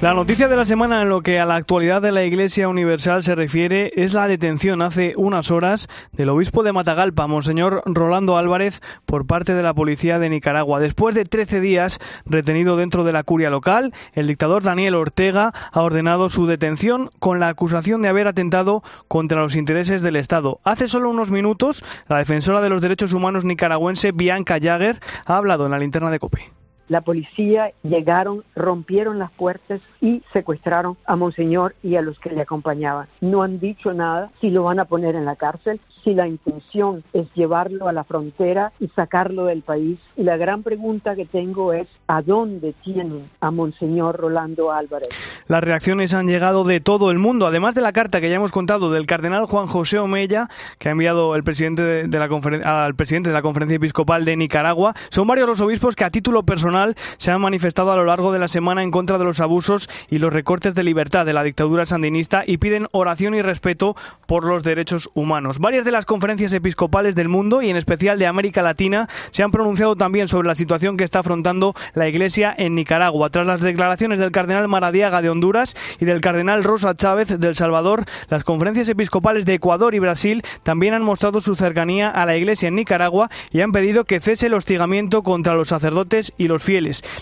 La 0.06 0.14
noticia 0.14 0.48
de 0.48 0.56
la 0.56 0.68
semana 0.68 1.02
en 1.02 1.10
lo 1.10 1.22
que 1.22 1.40
a 1.40 1.48
la 1.48 1.56
actualidad 1.56 2.00
de 2.00 2.12
la 2.12 2.24
Iglesia 2.24 2.70
Universal 2.70 3.24
se 3.24 3.34
refiere 3.34 3.92
es 3.96 4.14
la 4.14 4.28
detención 4.28 4.84
hace 4.84 5.14
unas 5.18 5.50
horas 5.50 5.88
del 6.12 6.30
obispo 6.30 6.62
de 6.62 6.72
Matagalpa, 6.72 7.26
Monseñor 7.26 7.82
Rolando 7.88 8.38
Álvarez, 8.38 8.82
por 9.08 9.26
parte 9.26 9.56
de 9.56 9.64
la 9.64 9.74
policía 9.74 10.20
de 10.20 10.30
Nicaragua. 10.30 10.80
Después 10.80 11.16
de 11.16 11.26
13 11.26 11.60
días 11.60 11.98
retenido 12.24 12.78
dentro 12.78 13.04
de 13.04 13.14
la 13.14 13.24
curia 13.24 13.50
local, 13.50 13.96
el 14.14 14.28
dictador 14.28 14.62
Daniel 14.62 14.94
Ortega 14.94 15.52
ha 15.72 15.82
ordenado 15.82 16.30
su 16.30 16.46
detención 16.46 17.10
con 17.18 17.40
la 17.40 17.50
acusación 17.50 18.04
de 18.04 18.10
haber 18.10 18.28
atentado 18.28 18.84
contra 19.08 19.42
los 19.42 19.56
intereses 19.56 20.04
del 20.04 20.18
Estado. 20.18 20.60
Hace 20.64 20.88
solo 20.88 21.10
unos 21.10 21.32
minutos, 21.32 21.84
la 22.08 22.20
defensora 22.20 22.62
de 22.62 22.70
los 22.70 22.84
derechos 22.84 23.14
humanos 23.14 23.44
nicaragüense 23.44 24.12
Bianca 24.12 24.60
Jagger 24.62 25.00
ha 25.26 25.38
hablado 25.38 25.66
en 25.66 25.72
la 25.72 25.80
linterna 25.80 26.12
de 26.12 26.20
COPE. 26.20 26.65
La 26.88 27.02
policía 27.02 27.72
llegaron, 27.84 28.44
rompieron 28.56 29.20
las 29.20 29.32
puertas 29.32 29.82
y 30.02 30.22
secuestraron 30.34 30.98
a 31.06 31.16
Monseñor 31.16 31.76
y 31.84 31.96
a 31.96 32.02
los 32.02 32.20
que 32.20 32.32
le 32.32 32.42
acompañaban. 32.42 33.08
No 33.22 33.44
han 33.44 33.60
dicho 33.60 33.94
nada 33.94 34.32
si 34.40 34.52
lo 34.52 34.64
van 34.64 34.80
a 34.80 34.86
poner 34.86 35.16
en 35.16 35.26
la 35.26 35.36
cárcel, 35.36 35.80
si 36.04 36.14
la 36.14 36.28
intención 36.28 37.04
es 37.14 37.32
llevarlo 37.34 37.88
a 37.88 37.94
la 37.94 38.04
frontera 38.04 38.72
y 38.80 38.88
sacarlo 38.90 39.46
del 39.46 39.62
país. 39.62 40.00
Y 40.16 40.24
la 40.24 40.38
gran 40.38 40.64
pregunta 40.64 41.16
que 41.16 41.26
tengo 41.26 41.74
es, 41.74 41.88
¿a 42.08 42.22
dónde 42.22 42.74
tienen 42.84 43.30
a 43.40 43.52
Monseñor 43.52 44.18
Rolando 44.18 44.72
Álvarez? 44.72 45.10
Las 45.48 45.64
reacciones 45.64 46.14
han 46.14 46.28
llegado 46.28 46.64
de 46.64 46.80
todo 46.80 47.12
el 47.12 47.20
mundo, 47.20 47.48
además 47.48 47.76
de 47.76 47.82
la 47.82 47.94
carta 47.94 48.22
que 48.22 48.30
ya 48.30 48.36
hemos 48.36 48.52
contado 48.52 48.92
del 48.92 49.06
cardenal 49.06 49.46
Juan 49.46 49.68
José 49.68 50.00
Omeya, 50.00 50.48
que 50.78 50.90
ha 50.90 50.92
enviado 50.92 51.36
el 51.36 51.44
presidente 51.44 51.82
de, 52.08 52.20
la 52.20 52.26
al 52.64 52.96
presidente 52.96 53.30
de 53.30 53.34
la 53.34 53.42
Conferencia 53.42 53.76
Episcopal 53.76 54.26
de 54.26 54.38
Nicaragua. 54.38 54.94
Son 55.10 55.28
varios 55.28 55.48
los 55.48 55.62
obispos 55.62 55.96
que 55.96 56.04
a 56.04 56.10
título 56.10 56.44
personal 56.44 56.75
se 57.18 57.32
han 57.32 57.42
manifestado 57.42 57.92
a 57.92 57.96
lo 57.96 58.06
largo 58.06 58.32
de 58.32 58.40
la 58.40 58.48
semana 58.48 58.84
en 58.84 58.92
contra 58.92 59.18
de 59.18 59.26
los 59.26 59.40
abusos 59.40 59.90
y 60.10 60.20
los 60.20 60.34
recortes 60.34 60.76
de 60.76 60.84
libertad 60.84 61.26
de 61.26 61.34
la 61.34 61.44
dictadura 61.44 61.86
sandinista 61.86 62.44
y 62.46 62.58
piden 62.58 62.88
oración 62.92 63.36
y 63.36 63.42
respeto 63.42 63.96
por 64.28 64.44
los 64.46 64.64
derechos 64.64 65.10
humanos. 65.14 65.60
Varias 65.60 65.86
de 65.86 65.92
las 65.92 66.06
conferencias 66.06 66.54
episcopales 66.54 67.16
del 67.16 67.30
mundo 67.30 67.62
y 67.62 67.70
en 67.70 67.78
especial 67.78 68.20
de 68.20 68.28
América 68.28 68.62
Latina 68.62 69.08
se 69.32 69.44
han 69.44 69.52
pronunciado 69.52 69.96
también 69.96 70.28
sobre 70.28 70.48
la 70.48 70.56
situación 70.56 70.98
que 70.98 71.04
está 71.04 71.20
afrontando 71.20 71.74
la 71.94 72.08
Iglesia 72.08 72.54
en 72.58 72.76
Nicaragua. 72.76 73.30
Tras 73.30 73.48
las 73.48 73.62
declaraciones 73.62 74.20
del 74.20 74.32
cardenal 74.32 74.68
Maradiaga 74.68 75.22
de 75.22 75.30
Honduras 75.30 75.76
y 76.00 76.06
del 76.06 76.22
cardenal 76.22 76.64
Rosa 76.64 76.96
Chávez 76.96 77.40
del 77.40 77.56
Salvador, 77.56 78.06
las 78.30 78.44
conferencias 78.44 78.90
episcopales 78.90 79.46
de 79.46 79.54
Ecuador 79.54 79.96
y 79.96 80.00
Brasil 80.00 80.44
también 80.64 80.94
han 80.94 81.04
mostrado 81.04 81.42
su 81.42 81.56
cercanía 81.56 82.10
a 82.10 82.26
la 82.26 82.36
Iglesia 82.36 82.68
en 82.68 82.76
Nicaragua 82.76 83.30
y 83.52 83.62
han 83.62 83.72
pedido 83.72 84.06
que 84.06 84.20
cese 84.20 84.48
el 84.48 84.54
hostigamiento 84.54 85.24
contra 85.24 85.56
los 85.56 85.70
sacerdotes 85.70 86.34
y 86.38 86.48
los 86.48 86.64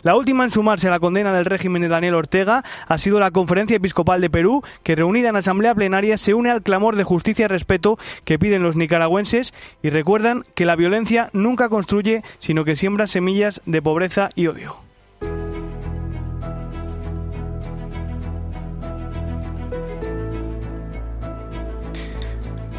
La 0.03 0.15
última 0.15 0.45
en 0.45 0.51
sumarse 0.51 0.87
a 0.87 0.91
la 0.91 0.99
condena 0.99 1.33
del 1.33 1.43
régimen 1.43 1.81
de 1.81 1.89
Daniel 1.89 2.15
Ortega 2.15 2.63
ha 2.87 2.97
sido 2.97 3.19
la 3.19 3.31
Conferencia 3.31 3.75
Episcopal 3.75 4.21
de 4.21 4.29
Perú, 4.29 4.63
que 4.83 4.95
reunida 4.95 5.29
en 5.29 5.35
asamblea 5.35 5.75
plenaria 5.75 6.17
se 6.17 6.33
une 6.33 6.49
al 6.49 6.61
clamor 6.61 6.95
de 6.95 7.03
justicia 7.03 7.45
y 7.45 7.47
respeto 7.47 7.97
que 8.23 8.39
piden 8.39 8.63
los 8.63 8.77
nicaragüenses 8.77 9.53
y 9.81 9.89
recuerdan 9.89 10.45
que 10.55 10.65
la 10.65 10.77
violencia 10.77 11.29
nunca 11.33 11.67
construye, 11.67 12.23
sino 12.39 12.63
que 12.63 12.77
siembra 12.77 13.07
semillas 13.07 13.61
de 13.65 13.81
pobreza 13.81 14.29
y 14.33 14.47
odio. 14.47 14.92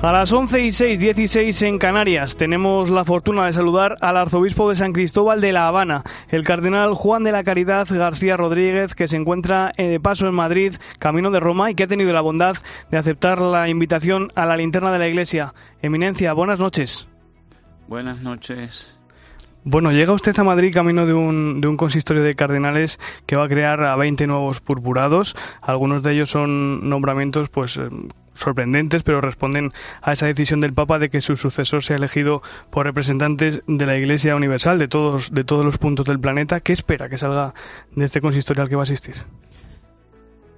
A 0.05 0.12
las 0.12 0.34
11 0.34 0.61
y 0.61 0.70
6, 0.70 1.00
16 1.00 1.62
en 1.62 1.78
Canarias, 1.78 2.36
tenemos 2.36 2.90
la 2.90 3.07
fortuna 3.07 3.46
de 3.46 3.55
saludar 3.55 3.96
al 4.02 4.18
arzobispo 4.18 4.68
de 4.68 4.76
San 4.76 4.92
Cristóbal 4.92 5.40
de 5.40 5.50
La 5.50 5.66
Habana, 5.66 6.05
el 6.28 6.44
cardenal 6.44 6.92
Juan 6.92 7.24
de 7.24 7.32
la 7.32 7.42
Caridad 7.42 7.88
García 7.88 8.36
Rodríguez, 8.36 8.94
que 8.94 9.09
se 9.09 9.16
encuentra 9.16 9.72
eh, 9.78 9.88
de 9.88 10.00
paso 10.00 10.28
en 10.28 10.34
Madrid, 10.34 10.74
camino 10.98 11.30
de 11.30 11.40
Roma, 11.40 11.70
y 11.70 11.74
que 11.74 11.84
ha 11.84 11.88
tenido 11.88 12.12
la 12.12 12.20
bondad 12.20 12.55
de 12.90 12.98
aceptar 12.98 13.40
la 13.40 13.70
invitación 13.70 14.30
a 14.34 14.44
la 14.44 14.59
linterna 14.59 14.92
de 14.92 14.98
la 14.98 15.09
iglesia. 15.09 15.55
Eminencia, 15.80 16.34
buenas 16.34 16.59
noches. 16.59 17.09
Buenas 17.88 18.20
noches. 18.20 19.00
Bueno, 19.67 19.93
llega 19.93 20.12
usted 20.12 20.39
a 20.39 20.45
Madrid 20.45 20.75
camino 20.75 21.07
de 21.07 21.15
un, 21.15 21.62
de 21.62 21.69
un 21.69 21.79
consistorio 21.79 22.23
de 22.23 22.35
cardenales 22.35 23.01
que 23.25 23.35
va 23.35 23.47
a 23.47 23.49
crear 23.49 23.83
a 23.83 23.97
20 23.97 24.27
nuevos 24.27 24.61
purpurados. 24.61 25.35
Algunos 25.62 26.03
de 26.03 26.12
ellos 26.12 26.29
son 26.29 26.91
nombramientos, 26.91 27.49
pues 27.49 27.79
eh, 27.79 27.89
sorprendentes, 28.35 29.03
pero 29.03 29.23
responden 29.23 29.73
a 30.03 30.12
esa 30.12 30.27
decisión 30.27 30.61
del 30.61 30.75
Papa 30.75 30.99
de 30.99 31.09
que 31.09 31.23
su 31.23 31.37
sucesor 31.37 31.83
sea 31.83 31.97
elegido 31.97 32.43
por 32.71 32.85
representantes 32.85 33.62
de 33.67 33.87
la 33.87 33.97
Iglesia 33.97 34.37
Universal 34.37 34.79
de 34.79 34.87
todos, 34.87 35.33
de 35.33 35.45
todos 35.45 35.65
los 35.65 35.79
puntos 35.79 36.05
del 36.05 36.21
planeta. 36.21 36.61
¿Qué 36.61 36.75
espera 36.75 37.09
que 37.09 37.17
salga 37.17 37.55
de 37.97 38.05
este 38.05 38.21
consistorio 38.21 38.62
al 38.62 38.69
que 38.69 38.77
va 38.77 38.83
a 38.83 38.85
asistir? 38.85 39.15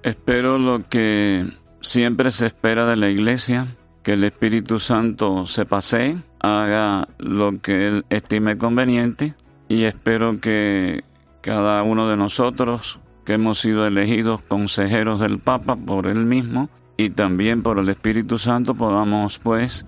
Espero 0.03 0.57
lo 0.57 0.87
que 0.89 1.45
siempre 1.79 2.31
se 2.31 2.47
espera 2.47 2.85
de 2.85 2.97
la 2.97 3.09
Iglesia, 3.09 3.67
que 4.03 4.13
el 4.13 4.25
Espíritu 4.25 4.79
Santo 4.79 5.45
se 5.45 5.65
pasee, 5.65 6.17
haga 6.39 7.07
lo 7.17 7.59
que 7.61 7.87
él 7.87 8.05
estime 8.09 8.57
conveniente 8.57 9.33
y 9.67 9.83
espero 9.83 10.39
que 10.39 11.03
cada 11.41 11.83
uno 11.83 12.07
de 12.07 12.17
nosotros 12.17 12.99
que 13.25 13.33
hemos 13.33 13.59
sido 13.59 13.85
elegidos 13.85 14.41
consejeros 14.41 15.19
del 15.19 15.39
Papa 15.39 15.75
por 15.75 16.07
él 16.07 16.25
mismo 16.25 16.69
y 16.95 17.09
también 17.09 17.61
por 17.63 17.79
el 17.79 17.89
Espíritu 17.89 18.37
Santo 18.37 18.73
podamos 18.73 19.39
pues 19.39 19.85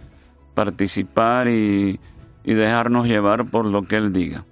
participar 0.53 1.47
y, 1.47 1.99
y 2.43 2.53
dejarnos 2.53 3.07
llevar 3.07 3.49
por 3.49 3.65
lo 3.65 3.83
que 3.83 3.95
él 3.95 4.11
diga. 4.11 4.45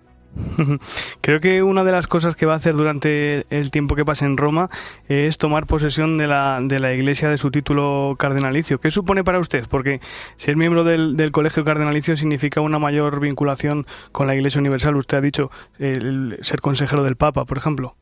Creo 1.22 1.40
que 1.40 1.64
una 1.64 1.84
de 1.84 1.92
las 1.92 2.08
cosas 2.08 2.36
que 2.36 2.46
va 2.46 2.54
a 2.54 2.58
hacer 2.58 2.76
durante 2.76 3.46
el 3.50 3.72
tiempo 3.72 3.96
que 3.96 4.06
pase 4.06 4.26
en 4.26 4.38
Roma 4.38 4.70
es 5.08 5.38
tomar 5.38 5.66
posesión 5.66 6.18
de 6.18 6.28
la, 6.28 6.60
de 6.62 6.80
la 6.80 6.94
Iglesia 6.94 7.30
de 7.30 7.38
su 7.38 7.52
título 7.52 8.16
cardenalicio. 8.18 8.80
¿Qué 8.80 8.92
supone 8.92 9.24
para 9.24 9.40
usted? 9.40 9.66
Porque 9.70 10.02
ser 10.38 10.56
miembro 10.56 10.84
del, 10.84 11.18
del 11.18 11.32
Colegio 11.32 11.64
Cardenalicio 11.64 12.18
significa 12.18 12.62
una 12.62 12.80
mayor 12.80 13.20
vinculación 13.20 13.86
con 14.12 14.28
la 14.28 14.36
Iglesia 14.36 14.60
Universal. 14.60 14.96
Usted 14.96 15.18
ha 15.18 15.22
dicho 15.22 15.52
el 15.80 16.38
ser 16.42 16.62
consejero 16.62 17.04
del 17.04 17.16
Papa, 17.16 17.46
por 17.46 17.58
ejemplo. 17.58 17.96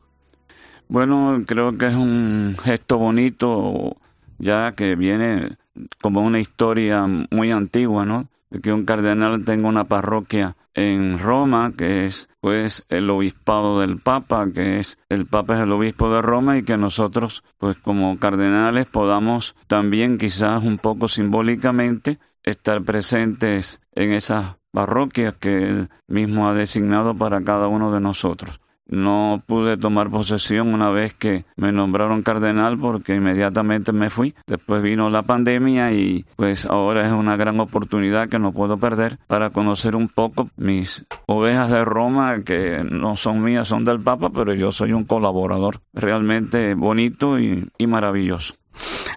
Bueno, 0.88 1.42
creo 1.46 1.76
que 1.76 1.88
es 1.88 1.94
un 1.94 2.56
gesto 2.62 2.98
bonito, 2.98 3.96
ya 4.38 4.72
que 4.72 4.94
viene 4.94 5.56
como 6.00 6.22
una 6.22 6.38
historia 6.38 7.06
muy 7.30 7.50
antigua, 7.50 8.06
¿no? 8.06 8.28
Que 8.62 8.72
un 8.72 8.84
cardenal 8.84 9.44
tenga 9.44 9.68
una 9.68 9.84
parroquia 9.84 10.56
en 10.74 11.18
Roma, 11.18 11.72
que 11.76 12.06
es 12.06 12.28
pues 12.40 12.84
el 12.88 13.08
obispado 13.10 13.80
del 13.80 13.98
Papa, 13.98 14.46
que 14.54 14.78
es 14.78 14.98
el 15.08 15.26
Papa 15.26 15.56
es 15.56 15.60
el 15.62 15.72
obispo 15.72 16.12
de 16.12 16.22
Roma 16.22 16.58
y 16.58 16.62
que 16.62 16.76
nosotros 16.76 17.44
pues 17.58 17.78
como 17.78 18.18
cardenales 18.18 18.86
podamos 18.86 19.56
también 19.66 20.18
quizás 20.18 20.62
un 20.62 20.78
poco 20.78 21.08
simbólicamente 21.08 22.18
estar 22.42 22.82
presentes 22.82 23.80
en 23.92 24.12
esas 24.12 24.56
parroquias 24.70 25.34
que 25.34 25.68
él 25.68 25.88
mismo 26.06 26.48
ha 26.48 26.54
designado 26.54 27.14
para 27.14 27.42
cada 27.42 27.68
uno 27.68 27.90
de 27.90 28.00
nosotros. 28.00 28.60
No 28.88 29.42
pude 29.46 29.76
tomar 29.76 30.10
posesión 30.10 30.72
una 30.72 30.90
vez 30.90 31.14
que 31.14 31.44
me 31.56 31.72
nombraron 31.72 32.22
cardenal 32.22 32.78
porque 32.78 33.14
inmediatamente 33.14 33.92
me 33.92 34.10
fui. 34.10 34.34
Después 34.46 34.82
vino 34.82 35.10
la 35.10 35.22
pandemia 35.22 35.92
y 35.92 36.24
pues 36.36 36.66
ahora 36.66 37.06
es 37.06 37.12
una 37.12 37.36
gran 37.36 37.58
oportunidad 37.60 38.28
que 38.28 38.38
no 38.38 38.52
puedo 38.52 38.78
perder 38.78 39.18
para 39.26 39.50
conocer 39.50 39.96
un 39.96 40.08
poco 40.08 40.50
mis 40.56 41.04
ovejas 41.26 41.70
de 41.70 41.84
Roma 41.84 42.42
que 42.44 42.84
no 42.88 43.16
son 43.16 43.42
mías, 43.42 43.68
son 43.68 43.84
del 43.84 44.00
Papa, 44.00 44.30
pero 44.30 44.54
yo 44.54 44.70
soy 44.72 44.92
un 44.92 45.04
colaborador 45.04 45.80
realmente 45.92 46.74
bonito 46.74 47.38
y, 47.38 47.68
maravilloso. 47.86 48.54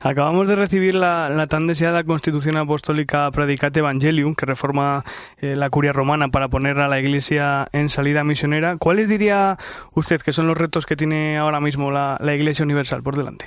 Acabamos 0.02 0.48
de 0.48 0.56
recibir 0.56 0.96
la, 0.96 1.46
tan 1.50 1.68
deseada 1.68 2.04
Constitución 2.04 2.58
Apostólica 2.58 3.30
Predicate 3.32 3.80
Evangelium, 3.80 4.36
que 4.36 4.46
reforma 4.46 5.04
eh, 5.38 5.56
la 5.56 5.70
curia 5.70 5.94
romana 5.94 6.30
para 6.30 6.48
poner 6.48 6.80
a 6.80 6.88
la 6.88 7.00
Iglesia 7.00 7.68
en 7.72 7.90
salida 7.90 8.24
misionera. 8.24 8.78
¿Cuáles 8.78 9.10
diría 9.10 9.58
usted 9.94 10.22
que 10.22 10.34
son 10.34 10.48
los 10.48 10.58
retos 10.58 10.86
que 10.86 10.96
tiene 10.96 11.38
ahora 11.38 11.60
mismo 11.60 11.92
la 11.92 12.36
Iglesia 12.36 12.64
Universal 12.64 13.04
por 13.04 13.16
delante? 13.16 13.46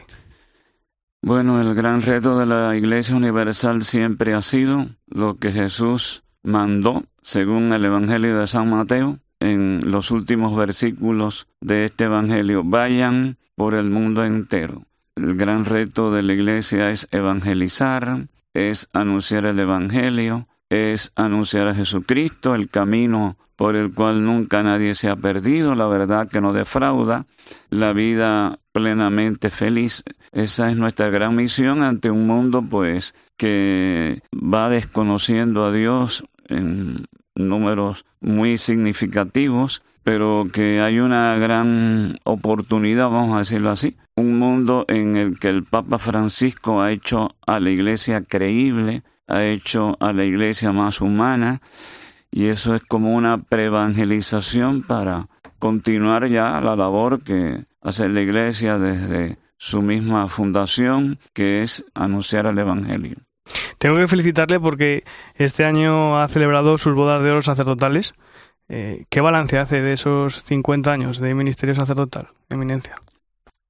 Bueno, 1.25 1.61
el 1.61 1.73
gran 1.75 2.03
reto 2.03 2.37
de 2.37 2.47
la 2.47 2.77
Iglesia 2.77 3.15
Universal 3.15 3.85
siempre 3.85 4.35
ha 4.35 4.43
sido 4.43 4.89
lo 5.07 5.37
que 5.37 5.53
Jesús 5.53 6.25
mandó, 6.43 7.05
según 7.21 7.73
el 7.73 7.85
Evangelio 7.85 8.41
de 8.41 8.49
San 8.49 8.69
Mateo, 8.69 9.21
en 9.39 9.83
los 9.85 10.11
últimos 10.11 10.57
versículos 10.57 11.47
de 11.61 11.85
este 11.85 12.05
Evangelio. 12.05 12.65
Vayan 12.65 13.39
por 13.55 13.75
el 13.75 13.89
mundo 13.89 14.25
entero. 14.25 14.83
El 15.17 15.37
gran 15.37 15.65
reto 15.65 16.11
de 16.11 16.23
la 16.23 16.33
iglesia 16.33 16.91
es 16.91 17.07
evangelizar, 17.11 18.29
es 18.55 18.89
anunciar 18.93 19.45
el 19.45 19.59
Evangelio, 19.59 20.49
es 20.71 21.13
anunciar 21.17 21.69
a 21.69 21.75
Jesucristo, 21.75 22.55
el 22.55 22.69
camino 22.69 23.37
por 23.57 23.77
el 23.77 23.93
cual 23.93 24.25
nunca 24.25 24.63
nadie 24.63 24.95
se 24.95 25.11
ha 25.11 25.17
perdido, 25.17 25.75
la 25.75 25.87
verdad 25.87 26.29
que 26.29 26.41
no 26.41 26.55
defrauda, 26.55 27.27
la 27.69 27.93
vida 27.93 28.59
plenamente 28.73 29.51
feliz. 29.51 30.03
Esa 30.33 30.71
es 30.71 30.77
nuestra 30.79 31.11
gran 31.11 31.37
misión 31.37 31.83
ante 31.83 32.11
un 32.11 32.27
mundo 32.27 32.63
pues 32.63 33.15
que 33.37 34.23
va 34.33 34.71
desconociendo 34.71 35.67
a 35.67 35.73
Dios 35.73 36.25
en 36.49 37.07
números 37.35 38.07
muy 38.21 38.57
significativos, 38.57 39.83
pero 40.05 40.47
que 40.53 40.81
hay 40.81 40.99
una 40.99 41.37
gran 41.37 42.19
oportunidad, 42.25 43.09
vamos 43.11 43.35
a 43.35 43.39
decirlo 43.39 43.71
así, 43.71 43.97
un 44.17 44.39
mundo 44.39 44.85
en 44.89 45.17
el 45.17 45.39
que 45.39 45.49
el 45.49 45.65
Papa 45.65 45.99
Francisco 45.99 46.83
ha 46.83 46.91
hecho 46.91 47.37
a 47.47 47.61
la 47.61 47.71
iglesia 47.71 48.23
creíble, 48.23 49.03
ha 49.27 49.45
hecho 49.45 49.97
a 50.01 50.13
la 50.13 50.25
iglesia 50.25 50.73
más 50.73 51.01
humana, 51.01 51.61
y 52.31 52.47
eso 52.47 52.75
es 52.75 52.83
como 52.83 53.15
una 53.15 53.39
preevangelización 53.39 54.83
para 54.83 55.29
continuar 55.59 56.29
ya 56.29 56.61
la 56.61 56.75
labor 56.77 57.23
que 57.23 57.65
hace 57.81 58.09
la 58.09 58.21
iglesia 58.21 58.79
desde 58.79 59.39
su 59.57 59.83
misma 59.83 60.29
fundación, 60.29 61.19
que 61.35 61.63
es 61.63 61.85
anunciar 61.95 62.47
el 62.47 62.59
Evangelio. 62.59 63.17
Tengo 63.79 63.97
que 63.97 64.09
felicitarle 64.09 64.59
porque 64.61 65.05
este 65.37 65.65
año 65.65 66.21
ha 66.21 66.29
celebrado 66.29 66.79
sus 66.79 66.95
bodas 66.95 67.23
de 67.23 67.31
oro 67.31 67.43
sacerdotales. 67.43 68.15
Eh, 68.69 69.05
¿Qué 69.09 69.21
balance 69.21 69.59
hace 69.59 69.81
de 69.81 69.93
esos 69.93 70.43
50 70.45 70.93
años 70.93 71.19
de 71.19 71.35
ministerio 71.35 71.75
sacerdotal, 71.75 72.29
eminencia? 72.49 72.95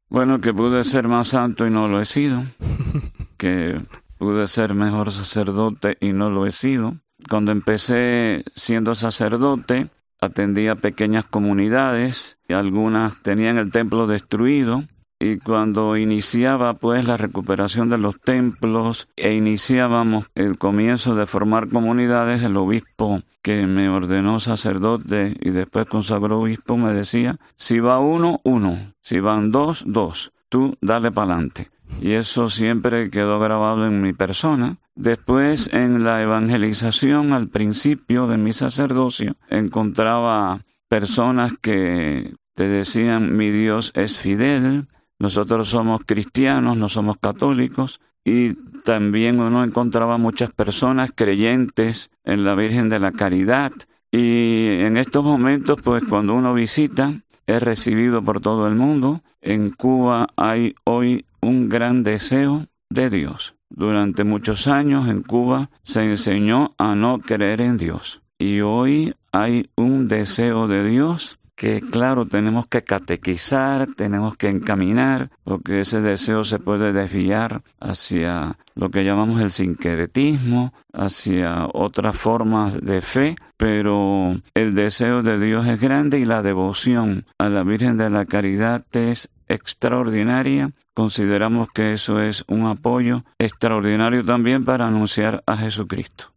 Bueno, 0.09 0.41
que 0.41 0.53
pude 0.53 0.85
ser 0.85 1.09
más 1.09 1.29
santo 1.29 1.67
y 1.67 1.71
no 1.71 1.89
lo 1.89 2.01
he 2.01 2.05
sido, 2.05 2.45
que 3.39 3.81
pude 4.19 4.47
ser 4.47 4.75
mejor 4.75 5.11
sacerdote 5.11 5.97
y 6.01 6.13
no 6.13 6.31
lo 6.31 6.47
he 6.47 6.51
sido. 6.51 6.97
Cuando 7.29 7.51
empecé 7.53 8.45
siendo 8.55 8.95
sacerdote, 8.95 9.89
atendía 10.21 10.77
pequeñas 10.77 11.25
comunidades, 11.25 12.39
y 12.49 12.53
algunas 12.53 13.23
tenían 13.23 13.59
el 13.59 13.73
templo 13.73 14.07
destruido, 14.07 14.85
y 15.19 15.39
cuando 15.39 15.97
iniciaba 15.97 16.75
pues 16.75 17.07
la 17.07 17.17
recuperación 17.17 17.91
de 17.91 17.99
los 17.99 18.21
templos 18.21 19.09
e 19.17 19.35
iniciábamos 19.35 20.29
el 20.35 20.59
comienzo 20.59 21.15
de 21.15 21.27
formar 21.27 21.69
comunidades, 21.69 22.43
el 22.43 22.57
obispo 22.57 23.23
que 23.43 23.67
me 23.67 23.89
ordenó 23.89 24.39
sacerdote 24.39 25.37
y 25.41 25.51
después 25.51 25.89
consagró 25.89 26.41
obispo 26.41 26.77
me 26.77 26.93
decía, 26.93 27.39
si 27.57 27.81
va 27.81 27.99
uno, 27.99 28.41
uno, 28.45 28.95
si 29.01 29.21
van 29.21 29.51
dos, 29.51 29.85
dos, 29.87 30.33
tú 30.49 30.77
dale 30.81 31.11
para 31.11 31.35
adelante. 31.35 31.71
Y 32.01 32.13
eso 32.13 32.49
siempre 32.49 33.11
quedó 33.11 33.39
grabado 33.39 33.85
en 33.87 34.01
mi 34.01 34.13
persona. 34.13 34.79
Después, 34.95 35.69
en 35.73 36.05
la 36.05 36.23
evangelización, 36.23 37.33
al 37.33 37.49
principio 37.49 38.27
de 38.27 38.39
mi 38.39 38.53
sacerdocio, 38.53 39.37
encontraba 39.49 40.65
personas 40.89 41.53
que 41.61 42.35
te 42.55 42.69
decían, 42.69 43.37
mi 43.37 43.51
Dios 43.51 43.93
es 43.95 44.19
fidel, 44.19 44.89
nosotros 45.19 45.69
somos 45.69 46.03
cristianos, 46.05 46.77
no 46.77 46.89
somos 46.89 47.17
católicos, 47.17 48.01
y 48.25 48.55
también 48.85 49.41
uno 49.41 49.65
encontraba 49.65 50.19
muchas 50.19 50.51
personas 50.51 51.11
creyentes 51.15 52.11
en 52.25 52.45
la 52.45 52.55
Virgen 52.55 52.89
de 52.89 52.99
la 52.99 53.13
Caridad. 53.13 53.73
Y 54.11 54.79
en 54.81 54.97
estos 54.97 55.25
momentos, 55.25 55.81
pues 55.83 56.05
cuando 56.05 56.35
uno 56.35 56.55
visita, 56.55 57.15
es 57.47 57.63
recibido 57.63 58.23
por 58.23 58.41
todo 58.41 58.67
el 58.67 58.75
mundo. 58.75 59.23
En 59.41 59.71
Cuba 59.71 60.29
hay 60.37 60.75
hoy 60.85 61.25
un 61.41 61.69
gran 61.69 62.03
deseo 62.03 62.67
de 62.91 63.11
Dios. 63.11 63.55
Durante 63.69 64.25
muchos 64.25 64.69
años 64.69 65.09
en 65.09 65.23
Cuba 65.23 65.71
se 65.83 66.03
enseñó 66.03 66.75
a 66.79 66.95
no 66.95 67.19
creer 67.21 67.63
en 67.63 67.79
Dios. 67.79 68.23
Y 68.39 68.61
hoy 68.61 69.15
hay 69.33 69.71
un 69.77 70.09
deseo 70.09 70.69
de 70.69 70.85
Dios 70.85 71.39
que 71.55 71.81
claro, 71.81 72.27
tenemos 72.27 72.67
que 72.67 72.83
catequizar, 72.83 73.87
tenemos 73.95 74.37
que 74.37 74.49
encaminar, 74.49 75.31
porque 75.45 75.81
ese 75.81 76.01
deseo 76.01 76.45
se 76.45 76.59
puede 76.59 76.93
desviar 76.93 77.63
hacia 77.81 78.59
lo 78.75 78.91
que 78.91 79.05
llamamos 79.05 79.41
el 79.41 79.51
sincretismo, 79.51 80.73
hacia 80.93 81.67
otras 81.73 82.17
formas 82.17 82.81
de 82.81 83.01
fe, 83.01 83.37
pero 83.57 84.41
el 84.55 84.75
deseo 84.75 85.23
de 85.23 85.39
Dios 85.39 85.67
es 85.67 85.81
grande 85.81 86.19
y 86.19 86.25
la 86.25 86.43
devoción 86.43 87.27
a 87.39 87.49
la 87.49 87.63
Virgen 87.63 87.97
de 87.97 88.11
la 88.11 88.25
Caridad 88.25 88.85
es 88.93 89.31
extraordinaria. 89.49 90.73
Consideramos 90.95 91.69
que 91.73 91.93
eso 91.93 92.21
es 92.21 92.45
un 92.49 92.67
apoyo 92.67 93.25
extraordinario 93.39 94.25
también 94.25 94.65
para 94.65 94.87
anunciar 94.87 95.43
a 95.47 95.57
Jesucristo. 95.57 96.33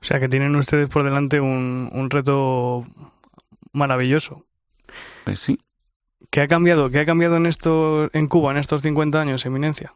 O 0.00 0.04
sea 0.04 0.18
que 0.18 0.28
tienen 0.28 0.56
ustedes 0.56 0.88
por 0.88 1.04
delante 1.04 1.40
un, 1.40 1.88
un 1.92 2.10
reto 2.10 2.84
maravilloso. 3.72 4.44
Pues 5.24 5.38
sí. 5.38 5.58
¿Qué 6.30 6.40
ha 6.40 6.48
cambiado? 6.48 6.90
¿Qué 6.90 7.00
ha 7.00 7.06
cambiado 7.06 7.36
en 7.36 7.46
esto 7.46 8.08
en 8.14 8.26
Cuba 8.26 8.52
en 8.52 8.58
estos 8.58 8.82
50 8.82 9.20
años, 9.20 9.44
eminencia? 9.44 9.94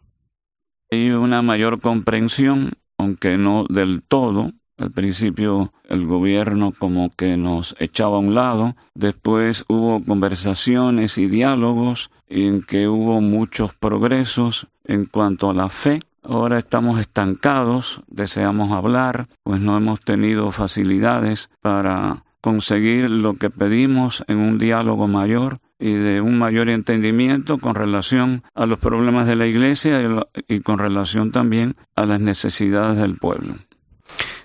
Hay 0.91 1.11
una 1.11 1.43
mayor 1.43 1.81
comprensión, 1.81 2.74
aunque 2.99 3.39
no 3.39 3.64
del 3.68 4.03
todo. 4.03 4.53
Al 4.79 4.91
principio 4.91 5.72
el 5.89 6.05
gobierno 6.05 6.70
como 6.79 7.11
que 7.16 7.39
nos 7.39 7.74
echaba 7.79 8.16
a 8.16 8.20
un 8.20 8.35
lado, 8.35 8.77
después 8.95 9.64
hubo 9.68 10.05
conversaciones 10.05 11.16
y 11.16 11.29
diálogos 11.29 12.11
en 12.29 12.62
que 12.62 12.87
hubo 12.87 13.22
muchos 13.22 13.72
progresos 13.72 14.68
en 14.85 15.07
cuanto 15.07 15.49
a 15.49 15.55
la 15.55 15.70
fe. 15.70 16.01
Ahora 16.22 16.59
estamos 16.59 17.01
estancados, 17.01 18.03
deseamos 18.09 18.72
hablar, 18.72 19.29
pues 19.45 19.62
no 19.62 19.77
hemos 19.79 20.03
tenido 20.03 20.51
facilidades 20.51 21.49
para 21.62 22.26
conseguir 22.47 23.11
lo 23.11 23.34
que 23.34 23.51
pedimos 23.51 24.22
en 24.28 24.38
un 24.38 24.57
diálogo 24.57 25.09
mayor 25.09 25.59
y 25.80 25.94
de 25.94 26.20
un 26.20 26.38
mayor 26.38 26.68
entendimiento 26.68 27.59
con 27.59 27.74
relación 27.74 28.44
a 28.55 28.66
los 28.66 28.78
problemas 28.78 29.26
de 29.26 29.34
la 29.34 29.49
Iglesia 29.49 30.01
y, 30.47 30.61
con 30.61 30.78
relación 30.78 31.32
también 31.32 31.74
a 31.97 32.07
las 32.07 32.20
necesidades 32.20 32.99
del 32.99 33.16
pueblo. 33.16 33.57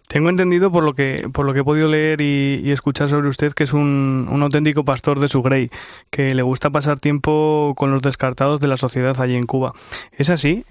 Tengo 0.07 0.31
entendido 0.31 0.71
por 0.71 0.83
lo 0.83 0.95
que 0.95 1.29
por 1.31 1.45
lo 1.45 1.53
que 1.53 1.59
he 1.59 1.63
podido 1.63 1.87
leer 1.89 2.21
y, 2.21 2.71
escuchar 2.71 3.07
sobre 3.07 3.29
usted 3.29 3.53
que 3.53 3.65
es 3.65 3.73
un, 3.73 4.27
un, 4.31 4.41
auténtico 4.41 4.83
pastor 4.83 5.19
de 5.19 5.27
su 5.27 5.43
grey, 5.43 5.69
que 6.09 6.33
le 6.33 6.41
gusta 6.41 6.71
pasar 6.71 6.99
tiempo 6.99 7.75
con 7.77 7.91
los 7.91 8.01
descartados 8.01 8.61
de 8.61 8.67
la 8.67 8.77
sociedad 8.77 9.21
allí 9.21 9.35
en 9.35 9.45
Cuba. 9.45 9.73
¿Es 10.11 10.31
así? 10.31 10.65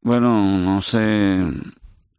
Bueno, 0.00 0.60
no 0.60 0.80
sé 0.80 1.42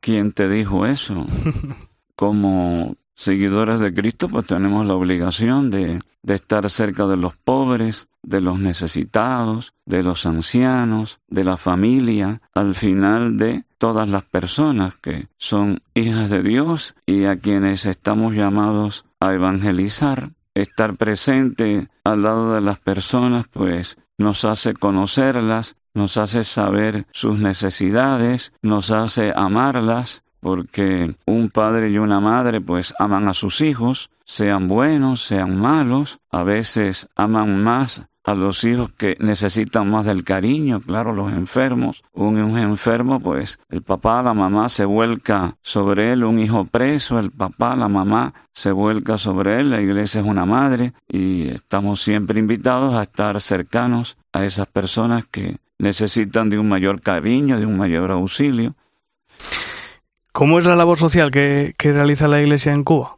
quién 0.01 0.33
te 0.33 0.49
dijo 0.49 0.85
eso. 0.85 1.25
Como 2.17 2.97
seguidores 3.15 3.79
de 3.79 3.93
Cristo, 3.93 4.27
pues 4.27 4.45
tenemos 4.45 4.87
la 4.87 4.95
obligación 4.95 5.69
de, 5.69 5.99
de, 6.21 6.35
estar 6.35 6.69
cerca 6.69 7.05
de 7.05 7.17
los 7.17 7.37
pobres, 7.37 8.09
de 8.21 8.41
los 8.41 8.59
necesitados, 8.59 9.73
de 9.85 10.03
los 10.03 10.25
ancianos, 10.25 11.19
de 11.27 11.43
la 11.43 11.57
familia, 11.57 12.41
al 12.53 12.75
final 12.75 13.37
de 13.37 13.65
todas 13.77 14.07
las 14.07 14.23
personas 14.23 14.95
que 14.95 15.27
son 15.37 15.81
hijas 15.93 16.29
de 16.29 16.41
Dios 16.41 16.95
y 17.05 17.25
a 17.25 17.37
quienes 17.37 17.85
estamos 17.85 18.35
llamados 18.35 19.05
a 19.19 19.33
evangelizar. 19.33 20.31
Estar 20.55 20.95
presente 20.97 21.89
al 22.03 22.23
lado 22.23 22.53
de 22.53 22.61
las 22.61 22.79
personas, 22.79 23.47
pues 23.47 23.97
nos 24.17 24.45
hace 24.45 24.73
conocerlas, 24.73 25.75
nos 25.93 26.17
hace 26.17 26.43
saber 26.43 27.05
sus 27.11 27.39
necesidades, 27.39 28.53
nos 28.61 28.91
hace 28.91 29.33
amarlas, 29.35 30.23
porque 30.43 31.15
un 31.25 31.49
padre 31.49 31.89
y 31.89 31.97
una 31.97 32.19
madre 32.19 32.61
pues 32.61 32.93
aman 32.99 33.27
a 33.29 33.33
sus 33.33 33.61
hijos, 33.61 34.11
sean 34.25 34.67
buenos, 34.67 35.21
sean 35.21 35.57
malos, 35.57 36.19
a 36.29 36.43
veces 36.43 37.07
aman 37.15 37.63
más 37.63 38.05
a 38.25 38.35
los 38.35 38.63
hijos 38.63 38.89
que 38.91 39.17
necesitan 39.19 39.89
más 39.89 40.05
del 40.05 40.23
cariño, 40.23 40.81
claro, 40.81 41.13
los 41.13 41.31
enfermos. 41.31 42.03
Un, 42.13 42.37
enfermo, 42.57 43.19
pues 43.19 43.59
el 43.69 43.81
papá, 43.81 44.23
la 44.23 44.33
mamá 44.33 44.69
se 44.69 44.85
vuelca 44.85 45.57
sobre 45.61 46.11
él, 46.11 46.23
un 46.23 46.39
hijo 46.39 46.65
preso, 46.65 47.19
el 47.19 47.31
papá, 47.31 47.75
la 47.75 47.89
mamá 47.89 48.33
se 48.53 48.71
vuelca 48.71 49.17
sobre 49.17 49.59
él, 49.59 49.71
la 49.71 49.81
iglesia 49.81 50.21
es 50.21 50.27
una 50.27 50.45
madre 50.45 50.93
y 51.07 51.49
estamos 51.49 52.01
siempre 52.01 52.39
invitados 52.39 52.95
a 52.95 53.03
estar 53.03 53.39
cercanos 53.41 54.17
a 54.31 54.45
esas 54.45 54.67
personas 54.67 55.27
que 55.27 55.57
necesitan 55.79 56.49
de 56.49 56.57
un 56.57 56.69
mayor 56.69 57.01
cariño, 57.01 57.59
de 57.59 57.65
un 57.65 57.77
mayor 57.77 58.11
auxilio. 58.11 58.75
¿Cómo 60.33 60.57
es 60.57 60.65
la 60.65 60.75
labor 60.75 60.97
social 60.97 61.29
que, 61.29 61.75
realiza 61.79 62.27
la 62.27 62.41
Iglesia 62.41 62.73
en 62.73 62.83
Cuba? 62.83 63.17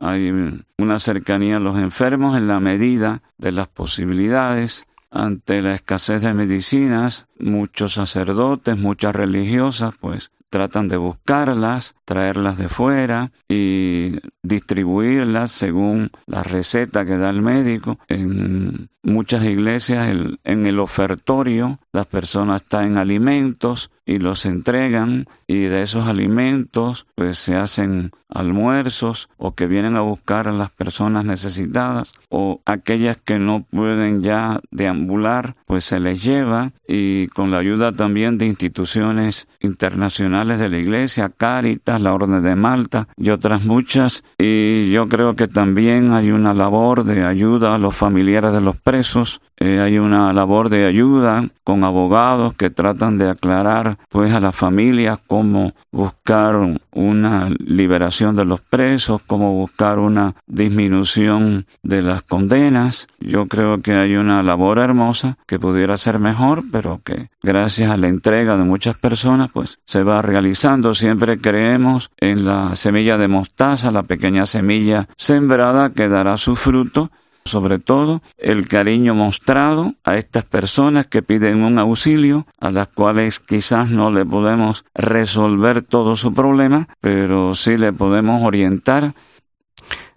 Hay 0.00 0.32
una 0.78 0.98
cercanía 0.98 1.58
a 1.58 1.60
los 1.60 1.78
enfermos 1.78 2.36
en 2.36 2.48
la 2.48 2.58
medida 2.58 3.22
de 3.38 3.52
las 3.52 3.68
posibilidades. 3.68 4.88
Ante 5.12 5.62
la 5.62 5.74
escasez 5.74 6.22
de 6.22 6.34
medicinas, 6.34 7.28
muchos 7.38 7.94
sacerdotes, 7.94 8.76
muchas 8.76 9.14
religiosas, 9.14 9.94
pues 10.00 10.32
tratan 10.50 10.88
de 10.88 10.96
buscarlas, 10.96 11.94
traerlas 12.04 12.58
de 12.58 12.68
fuera 12.68 13.30
y 13.48 14.16
distribuirlas 14.42 15.52
según 15.52 16.10
la 16.26 16.42
receta 16.42 17.04
que 17.04 17.16
da 17.16 17.30
el 17.30 17.42
médico. 17.42 18.00
En 18.08 18.90
muchas 19.04 19.44
iglesias, 19.44 20.12
en 20.42 20.66
el 20.66 20.80
ofertorio, 20.80 21.78
las 21.92 22.08
personas 22.08 22.64
traen 22.64 22.96
alimentos 22.96 23.92
y 24.10 24.18
los 24.18 24.44
entregan 24.44 25.26
y 25.46 25.66
de 25.66 25.82
esos 25.82 26.08
alimentos 26.08 27.06
pues 27.14 27.38
se 27.38 27.54
hacen 27.54 28.10
almuerzos 28.32 29.28
o 29.36 29.54
que 29.54 29.66
vienen 29.66 29.96
a 29.96 30.00
buscar 30.00 30.48
a 30.48 30.52
las 30.52 30.70
personas 30.70 31.24
necesitadas 31.24 32.12
o 32.28 32.60
aquellas 32.64 33.16
que 33.16 33.38
no 33.38 33.64
pueden 33.70 34.22
ya 34.22 34.60
deambular 34.70 35.56
pues 35.66 35.84
se 35.84 36.00
les 36.00 36.22
lleva 36.22 36.72
y 36.86 37.28
con 37.28 37.50
la 37.50 37.58
ayuda 37.58 37.92
también 37.92 38.38
de 38.38 38.46
instituciones 38.46 39.48
internacionales 39.60 40.58
de 40.58 40.68
la 40.68 40.78
iglesia, 40.78 41.30
Cáritas, 41.36 42.00
la 42.00 42.12
Orden 42.12 42.42
de 42.42 42.56
Malta 42.56 43.08
y 43.16 43.30
otras 43.30 43.64
muchas. 43.64 44.24
Y 44.38 44.90
yo 44.90 45.08
creo 45.08 45.36
que 45.36 45.46
también 45.46 46.12
hay 46.12 46.30
una 46.30 46.54
labor 46.54 47.04
de 47.04 47.24
ayuda 47.24 47.74
a 47.74 47.78
los 47.78 47.96
familiares 47.96 48.52
de 48.52 48.60
los 48.60 48.76
presos. 48.76 49.40
Eh, 49.58 49.80
hay 49.80 49.98
una 49.98 50.32
labor 50.32 50.70
de 50.70 50.86
ayuda 50.86 51.48
con 51.64 51.84
abogados 51.84 52.54
que 52.54 52.70
tratan 52.70 53.18
de 53.18 53.28
aclarar 53.28 53.98
pues 54.08 54.32
a 54.32 54.40
las 54.40 54.56
familias 54.56 55.18
cómo 55.26 55.74
buscar 55.92 56.80
una 56.92 57.50
liberación 57.58 58.36
de 58.36 58.44
los 58.44 58.60
presos, 58.60 59.22
cómo 59.26 59.52
buscar 59.54 59.98
una 59.98 60.34
disminución 60.46 61.66
de 61.82 62.02
las 62.02 62.22
condenas. 62.22 63.06
Yo 63.20 63.46
creo 63.46 63.80
que 63.80 63.94
hay 63.94 64.16
una 64.16 64.42
labor 64.42 64.78
hermosa 64.78 65.38
que 65.46 65.58
pudiera 65.58 65.96
ser 65.96 66.18
mejor, 66.18 66.64
pero 66.70 67.00
que 67.04 67.30
gracias 67.42 67.90
a 67.90 67.96
la 67.96 68.08
entrega 68.08 68.56
de 68.56 68.64
muchas 68.64 68.98
personas 68.98 69.50
pues 69.52 69.78
se 69.84 70.02
va 70.02 70.22
realizando. 70.22 70.94
Siempre 70.94 71.38
creemos 71.38 72.10
en 72.18 72.44
la 72.44 72.76
semilla 72.76 73.18
de 73.18 73.28
mostaza, 73.28 73.90
la 73.90 74.02
pequeña 74.02 74.46
semilla 74.46 75.08
sembrada 75.16 75.90
que 75.90 76.08
dará 76.08 76.36
su 76.36 76.56
fruto 76.56 77.10
sobre 77.44 77.78
todo 77.78 78.22
el 78.38 78.68
cariño 78.68 79.14
mostrado 79.14 79.94
a 80.04 80.16
estas 80.16 80.44
personas 80.44 81.06
que 81.06 81.22
piden 81.22 81.62
un 81.62 81.78
auxilio, 81.78 82.46
a 82.58 82.70
las 82.70 82.88
cuales 82.88 83.40
quizás 83.40 83.90
no 83.90 84.10
le 84.10 84.24
podemos 84.24 84.84
resolver 84.94 85.82
todo 85.82 86.16
su 86.16 86.32
problema, 86.32 86.88
pero 87.00 87.54
sí 87.54 87.76
le 87.76 87.92
podemos 87.92 88.42
orientar. 88.42 89.14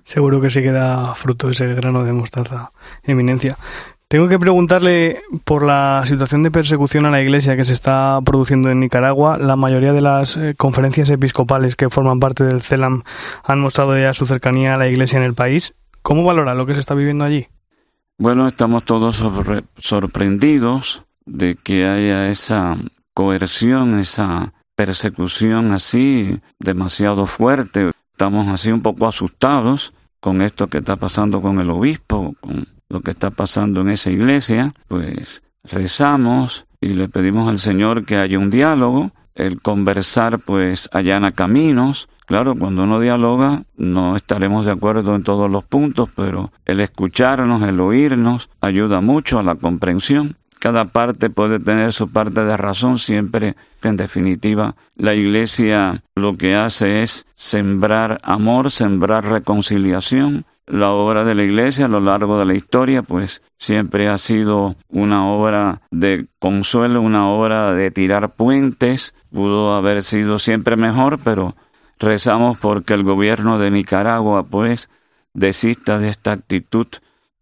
Seguro 0.04 0.42
que 0.42 0.50
sí 0.50 0.62
queda 0.62 1.16
fruto 1.16 1.50
ese 1.50 1.68
grano 1.74 2.04
de 2.04 2.12
mostaza, 2.12 2.72
eminencia. 3.04 3.58
Tengo 4.14 4.28
que 4.28 4.38
preguntarle 4.38 5.24
por 5.44 5.64
la 5.64 6.04
situación 6.06 6.44
de 6.44 6.52
persecución 6.52 7.08
a 7.08 7.10
la 7.10 7.22
Iglesia 7.22 7.56
que 7.56 7.66
se 7.66 7.74
está 7.74 8.20
produciendo 8.24 8.70
en 8.70 8.80
Nicaragua. 8.80 9.40
La 9.40 9.56
mayoría 9.56 9.92
de 9.92 10.02
las 10.02 10.38
eh, 10.38 10.54
conferencias 10.56 11.10
episcopales 11.10 11.76
que 11.76 11.90
forman 11.90 12.20
parte 12.20 12.44
del 12.44 12.62
CELAM 12.62 13.02
han 13.44 13.60
mostrado 13.60 13.98
ya 13.98 14.14
su 14.14 14.28
cercanía 14.28 14.76
a 14.76 14.78
la 14.78 14.88
Iglesia 14.88 15.18
en 15.18 15.24
el 15.24 15.34
país. 15.34 15.74
¿Cómo 16.04 16.26
valora 16.26 16.54
lo 16.54 16.66
que 16.66 16.74
se 16.74 16.82
está 16.82 16.94
viviendo 16.94 17.24
allí? 17.24 17.48
Bueno, 18.18 18.46
estamos 18.46 18.84
todos 18.84 19.16
sorpre 19.16 19.64
sorprendidos 19.78 21.06
de 21.26 21.56
que 21.56 21.88
haya 21.88 22.30
esa 22.30 22.78
coerción, 23.14 23.98
esa 23.98 24.54
persecución 24.76 25.72
así 25.72 26.42
demasiado 26.60 27.26
fuerte. 27.26 27.92
Estamos 28.12 28.50
así 28.50 28.70
un 28.72 28.82
poco 28.82 29.08
asustados 29.08 29.94
con 30.20 30.42
esto 30.42 30.68
que 30.68 30.80
está 30.80 30.98
pasando 30.98 31.42
con 31.42 31.60
el 31.60 31.70
obispo, 31.70 32.36
con 32.42 32.68
lo 32.90 33.00
que 33.00 33.12
está 33.12 33.32
pasando 33.32 33.80
en 33.80 33.90
esa 33.90 34.12
iglesia. 34.12 34.74
Pues 34.90 35.42
rezamos 35.64 36.68
y 36.82 36.90
le 36.90 37.08
pedimos 37.08 37.48
al 37.48 37.60
Señor 37.60 38.06
que 38.06 38.18
haya 38.18 38.38
un 38.38 38.50
diálogo. 38.50 39.12
El 39.36 39.62
conversar 39.62 40.40
pues 40.46 40.90
allana 40.92 41.32
caminos, 41.32 42.10
Claro, 42.26 42.56
cuando 42.56 42.84
uno 42.84 43.00
dialoga 43.00 43.64
no 43.76 44.16
estaremos 44.16 44.66
de 44.66 44.72
acuerdo 44.72 45.16
en 45.16 45.24
todos 45.24 45.50
los 45.50 45.66
puntos, 45.66 46.10
pero 46.16 46.52
el 46.66 46.80
escucharnos, 46.80 47.62
el 47.64 47.80
oírnos, 47.80 48.50
ayuda 48.62 49.02
mucho 49.02 49.40
a 49.40 49.44
la 49.44 49.56
comprensión. 49.56 50.38
Cada 50.60 50.86
parte 50.86 51.30
puede 51.30 51.60
tener 51.60 51.92
su 51.92 52.10
parte 52.10 52.46
de 52.46 52.56
razón 52.56 52.98
siempre. 52.98 53.56
En 53.82 53.98
definitiva, 53.98 54.76
la 54.96 55.14
Iglesia 55.14 56.04
lo 56.16 56.38
que 56.38 56.56
hace 56.56 57.04
es 57.04 57.26
sembrar 57.36 58.20
amor, 58.24 58.72
sembrar 58.72 59.26
reconciliación. 59.26 60.46
La 60.66 60.92
obra 60.92 61.26
de 61.26 61.36
la 61.36 61.44
Iglesia 61.44 61.88
a 61.88 61.90
lo 61.90 62.00
largo 62.00 62.40
de 62.40 62.46
la 62.46 62.56
historia, 62.56 63.02
pues 63.02 63.44
siempre 63.58 64.08
ha 64.08 64.18
sido 64.18 64.78
una 64.88 65.28
obra 65.28 65.82
de 65.92 66.28
consuelo, 66.40 67.02
una 67.02 67.28
obra 67.28 67.74
de 67.74 67.92
tirar 67.92 68.34
puentes. 68.34 69.14
Pudo 69.34 69.76
haber 69.76 70.02
sido 70.02 70.40
siempre 70.40 70.78
mejor, 70.78 71.20
pero 71.22 71.58
Rezamos 72.00 72.60
porque 72.60 72.94
el 72.94 73.04
gobierno 73.04 73.60
de 73.60 73.72
Nicaragua, 73.72 74.44
pues, 74.44 74.90
desista 75.34 76.00
de 76.00 76.10
esta 76.10 76.32
actitud 76.32 76.88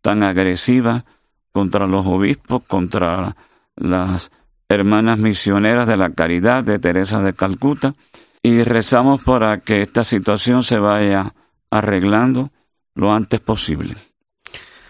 tan 0.02 0.24
agresiva 0.24 1.06
contra 1.52 1.88
los 1.88 2.06
obispos, 2.08 2.64
contra 2.64 3.36
las 3.76 4.32
hermanas 4.70 5.18
misioneras 5.18 5.88
de 5.88 5.98
la 5.98 6.12
caridad 6.12 6.64
de 6.64 6.80
Teresa 6.80 7.22
de 7.22 7.34
Calcuta, 7.34 7.96
y 8.44 8.64
rezamos 8.64 9.24
para 9.24 9.60
que 9.60 9.82
esta 9.82 10.04
situación 10.04 10.64
se 10.64 10.80
vaya 10.80 11.34
arreglando 11.70 12.50
lo 12.96 13.14
antes 13.14 13.40
posible. 13.40 13.96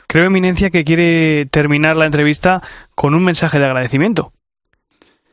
Creo, 0.08 0.26
Eminencia, 0.26 0.70
que 0.70 0.84
quiere 0.84 1.46
terminar 1.46 1.96
la 1.96 2.06
entrevista 2.06 2.62
con 2.96 3.16
un 3.16 3.24
mensaje 3.24 3.60
de 3.60 3.66
agradecimiento. 3.66 4.34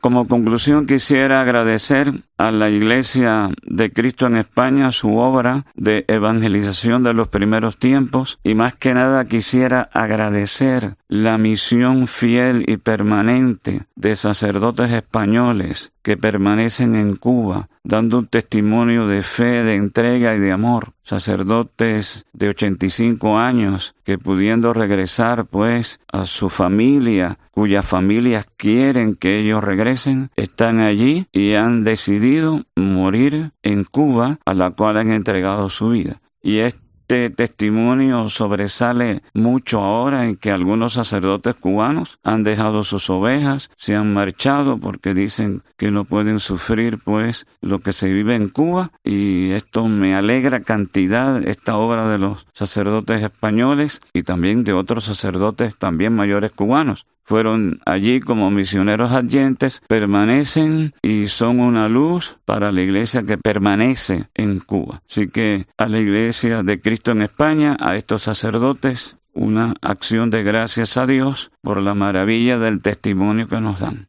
Como 0.00 0.28
conclusión 0.28 0.86
quisiera 0.86 1.40
agradecer 1.40 2.22
a 2.36 2.52
la 2.52 2.70
Iglesia 2.70 3.50
de 3.64 3.90
Cristo 3.92 4.26
en 4.26 4.36
España 4.36 4.92
su 4.92 5.16
obra 5.16 5.66
de 5.74 6.04
evangelización 6.06 7.02
de 7.02 7.14
los 7.14 7.26
primeros 7.26 7.78
tiempos 7.78 8.38
y 8.44 8.54
más 8.54 8.76
que 8.76 8.94
nada 8.94 9.24
quisiera 9.24 9.88
agradecer 9.92 10.94
la 11.08 11.36
misión 11.36 12.06
fiel 12.06 12.64
y 12.68 12.76
permanente 12.76 13.86
de 13.96 14.14
sacerdotes 14.14 14.92
españoles 14.92 15.92
que 16.02 16.16
permanecen 16.16 16.94
en 16.94 17.16
Cuba 17.16 17.68
dando 17.88 18.18
un 18.18 18.26
testimonio 18.26 19.06
de 19.06 19.22
fe, 19.22 19.64
de 19.64 19.74
entrega 19.74 20.36
y 20.36 20.38
de 20.38 20.52
amor. 20.52 20.92
Sacerdotes 21.02 22.26
de 22.34 22.50
85 22.50 23.38
años 23.38 23.94
que 24.04 24.18
pudiendo 24.18 24.74
regresar 24.74 25.46
pues 25.46 25.98
a 26.12 26.26
su 26.26 26.50
familia, 26.50 27.38
cuyas 27.50 27.86
familias 27.86 28.46
quieren 28.58 29.16
que 29.16 29.40
ellos 29.40 29.64
regresen, 29.64 30.30
están 30.36 30.80
allí 30.80 31.26
y 31.32 31.54
han 31.54 31.82
decidido 31.82 32.62
morir 32.76 33.52
en 33.62 33.84
Cuba, 33.84 34.38
a 34.44 34.52
la 34.52 34.70
cual 34.70 34.98
han 34.98 35.10
entregado 35.10 35.70
su 35.70 35.88
vida. 35.88 36.20
Y 36.42 36.58
este 36.58 36.87
testimonio 37.08 38.28
sobresale 38.28 39.22
mucho 39.32 39.80
ahora 39.80 40.26
en 40.26 40.36
que 40.36 40.50
algunos 40.50 40.92
sacerdotes 40.92 41.56
cubanos 41.56 42.18
han 42.22 42.42
dejado 42.42 42.84
sus 42.84 43.08
ovejas, 43.08 43.70
se 43.76 43.96
han 43.96 44.12
marchado 44.12 44.78
porque 44.78 45.14
dicen 45.14 45.62
que 45.76 45.90
no 45.90 46.04
pueden 46.04 46.38
sufrir 46.38 46.98
pues 47.02 47.46
lo 47.60 47.78
que 47.80 47.92
se 47.92 48.12
vive 48.12 48.34
en 48.34 48.48
Cuba. 48.48 48.92
Y 49.02 49.52
esto 49.52 49.88
me 49.88 50.14
alegra 50.14 50.60
cantidad 50.60 51.42
esta 51.42 51.76
obra 51.76 52.08
de 52.08 52.18
los 52.18 52.46
sacerdotes 52.52 53.22
españoles 53.22 54.02
y 54.12 54.22
también 54.22 54.62
de 54.62 54.74
otros 54.74 55.04
sacerdotes 55.04 55.76
también 55.76 56.14
mayores 56.14 56.52
cubanos 56.52 57.06
fueron 57.28 57.80
allí 57.84 58.20
como 58.20 58.50
misioneros 58.50 59.12
adyentes, 59.12 59.82
permanecen 59.86 60.94
y 61.02 61.26
son 61.26 61.60
una 61.60 61.86
luz 61.86 62.38
para 62.46 62.72
la 62.72 62.80
iglesia 62.80 63.22
que 63.22 63.36
permanece 63.36 64.30
en 64.34 64.60
Cuba. 64.60 65.02
Así 65.06 65.28
que 65.28 65.66
a 65.76 65.88
la 65.88 65.98
iglesia 65.98 66.62
de 66.62 66.80
Cristo 66.80 67.10
en 67.10 67.20
España, 67.20 67.76
a 67.80 67.96
estos 67.96 68.22
sacerdotes, 68.22 69.18
una 69.34 69.74
acción 69.82 70.30
de 70.30 70.42
gracias 70.42 70.96
a 70.96 71.06
Dios 71.06 71.50
por 71.60 71.82
la 71.82 71.92
maravilla 71.92 72.58
del 72.58 72.80
testimonio 72.80 73.46
que 73.46 73.60
nos 73.60 73.80
dan. 73.80 74.08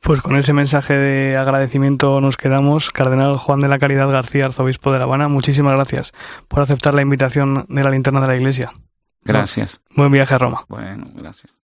Pues 0.00 0.20
con 0.20 0.36
ese 0.36 0.52
mensaje 0.52 0.94
de 0.94 1.36
agradecimiento 1.36 2.20
nos 2.20 2.36
quedamos. 2.36 2.90
Cardenal 2.90 3.38
Juan 3.38 3.58
de 3.58 3.66
la 3.66 3.80
Caridad 3.80 4.08
García, 4.08 4.44
arzobispo 4.44 4.92
de 4.92 4.98
La 4.98 5.04
Habana, 5.04 5.26
muchísimas 5.26 5.74
gracias 5.74 6.12
por 6.46 6.62
aceptar 6.62 6.94
la 6.94 7.02
invitación 7.02 7.66
de 7.68 7.82
la 7.82 7.90
linterna 7.90 8.20
de 8.20 8.28
la 8.28 8.36
iglesia. 8.36 8.72
Gracias. 9.24 9.80
Buen 9.96 10.12
viaje 10.12 10.32
a 10.32 10.38
Roma. 10.38 10.60
Bueno, 10.68 11.08
gracias. 11.12 11.65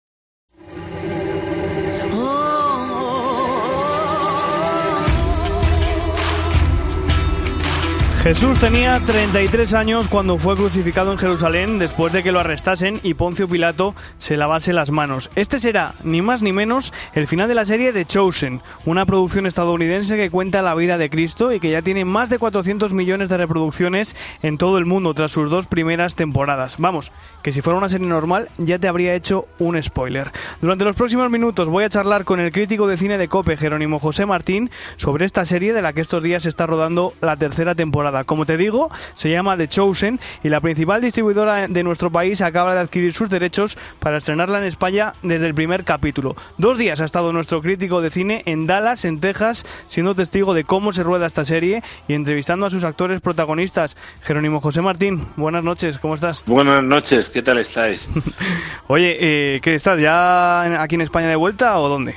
Jesús 8.23 8.59
tenía 8.59 9.01
33 9.01 9.73
años 9.73 10.07
cuando 10.09 10.37
fue 10.37 10.55
crucificado 10.55 11.11
en 11.11 11.17
Jerusalén 11.17 11.79
después 11.79 12.13
de 12.13 12.23
que 12.23 12.33
lo 12.33 12.41
arrestasen 12.41 13.01
y 13.03 13.15
Poncio 13.15 13.49
Pilato 13.49 13.95
se 14.19 14.37
lavase 14.37 14.75
las 14.75 14.91
manos. 14.91 15.31
Este 15.37 15.59
será, 15.59 15.95
ni 16.05 16.21
más 16.21 16.43
ni 16.43 16.53
menos, 16.53 16.93
el 17.15 17.27
final 17.27 17.49
de 17.49 17.55
la 17.55 17.65
serie 17.65 17.95
The 17.95 18.05
Chosen, 18.05 18.61
una 18.85 19.07
producción 19.07 19.47
estadounidense 19.47 20.19
que 20.19 20.29
cuenta 20.29 20.61
la 20.61 20.75
vida 20.75 20.99
de 20.99 21.09
Cristo 21.09 21.51
y 21.51 21.61
que 21.61 21.71
ya 21.71 21.81
tiene 21.81 22.05
más 22.05 22.29
de 22.29 22.39
400 22.39 22.93
millones 22.93 23.31
de 23.31 23.39
reproducciones 23.39 24.15
en 24.43 24.59
todo 24.59 24.77
el 24.77 24.85
mundo 24.85 25.15
tras 25.15 25.33
sus 25.33 25.49
dos 25.49 25.67
primeras 25.67 26.15
temporadas. 26.15 26.77
Vamos, 26.77 27.13
que 27.43 27.53
si 27.53 27.63
fuera 27.63 27.79
una 27.79 27.89
serie 27.89 28.07
normal 28.07 28.51
ya 28.59 28.79
te 28.79 28.87
habría 28.87 29.15
hecho 29.15 29.47
un 29.59 29.83
spoiler. 29.83 30.31
Durante 30.61 30.85
los 30.85 30.95
próximos 30.95 31.31
minutos 31.31 31.69
voy 31.69 31.85
a 31.85 31.89
charlar 31.89 32.27
con 32.27 32.39
el 32.39 32.53
crítico 32.53 32.87
de 32.87 32.99
cine 32.99 33.17
de 33.17 33.29
Cope, 33.29 33.57
Jerónimo 33.57 33.99
José 33.99 34.27
Martín, 34.27 34.71
sobre 34.97 35.25
esta 35.25 35.47
serie 35.47 35.73
de 35.73 35.81
la 35.81 35.95
que 35.95 36.03
estos 36.03 36.23
días 36.23 36.43
se 36.43 36.51
está 36.51 36.67
rodando 36.67 37.15
la 37.23 37.39
tercera 37.39 37.75
temporada. 37.75 38.10
Como 38.25 38.47
te 38.47 38.57
digo, 38.57 38.91
se 39.15 39.31
llama 39.31 39.57
The 39.57 39.69
Chosen 39.69 40.21
y 40.43 40.49
la 40.49 40.61
principal 40.61 41.01
distribuidora 41.01 41.69
de 41.69 41.83
nuestro 41.83 42.11
país 42.11 42.41
acaba 42.41 42.75
de 42.75 42.81
adquirir 42.81 43.13
sus 43.13 43.31
derechos 43.31 43.79
para 43.99 44.19
estrenarla 44.19 44.59
en 44.59 44.65
España 44.65 45.15
desde 45.23 45.47
el 45.47 45.55
primer 45.55 45.85
capítulo. 45.85 46.37
Dos 46.59 46.79
días 46.79 47.01
ha 47.01 47.05
estado 47.05 47.33
nuestro 47.33 47.63
crítico 47.63 48.01
de 48.01 48.11
cine 48.11 48.43
en 48.47 48.67
Dallas, 48.67 49.05
en 49.05 49.21
Texas, 49.21 49.65
siendo 49.87 50.15
testigo 50.15 50.55
de 50.55 50.65
cómo 50.65 50.93
se 50.93 51.03
rueda 51.03 51.27
esta 51.27 51.45
serie 51.45 51.83
y 52.09 52.15
entrevistando 52.15 52.67
a 52.67 52.71
sus 52.71 52.85
actores 52.85 53.21
protagonistas. 53.21 53.97
Jerónimo 54.23 54.61
José 54.61 54.83
Martín, 54.83 55.27
buenas 55.37 55.65
noches, 55.65 55.99
¿cómo 55.99 56.15
estás? 56.15 56.45
Buenas 56.47 56.83
noches, 56.83 57.31
¿qué 57.31 57.43
tal 57.43 57.59
estáis? 57.59 58.09
Oye, 58.89 59.17
eh, 59.21 59.61
¿qué 59.63 59.75
estás? 59.75 60.01
¿Ya 60.01 60.83
aquí 60.83 60.97
en 60.97 61.03
España 61.03 61.29
de 61.29 61.37
vuelta 61.37 61.79
o 61.79 61.89
dónde? 61.89 62.17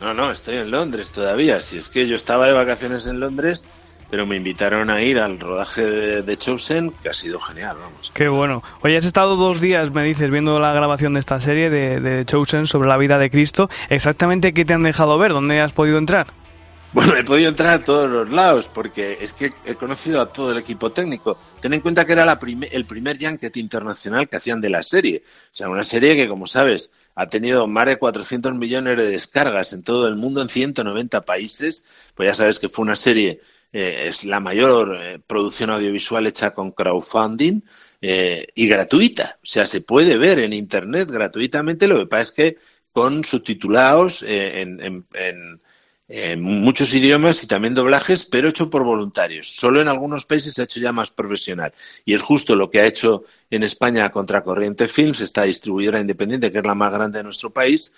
No, 0.00 0.12
no, 0.14 0.32
estoy 0.32 0.56
en 0.56 0.70
Londres 0.70 1.12
todavía. 1.12 1.60
Si 1.60 1.78
es 1.78 1.88
que 1.88 2.08
yo 2.08 2.16
estaba 2.16 2.46
de 2.46 2.52
vacaciones 2.52 3.06
en 3.06 3.20
Londres 3.20 3.68
pero 4.12 4.26
me 4.26 4.36
invitaron 4.36 4.90
a 4.90 5.00
ir 5.00 5.18
al 5.18 5.40
rodaje 5.40 5.86
de, 5.86 6.22
de 6.22 6.36
Chosen, 6.36 6.90
que 7.02 7.08
ha 7.08 7.14
sido 7.14 7.40
genial, 7.40 7.78
vamos. 7.80 8.12
Qué 8.12 8.28
bueno. 8.28 8.62
Oye, 8.82 8.98
has 8.98 9.06
estado 9.06 9.36
dos 9.36 9.62
días, 9.62 9.90
me 9.90 10.04
dices, 10.04 10.30
viendo 10.30 10.60
la 10.60 10.74
grabación 10.74 11.14
de 11.14 11.20
esta 11.20 11.40
serie 11.40 11.70
de, 11.70 11.98
de 11.98 12.26
Chosen 12.26 12.66
sobre 12.66 12.90
la 12.90 12.98
vida 12.98 13.18
de 13.18 13.30
Cristo. 13.30 13.70
¿Exactamente 13.88 14.52
qué 14.52 14.66
te 14.66 14.74
han 14.74 14.82
dejado 14.82 15.16
ver? 15.16 15.32
¿Dónde 15.32 15.62
has 15.62 15.72
podido 15.72 15.96
entrar? 15.96 16.26
Bueno, 16.92 17.16
he 17.16 17.24
podido 17.24 17.48
entrar 17.48 17.80
a 17.80 17.82
todos 17.82 18.10
los 18.10 18.30
lados 18.30 18.68
porque 18.68 19.16
es 19.18 19.32
que 19.32 19.54
he 19.64 19.76
conocido 19.76 20.20
a 20.20 20.30
todo 20.30 20.52
el 20.52 20.58
equipo 20.58 20.92
técnico. 20.92 21.38
Ten 21.58 21.72
en 21.72 21.80
cuenta 21.80 22.04
que 22.04 22.12
era 22.12 22.26
la 22.26 22.38
el 22.70 22.84
primer 22.84 23.16
Junket 23.18 23.56
internacional 23.56 24.28
que 24.28 24.36
hacían 24.36 24.60
de 24.60 24.68
la 24.68 24.82
serie. 24.82 25.22
O 25.24 25.56
sea, 25.56 25.70
una 25.70 25.84
serie 25.84 26.14
que, 26.16 26.28
como 26.28 26.46
sabes, 26.46 26.92
ha 27.14 27.28
tenido 27.28 27.66
más 27.66 27.86
de 27.86 27.96
400 27.96 28.54
millones 28.56 28.98
de 28.98 29.08
descargas 29.08 29.72
en 29.72 29.82
todo 29.82 30.06
el 30.06 30.16
mundo, 30.16 30.42
en 30.42 30.50
190 30.50 31.22
países. 31.22 31.86
Pues 32.14 32.28
ya 32.28 32.34
sabes 32.34 32.58
que 32.58 32.68
fue 32.68 32.82
una 32.82 32.94
serie, 32.94 33.40
eh, 33.72 34.06
es 34.08 34.24
la 34.24 34.40
mayor 34.40 34.96
eh, 35.00 35.18
producción 35.26 35.70
audiovisual 35.70 36.26
hecha 36.26 36.52
con 36.54 36.72
crowdfunding 36.72 37.62
eh, 38.00 38.46
y 38.54 38.68
gratuita. 38.68 39.36
O 39.42 39.46
sea, 39.46 39.66
se 39.66 39.80
puede 39.82 40.16
ver 40.18 40.38
en 40.40 40.52
Internet 40.52 41.10
gratuitamente. 41.10 41.88
Lo 41.88 41.98
que 41.98 42.06
pasa 42.06 42.22
es 42.22 42.32
que 42.32 42.56
con 42.92 43.24
subtitulados 43.24 44.22
en- 44.22 44.80
en- 44.80 45.06
en 45.14 45.60
en 46.08 46.42
muchos 46.42 46.92
idiomas 46.92 47.42
y 47.42 47.46
también 47.46 47.74
doblajes, 47.74 48.24
pero 48.24 48.48
hecho 48.48 48.68
por 48.68 48.84
voluntarios. 48.84 49.48
Solo 49.56 49.80
en 49.80 49.88
algunos 49.88 50.26
países 50.26 50.52
se 50.52 50.60
ha 50.60 50.64
hecho 50.64 50.80
ya 50.80 50.92
más 50.92 51.10
profesional. 51.10 51.72
Y 52.04 52.12
es 52.14 52.20
justo 52.20 52.54
lo 52.54 52.70
que 52.70 52.80
ha 52.80 52.86
hecho 52.86 53.24
en 53.50 53.62
España 53.62 54.10
Contracorriente 54.10 54.88
Films, 54.88 55.20
esta 55.22 55.44
distribuidora 55.44 56.00
independiente, 56.00 56.50
que 56.52 56.58
es 56.58 56.66
la 56.66 56.74
más 56.74 56.92
grande 56.92 57.18
de 57.18 57.24
nuestro 57.24 57.50
país, 57.50 57.94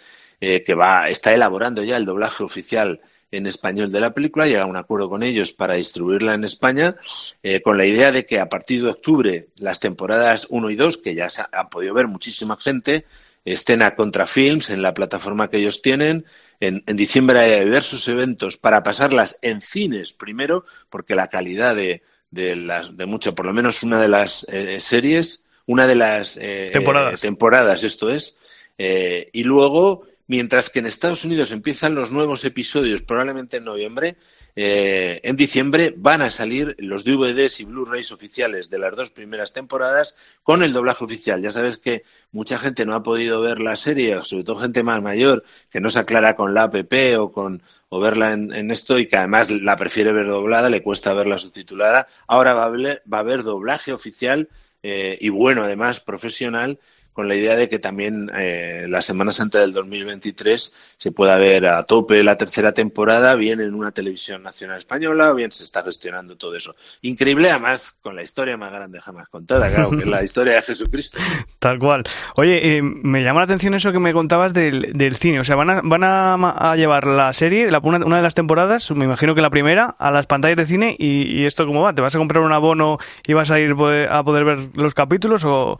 que 0.64 0.74
va, 0.74 1.08
está 1.08 1.32
elaborando 1.34 1.82
ya 1.82 1.96
el 1.96 2.04
doblaje 2.04 2.44
oficial 2.44 3.00
en 3.36 3.46
español 3.46 3.90
de 3.90 4.00
la 4.00 4.14
película, 4.14 4.46
llega 4.46 4.62
a 4.62 4.66
un 4.66 4.76
acuerdo 4.76 5.08
con 5.08 5.22
ellos 5.22 5.52
para 5.52 5.74
distribuirla 5.74 6.34
en 6.34 6.44
España, 6.44 6.96
eh, 7.42 7.60
con 7.62 7.76
la 7.76 7.86
idea 7.86 8.12
de 8.12 8.24
que 8.26 8.40
a 8.40 8.48
partir 8.48 8.82
de 8.82 8.90
octubre 8.90 9.48
las 9.56 9.80
temporadas 9.80 10.46
1 10.50 10.70
y 10.70 10.76
2, 10.76 10.98
que 10.98 11.14
ya 11.14 11.28
se 11.28 11.42
han 11.52 11.68
podido 11.68 11.94
ver 11.94 12.06
muchísima 12.08 12.56
gente, 12.56 13.04
estén 13.44 13.82
a 13.82 13.94
Contrafilms 13.94 14.70
en 14.70 14.80
la 14.82 14.94
plataforma 14.94 15.50
que 15.50 15.58
ellos 15.58 15.82
tienen. 15.82 16.24
En, 16.60 16.82
en 16.86 16.96
diciembre 16.96 17.38
hay 17.40 17.64
diversos 17.64 18.06
eventos 18.08 18.56
para 18.56 18.82
pasarlas 18.82 19.38
en 19.42 19.60
cines 19.60 20.12
primero, 20.12 20.64
porque 20.88 21.14
la 21.14 21.28
calidad 21.28 21.76
de, 21.76 22.02
de, 22.30 22.56
las, 22.56 22.96
de 22.96 23.06
mucho, 23.06 23.34
por 23.34 23.46
lo 23.46 23.52
menos 23.52 23.82
una 23.82 24.00
de 24.00 24.08
las 24.08 24.46
eh, 24.50 24.80
series, 24.80 25.44
una 25.66 25.86
de 25.86 25.94
las 25.94 26.36
eh, 26.40 26.68
Temporadas. 26.72 27.14
eh, 27.14 27.18
temporadas, 27.22 27.84
esto 27.84 28.10
es, 28.10 28.36
eh, 28.78 29.30
y 29.32 29.44
luego, 29.44 30.06
mientras 30.26 30.70
que 30.70 30.78
en 30.78 30.86
Estados 30.86 31.24
Unidos 31.24 31.50
empiezan 31.52 31.94
los 31.94 32.10
nuevos 32.10 32.44
episodios, 32.44 33.02
probablemente 33.02 33.58
en 33.58 33.64
noviembre, 33.64 34.16
eh, 34.56 35.20
en 35.24 35.34
diciembre 35.34 35.92
van 35.96 36.22
a 36.22 36.30
salir 36.30 36.76
los 36.78 37.04
DVDs 37.04 37.58
y 37.60 37.64
Blu-rays 37.64 38.12
oficiales 38.12 38.70
de 38.70 38.78
las 38.78 38.94
dos 38.94 39.10
primeras 39.10 39.52
temporadas 39.52 40.16
con 40.42 40.62
el 40.62 40.72
doblaje 40.72 41.04
oficial. 41.04 41.42
Ya 41.42 41.50
sabes 41.50 41.78
que 41.78 42.04
mucha 42.30 42.58
gente 42.58 42.86
no 42.86 42.94
ha 42.94 43.02
podido 43.02 43.40
ver 43.40 43.58
la 43.60 43.74
serie, 43.74 44.22
sobre 44.22 44.44
todo 44.44 44.56
gente 44.56 44.82
más 44.82 45.02
mayor, 45.02 45.44
que 45.70 45.80
no 45.80 45.90
se 45.90 45.98
aclara 45.98 46.36
con 46.36 46.54
la 46.54 46.64
app 46.64 46.92
o 47.18 47.32
con 47.32 47.62
o 47.88 48.00
verla 48.00 48.32
en, 48.32 48.52
en 48.52 48.72
esto 48.72 48.98
y 48.98 49.06
que 49.06 49.16
además 49.16 49.52
la 49.52 49.76
prefiere 49.76 50.10
ver 50.10 50.26
doblada, 50.26 50.68
le 50.68 50.82
cuesta 50.82 51.12
verla 51.14 51.38
subtitulada. 51.38 52.08
Ahora 52.26 52.52
va 52.52 52.62
a 52.62 52.66
haber, 52.66 53.02
va 53.12 53.18
a 53.18 53.20
haber 53.20 53.44
doblaje 53.44 53.92
oficial 53.92 54.48
eh, 54.82 55.16
y 55.20 55.28
bueno, 55.28 55.62
además 55.64 56.00
profesional, 56.00 56.78
con 57.14 57.28
la 57.28 57.36
idea 57.36 57.54
de 57.54 57.68
que 57.68 57.78
también 57.78 58.28
eh, 58.36 58.86
la 58.88 59.00
Semana 59.00 59.30
Santa 59.30 59.60
del 59.60 59.72
2023 59.72 60.96
se 60.98 61.12
pueda 61.12 61.36
ver 61.36 61.64
a 61.66 61.84
tope 61.84 62.24
la 62.24 62.36
tercera 62.36 62.72
temporada, 62.72 63.36
bien 63.36 63.60
en 63.60 63.72
una 63.72 63.92
televisión 63.92 64.42
nacional 64.42 64.78
española, 64.78 65.32
bien 65.32 65.52
se 65.52 65.62
está 65.62 65.84
gestionando 65.84 66.36
todo 66.36 66.56
eso. 66.56 66.74
Increíble, 67.02 67.50
además, 67.50 68.00
con 68.02 68.16
la 68.16 68.22
historia 68.22 68.56
más 68.56 68.72
grande 68.72 68.98
jamás 69.00 69.28
contada, 69.28 69.72
claro, 69.72 69.90
que 69.90 69.98
es 69.98 70.06
la 70.06 70.24
historia 70.24 70.54
de 70.54 70.62
Jesucristo. 70.62 71.18
Tal 71.60 71.78
cual. 71.78 72.02
Oye, 72.34 72.78
eh, 72.78 72.82
me 72.82 73.22
llama 73.22 73.40
la 73.40 73.44
atención 73.44 73.74
eso 73.74 73.92
que 73.92 74.00
me 74.00 74.12
contabas 74.12 74.52
del, 74.52 74.92
del 74.92 75.14
cine. 75.14 75.38
O 75.38 75.44
sea, 75.44 75.54
van 75.54 75.70
a, 75.70 75.80
van 75.84 76.02
a, 76.02 76.74
llevar 76.74 77.06
la 77.06 77.32
serie, 77.32 77.70
la, 77.70 77.78
una, 77.78 78.04
una 78.04 78.16
de 78.16 78.22
las 78.24 78.34
temporadas, 78.34 78.90
me 78.90 79.04
imagino 79.04 79.36
que 79.36 79.40
la 79.40 79.50
primera, 79.50 79.94
a 80.00 80.10
las 80.10 80.26
pantallas 80.26 80.56
de 80.56 80.66
cine. 80.66 80.96
Y, 80.98 81.22
y 81.30 81.46
esto 81.46 81.64
cómo 81.64 81.82
va? 81.82 81.94
¿Te 81.94 82.02
vas 82.02 82.16
a 82.16 82.18
comprar 82.18 82.42
un 82.42 82.52
abono 82.52 82.98
y 83.24 83.34
vas 83.34 83.52
a 83.52 83.60
ir 83.60 83.76
a 84.10 84.24
poder 84.24 84.44
ver 84.44 84.58
los 84.74 84.94
capítulos 84.94 85.44
o...? 85.44 85.78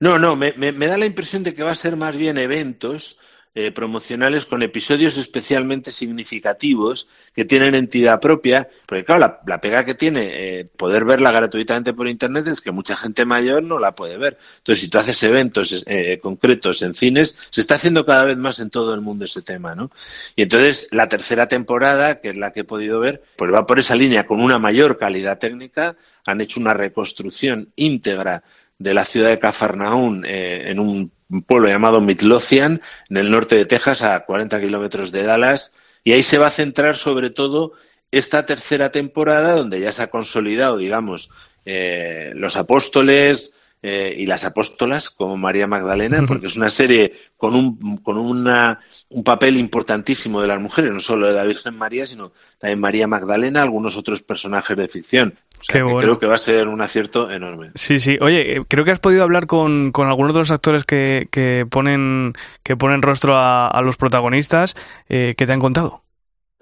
No, 0.00 0.18
no, 0.18 0.36
me, 0.36 0.52
da 0.52 0.98
la 0.98 1.06
impresión 1.06 1.42
de 1.42 1.54
que 1.54 1.62
va 1.62 1.70
a 1.70 1.76
ser 1.76 1.96
más 1.96 2.16
bien 2.16 2.36
eventos 2.36 3.20
eh, 3.56 3.70
promocionales 3.70 4.46
con 4.46 4.64
episodios 4.64 5.16
especialmente 5.16 5.92
significativos 5.92 7.08
que 7.32 7.44
tienen 7.44 7.76
entidad 7.76 8.20
propia, 8.20 8.68
porque 8.84 9.04
claro, 9.04 9.20
la, 9.20 9.40
la 9.46 9.60
pega 9.60 9.84
que 9.84 9.94
tiene 9.94 10.58
eh, 10.58 10.64
poder 10.64 11.04
verla 11.04 11.30
gratuitamente 11.30 11.94
por 11.94 12.08
internet 12.08 12.48
es 12.48 12.60
que 12.60 12.72
mucha 12.72 12.96
gente 12.96 13.24
mayor 13.24 13.62
no 13.62 13.78
la 13.78 13.94
puede 13.94 14.18
ver. 14.18 14.38
Entonces, 14.56 14.80
si 14.80 14.90
tú 14.90 14.98
haces 14.98 15.22
eventos 15.22 15.84
eh, 15.86 16.18
concretos 16.20 16.82
en 16.82 16.94
cines, 16.94 17.48
se 17.50 17.60
está 17.60 17.76
haciendo 17.76 18.04
cada 18.04 18.24
vez 18.24 18.36
más 18.36 18.58
en 18.58 18.70
todo 18.70 18.92
el 18.92 19.00
mundo 19.00 19.24
ese 19.24 19.42
tema, 19.42 19.76
¿no? 19.76 19.92
Y 20.34 20.42
entonces, 20.42 20.88
la 20.90 21.08
tercera 21.08 21.46
temporada, 21.46 22.20
que 22.20 22.30
es 22.30 22.36
la 22.36 22.52
que 22.52 22.60
he 22.60 22.64
podido 22.64 22.98
ver, 22.98 23.22
pues 23.36 23.52
va 23.52 23.64
por 23.66 23.78
esa 23.78 23.94
línea 23.94 24.26
con 24.26 24.40
una 24.40 24.58
mayor 24.58 24.98
calidad 24.98 25.38
técnica, 25.38 25.96
han 26.26 26.40
hecho 26.40 26.58
una 26.58 26.74
reconstrucción 26.74 27.68
íntegra 27.76 28.42
de 28.78 28.94
la 28.94 29.04
ciudad 29.04 29.28
de 29.28 29.38
Cafarnaún 29.38 30.24
eh, 30.26 30.70
en 30.70 30.78
un 30.78 31.12
pueblo 31.46 31.68
llamado 31.68 32.00
Midlothian, 32.00 32.80
en 33.08 33.16
el 33.16 33.30
norte 33.30 33.56
de 33.56 33.66
Texas, 33.66 34.02
a 34.02 34.20
40 34.24 34.60
kilómetros 34.60 35.12
de 35.12 35.24
Dallas, 35.24 35.74
y 36.02 36.12
ahí 36.12 36.22
se 36.22 36.38
va 36.38 36.48
a 36.48 36.50
centrar 36.50 36.96
sobre 36.96 37.30
todo 37.30 37.72
esta 38.10 38.46
tercera 38.46 38.90
temporada, 38.90 39.56
donde 39.56 39.80
ya 39.80 39.92
se 39.92 40.02
ha 40.02 40.10
consolidado, 40.10 40.76
digamos, 40.76 41.30
eh, 41.64 42.32
los 42.34 42.56
apóstoles 42.56 43.56
eh, 43.86 44.14
y 44.16 44.24
las 44.24 44.46
apóstolas, 44.46 45.10
como 45.10 45.36
María 45.36 45.66
Magdalena, 45.66 46.24
porque 46.26 46.46
es 46.46 46.56
una 46.56 46.70
serie 46.70 47.12
con 47.36 47.54
un, 47.54 47.98
con 47.98 48.16
una, 48.16 48.80
un 49.10 49.22
papel 49.22 49.58
importantísimo 49.58 50.40
de 50.40 50.48
las 50.48 50.58
mujeres, 50.58 50.90
no 50.90 51.00
solo 51.00 51.26
de 51.28 51.34
la 51.34 51.44
Virgen 51.44 51.76
María, 51.76 52.06
sino 52.06 52.32
también 52.58 52.80
María 52.80 53.06
Magdalena, 53.06 53.60
algunos 53.60 53.98
otros 53.98 54.22
personajes 54.22 54.74
de 54.74 54.88
ficción. 54.88 55.34
O 55.60 55.64
sea, 55.64 55.72
Qué 55.74 55.78
que 55.80 55.82
bueno. 55.82 55.98
creo 55.98 56.18
que 56.18 56.26
va 56.26 56.36
a 56.36 56.38
ser 56.38 56.66
un 56.68 56.80
acierto 56.80 57.30
enorme. 57.30 57.72
Sí, 57.74 58.00
sí. 58.00 58.16
Oye, 58.22 58.56
eh, 58.56 58.62
creo 58.66 58.86
que 58.86 58.92
has 58.92 59.00
podido 59.00 59.22
hablar 59.22 59.46
con, 59.46 59.92
con 59.92 60.08
algunos 60.08 60.32
de 60.32 60.38
los 60.38 60.50
actores 60.50 60.86
que, 60.86 61.28
que 61.30 61.66
ponen 61.70 62.32
que 62.62 62.78
ponen 62.78 63.02
rostro 63.02 63.36
a, 63.36 63.68
a 63.68 63.82
los 63.82 63.98
protagonistas. 63.98 64.76
Eh, 65.10 65.34
¿Qué 65.36 65.46
te 65.46 65.52
han 65.52 65.60
contado? 65.60 66.00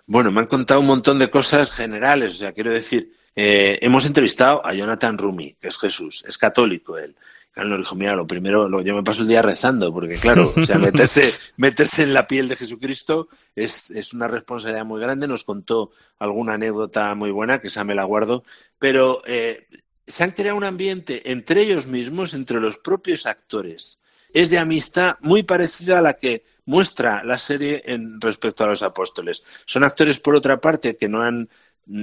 Bueno, 0.06 0.32
me 0.32 0.40
han 0.40 0.46
contado 0.48 0.80
un 0.80 0.86
montón 0.86 1.20
de 1.20 1.30
cosas 1.30 1.70
generales, 1.70 2.34
o 2.34 2.36
sea, 2.36 2.50
quiero 2.52 2.72
decir, 2.72 3.12
eh, 3.36 3.78
hemos 3.82 4.06
entrevistado 4.06 4.64
a 4.66 4.72
Jonathan 4.74 5.16
Rumi, 5.18 5.54
que 5.60 5.68
es 5.68 5.78
Jesús, 5.78 6.24
es 6.26 6.38
católico 6.38 6.98
él. 6.98 7.16
Claro, 7.52 7.68
nos 7.68 7.78
dijo, 7.80 7.94
mira, 7.96 8.16
lo 8.16 8.26
primero, 8.26 8.66
lo- 8.66 8.80
yo 8.80 8.94
me 8.96 9.02
paso 9.02 9.20
el 9.22 9.28
día 9.28 9.42
rezando, 9.42 9.92
porque 9.92 10.14
claro, 10.16 10.52
o 10.56 10.64
sea, 10.64 10.78
meterse, 10.78 11.30
meterse 11.58 12.02
en 12.02 12.14
la 12.14 12.26
piel 12.26 12.48
de 12.48 12.56
Jesucristo 12.56 13.28
es, 13.54 13.90
es 13.90 14.14
una 14.14 14.26
responsabilidad 14.26 14.86
muy 14.86 15.00
grande. 15.02 15.28
Nos 15.28 15.44
contó 15.44 15.90
alguna 16.18 16.54
anécdota 16.54 17.14
muy 17.14 17.30
buena, 17.30 17.60
que 17.60 17.68
esa 17.68 17.84
me 17.84 17.94
la 17.94 18.04
guardo, 18.04 18.42
pero 18.78 19.20
eh, 19.26 19.66
se 20.06 20.24
han 20.24 20.30
creado 20.30 20.56
un 20.56 20.64
ambiente 20.64 21.30
entre 21.30 21.60
ellos 21.60 21.86
mismos, 21.86 22.32
entre 22.32 22.58
los 22.58 22.78
propios 22.78 23.26
actores. 23.26 24.00
Es 24.32 24.48
de 24.48 24.58
amistad 24.58 25.16
muy 25.20 25.42
parecida 25.42 25.98
a 25.98 26.02
la 26.02 26.14
que 26.14 26.44
muestra 26.64 27.22
la 27.22 27.36
serie 27.36 27.82
en 27.84 28.18
respecto 28.18 28.64
a 28.64 28.68
los 28.68 28.82
apóstoles. 28.82 29.42
Son 29.66 29.84
actores, 29.84 30.18
por 30.20 30.34
otra 30.34 30.58
parte, 30.58 30.96
que 30.96 31.08
no 31.08 31.20
han 31.20 31.50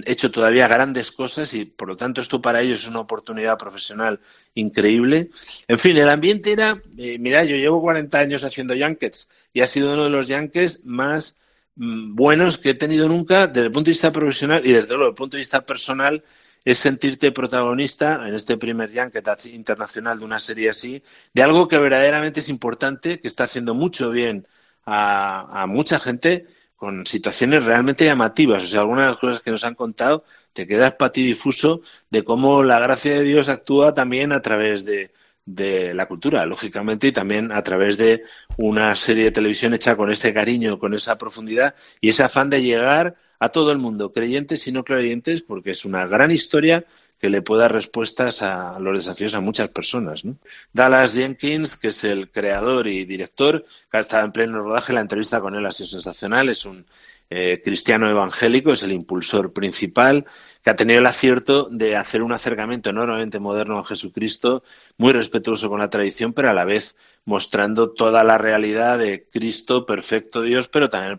hecho 0.06 0.30
todavía 0.32 0.68
grandes 0.68 1.12
cosas 1.12 1.54
y 1.54 1.66
por 1.66 1.88
lo 1.88 1.98
tanto 1.98 2.22
esto 2.22 2.42
para 2.42 2.62
ellos 2.62 2.82
es 2.82 2.88
una 2.88 3.00
oportunidad 3.00 3.58
profesional 3.58 4.20
increíble. 4.54 5.30
En 5.68 5.80
fin, 5.80 5.98
el 5.98 6.10
ambiente 6.10 6.52
era, 6.52 6.82
eh, 6.98 7.18
mira, 7.20 7.44
yo 7.44 7.56
llevo 7.56 7.82
40 7.82 8.20
años 8.20 8.44
haciendo 8.44 8.76
junkets 8.76 9.30
y 9.54 9.62
ha 9.62 9.68
sido 9.68 9.94
uno 9.94 10.06
de 10.06 10.10
los 10.10 10.28
junkets 10.28 10.86
más 10.86 11.36
mm, 11.76 12.16
buenos 12.16 12.58
que 12.58 12.72
he 12.72 12.74
tenido 12.74 13.08
nunca 13.08 13.48
desde 13.48 13.68
el 13.68 13.72
punto 13.72 13.88
de 13.88 13.92
vista 13.92 14.12
profesional 14.12 14.62
y 14.66 14.74
desde 14.74 14.90
luego 14.90 15.04
desde 15.04 15.10
el 15.10 15.16
punto 15.16 15.38
de 15.38 15.42
vista 15.42 15.66
personal 15.66 16.24
es 16.66 16.78
sentirte 16.78 17.32
protagonista 17.32 18.28
en 18.28 18.36
este 18.36 18.58
primer 18.58 18.92
junket 18.94 19.28
internacional 19.46 20.20
de 20.20 20.26
una 20.26 20.40
serie 20.40 20.70
así, 20.70 21.02
de 21.34 21.42
algo 21.42 21.70
que 21.70 21.78
verdaderamente 21.78 22.42
es 22.42 22.50
importante, 22.50 23.20
que 23.20 23.30
está 23.30 23.46
haciendo 23.46 23.74
mucho 23.74 24.10
bien 24.12 24.46
a 24.86 25.66
mucha 25.68 26.00
gente 26.00 26.48
con 26.80 27.06
situaciones 27.06 27.66
realmente 27.66 28.06
llamativas. 28.06 28.64
O 28.64 28.68
sea, 28.68 28.80
algunas 28.80 29.06
de 29.06 29.12
las 29.12 29.20
cosas 29.20 29.42
que 29.42 29.52
nos 29.52 29.66
han 29.66 29.76
contado 29.76 30.24
te 30.54 30.66
quedas 30.66 30.94
patidifuso 30.94 31.82
de 32.10 32.24
cómo 32.24 32.64
la 32.64 32.80
gracia 32.80 33.14
de 33.14 33.24
Dios 33.24 33.50
actúa 33.50 33.94
también 33.94 34.32
a 34.32 34.42
través 34.42 34.86
de, 34.86 35.12
de 35.46 35.94
la 35.94 36.08
cultura, 36.08 36.46
lógicamente, 36.46 37.08
y 37.08 37.12
también 37.12 37.52
a 37.52 37.62
través 37.64 37.98
de 37.98 38.24
una 38.58 38.96
serie 38.96 39.26
de 39.26 39.32
televisión 39.32 39.74
hecha 39.74 39.98
con 39.98 40.10
este 40.10 40.34
cariño, 40.34 40.80
con 40.80 40.94
esa 40.94 41.18
profundidad 41.18 41.76
y 42.00 42.10
ese 42.10 42.24
afán 42.24 42.50
de 42.50 42.62
llegar 42.62 43.16
a 43.40 43.50
todo 43.50 43.74
el 43.74 43.78
mundo, 43.78 44.14
creyentes 44.14 44.66
y 44.68 44.72
no 44.72 44.86
creyentes, 44.86 45.42
porque 45.42 45.72
es 45.72 45.84
una 45.84 46.08
gran 46.08 46.32
historia 46.32 46.86
que 47.20 47.30
le 47.30 47.42
pueda 47.42 47.64
dar 47.64 47.74
respuestas 47.74 48.42
a 48.42 48.80
los 48.80 48.98
desafíos 48.98 49.36
a 49.36 49.42
muchas 49.42 49.70
personas. 49.70 50.24
Dallas 50.72 51.14
Jenkins, 51.14 51.76
que 51.76 51.90
es 51.90 52.04
el 52.04 52.32
creador 52.32 52.88
y 52.88 53.06
director, 53.06 53.66
que 53.92 53.98
ha 53.98 54.00
estado 54.00 54.26
en 54.26 54.32
pleno 54.32 54.62
rodaje, 54.64 54.94
la 54.94 55.02
entrevista 55.02 55.42
con 55.42 55.54
él 55.56 55.66
ha 55.66 55.72
sido 55.72 55.88
sensacional, 55.88 56.50
es 56.50 56.66
un 56.66 56.86
eh, 57.32 57.62
cristiano 57.64 58.10
evangélico, 58.10 58.72
es 58.72 58.82
el 58.82 58.92
impulsor 58.92 59.54
principal, 59.54 60.26
que 60.64 60.70
ha 60.72 60.76
tenido 60.76 61.00
el 61.00 61.06
acierto 61.06 61.68
de 61.70 61.96
hacer 61.96 62.24
un 62.24 62.32
acercamiento 62.32 62.90
enormemente 62.90 63.40
moderno 63.40 63.78
a 63.78 63.86
Jesucristo, 63.86 64.64
muy 64.98 65.14
respetuoso 65.14 65.70
con 65.70 65.80
la 65.80 65.92
tradición, 65.92 66.34
pero 66.34 66.50
a 66.50 66.54
la 66.54 66.66
vez 66.66 66.96
mostrando 67.26 67.92
toda 67.92 68.24
la 68.24 68.40
realidad 68.40 68.98
de 68.98 69.28
Cristo, 69.30 69.86
perfecto 69.86 70.42
Dios, 70.42 70.70
pero 70.70 70.90
también 70.90 71.12
el 71.12 71.18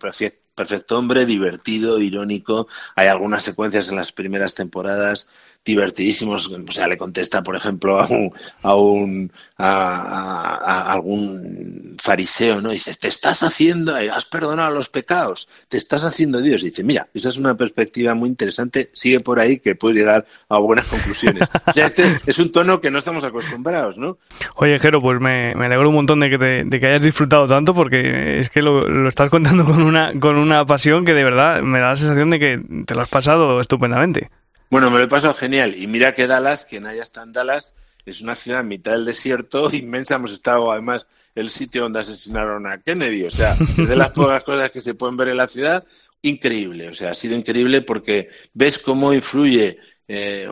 perfecto 0.55 0.99
hombre, 0.99 1.27
divertido, 1.27 2.01
irónico. 2.01 2.69
Hay 2.97 3.09
algunas 3.09 3.43
secuencias 3.45 3.89
en 3.89 3.97
las 3.97 4.13
primeras 4.13 4.55
temporadas 4.55 5.29
divertidísimos. 5.65 6.51
O 6.51 6.73
sea, 6.73 6.87
le 6.87 6.97
contesta, 6.97 7.43
por 7.43 7.55
ejemplo, 7.57 8.01
a 8.01 8.07
un, 8.07 8.33
a 8.63 8.75
un 8.75 9.31
a, 9.59 10.91
algún 10.93 11.97
fariseo, 12.01 12.61
¿no? 12.61 12.71
Dice, 12.71 12.95
te 12.95 13.09
estás 13.09 13.43
haciendo, 13.43 13.95
has 13.95 14.25
perdonado 14.27 14.75
los 14.75 14.89
pecados, 14.89 15.49
te 15.69 15.77
estás 15.77 16.05
haciendo 16.05 16.41
Dios. 16.41 16.63
Dice, 16.63 16.83
mira, 16.83 17.09
esa 17.15 17.29
es 17.29 17.37
una 17.37 17.57
perspectiva 17.57 18.15
muy 18.15 18.29
interesante, 18.31 18.91
sigue 18.95 19.21
por 19.21 19.39
ahí 19.39 19.59
que 19.59 19.75
puedes 19.75 19.99
llegar 19.99 20.27
a 20.49 20.59
buenas 20.59 20.87
conclusiones. 20.87 21.49
O 21.71 21.73
sea, 21.73 21.87
este 21.87 22.05
es 22.27 22.39
un 22.39 22.51
tono 22.51 22.81
que 22.81 22.91
no 22.91 22.99
estamos 22.99 23.23
acostumbrados, 23.23 23.97
¿no? 23.97 24.19
Oye, 24.57 24.79
Jero, 24.81 24.99
pues 25.01 25.21
me, 25.21 25.55
me 25.55 25.67
alegro 25.67 25.89
un 25.91 25.95
montón 25.95 26.21
de 26.21 26.31
que, 26.31 26.39
te- 26.39 26.65
de 26.65 26.81
que 26.81 26.87
hayas 26.87 27.03
disfrutado 27.03 27.47
tanto 27.47 27.75
porque 27.75 28.41
es 28.41 28.51
que 28.51 28.61
lo, 28.63 28.89
lo 28.89 29.09
estás 29.09 29.29
contando 29.31 29.65
con 29.65 29.83
una, 29.83 30.13
con 30.19 30.37
una 30.41 30.64
pasión 30.64 31.05
que 31.05 31.14
de 31.14 31.24
verdad 31.24 31.62
me 31.62 31.78
da 31.80 31.91
la 31.91 31.97
sensación 31.97 32.30
de 32.30 32.38
que 32.38 32.61
te 32.86 32.95
lo 32.95 33.03
has 33.03 33.09
pasado 33.09 33.61
estupendamente. 33.61 34.28
Bueno, 34.70 34.91
me 34.91 34.99
lo 34.99 35.05
he 35.05 35.09
pasado 35.09 35.34
genial. 35.34 35.74
Y 35.76 35.86
mira 35.86 36.14
que 36.14 36.26
Dallas, 36.26 36.64
quien 36.64 36.86
haya 36.86 37.03
estado 37.03 37.26
en 37.26 37.32
Dallas, 37.32 37.74
es 38.07 38.20
una 38.20 38.34
ciudad 38.34 38.61
en 38.61 38.68
mitad 38.68 38.93
del 38.93 39.05
desierto, 39.05 39.68
inmensa. 39.74 40.16
Hemos 40.16 40.32
estado, 40.32 40.70
además, 40.70 41.07
el 41.34 41.51
sitio 41.51 41.82
donde 41.82 42.01
asesinaron 42.01 42.66
a 42.66 42.80
Kennedy. 42.80 43.24
O 43.24 43.30
sea, 43.30 43.55
es 43.55 43.88
de 43.88 43.97
las 43.97 44.11
pocas 44.12 44.43
cosas 44.45 44.70
que 44.70 44.80
se 44.80 44.95
pueden 44.95 45.16
ver 45.16 45.28
en 45.28 45.36
la 45.36 45.49
ciudad. 45.49 45.84
Increíble. 46.22 46.88
O 46.88 46.95
sea, 46.95 47.11
ha 47.11 47.14
sido 47.14 47.34
increíble 47.34 47.82
porque 47.82 48.28
ves 48.53 48.78
cómo 48.78 49.12
influye 49.12 49.78
eh, 50.07 50.49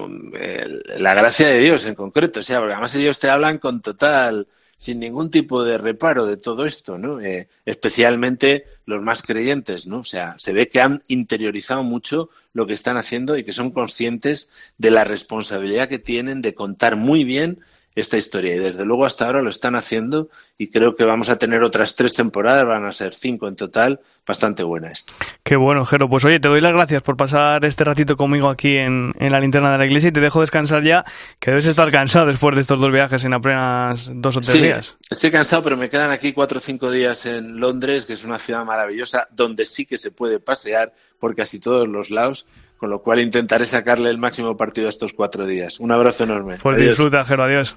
la 0.98 1.14
gracia 1.14 1.48
de 1.48 1.60
Dios 1.60 1.84
en 1.86 1.94
concreto. 1.94 2.40
O 2.40 2.42
sea, 2.42 2.58
porque 2.58 2.72
además 2.72 2.94
ellos 2.94 3.18
te 3.18 3.28
hablan 3.28 3.58
con 3.58 3.82
total 3.82 4.48
sin 4.78 5.00
ningún 5.00 5.30
tipo 5.30 5.64
de 5.64 5.76
reparo 5.76 6.24
de 6.24 6.36
todo 6.36 6.64
esto, 6.64 6.98
¿no? 6.98 7.20
Eh, 7.20 7.48
especialmente 7.66 8.64
los 8.86 9.02
más 9.02 9.22
creyentes, 9.22 9.86
¿no? 9.86 9.98
O 9.98 10.04
sea, 10.04 10.36
se 10.38 10.52
ve 10.52 10.68
que 10.68 10.80
han 10.80 11.02
interiorizado 11.08 11.82
mucho 11.82 12.30
lo 12.52 12.66
que 12.66 12.72
están 12.72 12.96
haciendo 12.96 13.36
y 13.36 13.44
que 13.44 13.52
son 13.52 13.72
conscientes 13.72 14.50
de 14.78 14.92
la 14.92 15.04
responsabilidad 15.04 15.88
que 15.88 15.98
tienen 15.98 16.40
de 16.42 16.54
contar 16.54 16.96
muy 16.96 17.24
bien 17.24 17.58
esta 17.94 18.16
historia. 18.16 18.54
Y 18.54 18.58
desde 18.58 18.84
luego 18.84 19.04
hasta 19.04 19.26
ahora 19.26 19.42
lo 19.42 19.50
están 19.50 19.74
haciendo 19.74 20.28
y 20.56 20.70
creo 20.70 20.94
que 20.94 21.04
vamos 21.04 21.28
a 21.30 21.36
tener 21.36 21.62
otras 21.62 21.96
tres 21.96 22.14
temporadas, 22.14 22.64
van 22.64 22.84
a 22.84 22.92
ser 22.92 23.14
cinco 23.14 23.48
en 23.48 23.56
total, 23.56 24.00
bastante 24.26 24.62
buenas. 24.62 25.04
Qué 25.42 25.56
bueno, 25.56 25.84
Jero. 25.84 26.08
Pues 26.08 26.24
oye, 26.24 26.38
te 26.38 26.48
doy 26.48 26.60
las 26.60 26.72
gracias 26.72 27.02
por 27.02 27.16
pasar 27.16 27.64
este 27.64 27.82
ratito 27.84 28.16
conmigo 28.16 28.48
aquí 28.50 28.76
en, 28.76 29.12
en 29.18 29.32
la 29.32 29.40
linterna 29.40 29.72
de 29.72 29.78
la 29.78 29.86
iglesia 29.86 30.08
y 30.08 30.12
te 30.12 30.20
dejo 30.20 30.40
descansar 30.40 30.82
ya, 30.84 31.04
que 31.40 31.50
debes 31.50 31.66
estar 31.66 31.90
cansado 31.90 32.26
después 32.26 32.54
de 32.54 32.60
estos 32.60 32.80
dos 32.80 32.92
viajes 32.92 33.24
en 33.24 33.32
apenas 33.34 34.10
dos 34.14 34.36
o 34.36 34.40
tres 34.40 34.52
Sí, 34.52 34.62
días. 34.62 34.96
estoy 35.10 35.30
cansado, 35.30 35.62
pero 35.64 35.76
me 35.76 35.88
quedan 35.88 36.10
aquí 36.10 36.32
cuatro 36.32 36.58
o 36.58 36.62
cinco 36.62 36.90
días 36.90 37.26
en 37.26 37.58
Londres, 37.58 38.06
que 38.06 38.12
es 38.12 38.24
una 38.24 38.38
ciudad 38.38 38.64
maravillosa, 38.64 39.26
donde 39.32 39.64
sí 39.66 39.86
que 39.86 39.98
se 39.98 40.10
puede 40.12 40.38
pasear 40.38 40.92
por 41.18 41.34
casi 41.34 41.58
todos 41.58 41.88
los 41.88 42.10
lados, 42.10 42.46
con 42.78 42.88
lo 42.90 43.02
cual 43.02 43.20
intentaré 43.20 43.66
sacarle 43.66 44.08
el 44.08 44.18
máximo 44.18 44.56
partido 44.56 44.86
a 44.86 44.90
estos 44.90 45.12
cuatro 45.12 45.46
días. 45.46 45.80
Un 45.80 45.92
abrazo 45.92 46.24
enorme. 46.24 46.56
Pues 46.62 46.76
Adiós. 46.76 46.90
disfruta, 46.90 47.24
Jero. 47.24 47.42
Adiós. 47.42 47.76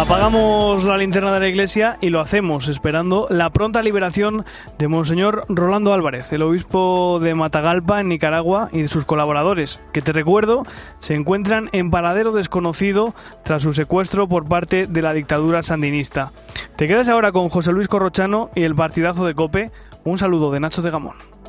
Apagamos 0.00 0.82
la 0.84 0.96
linterna 0.96 1.34
de 1.34 1.40
la 1.40 1.48
iglesia 1.48 1.98
y 2.00 2.08
lo 2.08 2.20
hacemos 2.20 2.68
esperando 2.68 3.26
la 3.28 3.50
pronta 3.50 3.82
liberación 3.82 4.46
de 4.78 4.88
Monseñor 4.88 5.44
Rolando 5.50 5.92
Álvarez, 5.92 6.32
el 6.32 6.40
obispo 6.40 7.20
de 7.20 7.34
Matagalpa 7.34 8.00
en 8.00 8.08
Nicaragua 8.08 8.70
y 8.72 8.80
de 8.80 8.88
sus 8.88 9.04
colaboradores, 9.04 9.78
que 9.92 10.00
te 10.00 10.14
recuerdo 10.14 10.64
se 11.00 11.14
encuentran 11.14 11.68
en 11.72 11.90
paradero 11.90 12.32
desconocido 12.32 13.14
tras 13.44 13.62
su 13.62 13.74
secuestro 13.74 14.26
por 14.26 14.48
parte 14.48 14.86
de 14.86 15.02
la 15.02 15.12
dictadura 15.12 15.62
sandinista. 15.62 16.32
Te 16.76 16.86
quedas 16.86 17.10
ahora 17.10 17.30
con 17.30 17.50
José 17.50 17.70
Luis 17.70 17.86
Corrochano 17.86 18.48
y 18.54 18.62
el 18.62 18.74
partidazo 18.74 19.26
de 19.26 19.34
Cope. 19.34 19.70
Un 20.04 20.16
saludo 20.16 20.50
de 20.50 20.60
Nacho 20.60 20.80
de 20.80 20.92
Gamón. 20.92 21.39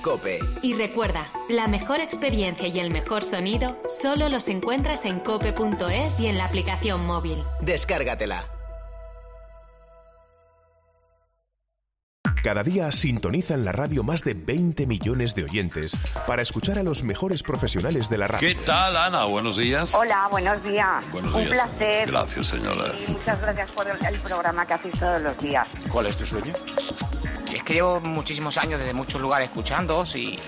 Cope. 0.00 0.38
Y 0.62 0.74
recuerda, 0.74 1.26
la 1.48 1.66
mejor 1.68 2.00
experiencia 2.00 2.66
y 2.68 2.78
el 2.80 2.90
mejor 2.90 3.22
sonido 3.24 3.80
solo 3.88 4.28
los 4.28 4.48
encuentras 4.48 5.04
en 5.04 5.20
cope.es 5.20 6.20
y 6.20 6.26
en 6.28 6.38
la 6.38 6.44
aplicación 6.44 7.06
móvil. 7.06 7.42
Descárgatela. 7.60 8.46
Cada 12.42 12.62
día 12.62 12.92
sintonizan 12.92 13.64
la 13.64 13.72
radio 13.72 14.04
más 14.04 14.22
de 14.22 14.34
20 14.34 14.86
millones 14.86 15.34
de 15.34 15.42
oyentes 15.42 15.96
para 16.28 16.42
escuchar 16.42 16.78
a 16.78 16.84
los 16.84 17.02
mejores 17.02 17.42
profesionales 17.42 18.08
de 18.08 18.18
la 18.18 18.28
radio. 18.28 18.46
¿Qué 18.46 18.54
tal, 18.54 18.96
Ana? 18.96 19.24
Buenos 19.24 19.56
días. 19.56 19.92
Hola, 19.92 20.28
buenos 20.30 20.62
días. 20.62 21.10
Buenos 21.10 21.34
Un 21.34 21.40
días. 21.44 21.52
placer. 21.52 22.08
Gracias, 22.08 22.46
señora. 22.46 22.92
Y 23.08 23.10
muchas 23.10 23.40
gracias 23.40 23.72
por 23.72 23.88
el, 23.88 23.96
el 24.06 24.20
programa 24.20 24.64
que 24.64 24.74
hacéis 24.74 24.96
todos 24.96 25.20
los 25.22 25.36
días. 25.38 25.66
¿Cuál 25.90 26.06
es 26.06 26.16
tu 26.16 26.24
sueño? 26.24 26.52
Es 27.52 27.62
que 27.62 27.74
llevo 27.74 28.00
muchísimos 28.00 28.56
años 28.58 28.78
desde 28.80 28.92
muchos 28.94 29.20
lugares 29.20 29.48
escuchándoos 29.48 30.16
y 30.16 30.38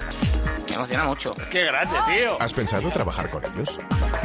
me 0.68 0.74
emociona 0.74 1.04
mucho. 1.04 1.34
¡Qué 1.50 1.64
grande, 1.64 1.96
tío! 2.06 2.40
¿Has 2.40 2.52
pensado 2.52 2.90
trabajar 2.90 3.30
con 3.30 3.42
ellos? 3.44 3.78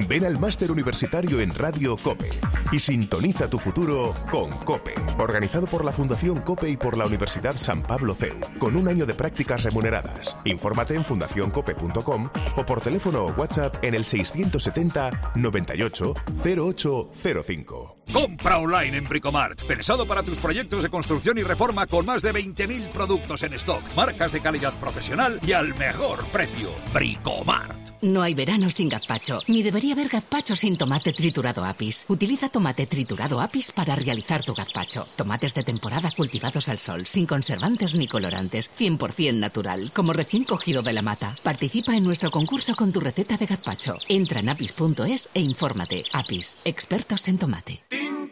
Ven 0.08 0.26
al 0.26 0.38
máster 0.40 0.72
universitario 0.72 1.40
en 1.40 1.54
Radio 1.54 1.96
Cope 1.98 2.30
y 2.72 2.80
sintoniza 2.80 3.48
tu 3.48 3.60
futuro 3.60 4.14
con 4.30 4.50
Cope, 4.60 4.96
organizado 5.20 5.68
por 5.68 5.86
la 5.86 5.92
Fundación 5.92 6.42
Cope 6.42 6.70
y 6.70 6.78
por 6.78 6.98
la 6.98 7.06
Universidad 7.06 7.54
San 7.56 7.84
Pablo 7.84 8.14
CEU, 8.16 8.40
con 8.60 8.76
un 8.76 8.88
año 8.88 9.06
de 9.06 9.14
prácticas 9.14 9.64
remuneradas. 9.64 10.38
Infórmate 10.46 10.96
en 10.96 11.06
fundacioncope.com 11.06 12.30
o 12.58 12.66
por 12.66 12.82
teléfono 12.82 13.26
o 13.26 13.34
WhatsApp 13.34 13.84
en 13.84 13.94
el 13.94 14.06
670 14.06 15.34
98 15.36 16.14
0805. 16.44 18.03
Compra 18.12 18.58
online 18.58 18.98
en 18.98 19.08
Bricomart, 19.08 19.62
pensado 19.64 20.06
para 20.06 20.24
tus 20.24 20.38
proyectos 20.38 20.84
de 20.84 20.90
construcción 20.90 21.38
y 21.38 21.44
reforma 21.44 21.88
con 21.88 22.06
más 22.06 22.22
de 22.22 22.34
20.000 22.34 22.92
productos 22.92 23.44
en 23.44 23.54
stock, 23.54 23.82
marcas 23.96 24.32
de 24.32 24.42
calidad 24.42 24.74
profesional 24.80 25.40
y 25.46 25.54
al 25.54 25.76
mejor 25.76 26.26
precio. 26.28 26.70
Bricomart. 26.94 27.84
No 28.04 28.22
hay 28.22 28.34
verano 28.34 28.70
sin 28.70 28.90
gazpacho, 28.90 29.40
ni 29.48 29.64
debería 29.64 29.94
haber 29.94 30.10
gazpacho 30.10 30.58
sin 30.58 30.78
tomate 30.78 31.14
triturado 31.14 31.64
apis. 31.64 32.06
Utiliza 32.10 32.50
tomate 32.50 32.86
triturado 32.86 33.40
apis 33.40 33.72
para 33.72 33.96
realizar 33.96 34.44
tu 34.44 34.54
gazpacho. 34.54 35.08
Tomates 35.16 35.54
de 35.54 35.64
temporada 35.64 36.12
cultivados 36.12 36.68
al 36.68 36.80
sol, 36.80 37.06
sin 37.06 37.26
conservantes 37.26 37.96
ni 37.96 38.10
colorantes, 38.10 38.70
100% 38.78 39.40
natural, 39.40 39.90
como 39.96 40.12
recién 40.12 40.44
cogido 40.44 40.82
de 40.82 40.92
la 40.92 41.02
mata. 41.02 41.38
Participa 41.44 41.96
en 41.96 42.04
nuestro 42.04 42.30
concurso 42.30 42.76
con 42.76 42.92
tu 42.92 43.00
receta 43.00 43.38
de 43.38 43.46
gazpacho. 43.46 43.96
Entra 44.10 44.42
en 44.42 44.50
apis.es 44.50 45.30
e 45.34 45.40
infórmate. 45.40 46.04
Apis, 46.12 46.60
expertos 46.66 47.30
en 47.30 47.38
tomate. 47.38 47.84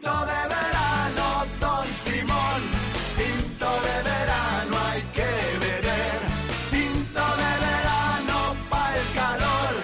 Tinto 0.02 0.18
de 0.26 0.48
verano, 0.48 1.46
Don 1.60 1.86
Simón. 1.94 2.62
Tinto 3.16 3.70
de 3.86 4.02
verano 4.02 4.76
hay 4.90 5.02
que 5.14 5.30
beber. 5.60 6.18
Tinto 6.72 7.24
de 7.42 7.52
verano 7.66 8.56
para 8.68 8.96
el 8.98 9.12
calor. 9.14 9.74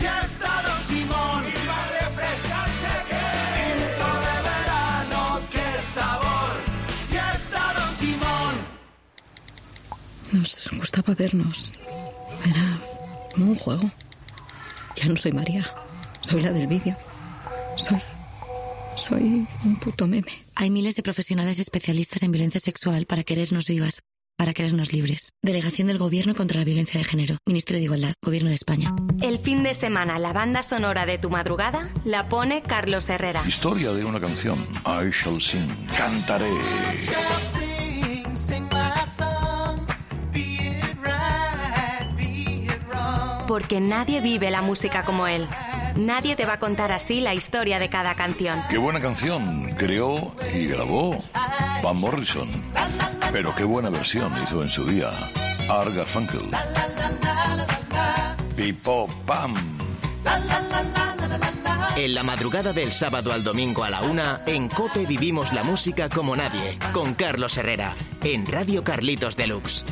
Ya 0.00 0.20
está 0.20 0.62
Don 0.62 0.80
Simón. 0.84 1.42
Y 1.48 1.66
va 1.66 1.76
a 1.82 1.88
refrescarse 2.06 2.90
que. 3.08 3.24
Tinto 3.58 4.10
de 4.26 4.36
verano, 4.48 5.40
qué 5.50 5.80
sabor. 5.80 6.52
Ya 7.10 7.32
está 7.32 7.74
Don 7.74 7.94
Simón. 7.94 8.54
Nos 10.30 10.70
gustaba 10.70 11.14
vernos. 11.16 11.72
Era 12.48 12.78
como 13.32 13.46
un 13.46 13.56
juego. 13.56 13.90
Ya 14.94 15.08
no 15.08 15.16
soy 15.16 15.32
María. 15.32 15.64
Soy 16.20 16.42
la 16.42 16.52
del 16.52 16.68
vídeo. 16.68 16.96
Soy. 17.74 18.13
Soy 19.06 19.46
un 19.64 19.76
puto 19.76 20.06
meme. 20.06 20.32
Hay 20.54 20.70
miles 20.70 20.96
de 20.96 21.02
profesionales 21.02 21.58
especialistas 21.58 22.22
en 22.22 22.32
violencia 22.32 22.58
sexual 22.58 23.04
para 23.04 23.22
querernos 23.22 23.66
vivas. 23.66 24.00
para 24.36 24.52
creernos 24.52 24.92
libres. 24.92 25.30
Delegación 25.42 25.86
del 25.88 25.98
Gobierno 25.98 26.34
contra 26.34 26.58
la 26.58 26.64
Violencia 26.64 26.98
de 26.98 27.04
Género. 27.04 27.36
Ministerio 27.46 27.78
de 27.78 27.84
Igualdad. 27.84 28.14
Gobierno 28.20 28.48
de 28.48 28.56
España. 28.56 28.92
El 29.22 29.38
fin 29.38 29.62
de 29.62 29.74
semana, 29.74 30.18
la 30.18 30.32
banda 30.32 30.62
sonora 30.64 31.06
de 31.06 31.18
tu 31.18 31.30
madrugada 31.30 31.88
la 32.04 32.28
pone 32.28 32.62
Carlos 32.62 33.08
Herrera. 33.10 33.44
Historia 33.46 33.92
de 33.92 34.04
una 34.04 34.20
canción. 34.20 34.66
I 34.84 35.10
shall 35.12 35.40
sing. 35.40 35.68
Cantaré. 35.96 36.50
Porque 43.46 43.80
nadie 43.80 44.20
vive 44.20 44.50
la 44.50 44.62
música 44.62 45.04
como 45.04 45.26
él. 45.26 45.46
Nadie 45.96 46.34
te 46.34 46.44
va 46.44 46.54
a 46.54 46.58
contar 46.58 46.90
así 46.90 47.20
la 47.20 47.34
historia 47.34 47.78
de 47.78 47.88
cada 47.88 48.14
canción. 48.14 48.62
Qué 48.68 48.78
buena 48.78 49.00
canción 49.00 49.74
creó 49.76 50.34
y 50.52 50.66
grabó 50.66 51.24
Van 51.82 51.96
Morrison. 51.96 52.48
Pero 53.32 53.54
qué 53.54 53.64
buena 53.64 53.90
versión 53.90 54.32
hizo 54.42 54.62
en 54.62 54.70
su 54.70 54.84
día 54.84 55.10
Art 55.68 55.94
Garfunkel. 55.94 56.50
Pipo 58.56 59.08
Pam. 59.24 59.54
En 61.96 62.14
la 62.14 62.24
madrugada 62.24 62.72
del 62.72 62.92
sábado 62.92 63.32
al 63.32 63.44
domingo 63.44 63.84
a 63.84 63.90
la 63.90 64.02
una, 64.02 64.40
en 64.46 64.68
Cope 64.68 65.06
vivimos 65.06 65.52
la 65.52 65.62
música 65.62 66.08
como 66.08 66.34
nadie, 66.34 66.76
con 66.92 67.14
Carlos 67.14 67.56
Herrera, 67.56 67.94
en 68.22 68.46
Radio 68.46 68.82
Carlitos 68.82 69.36
Deluxe. 69.36 69.84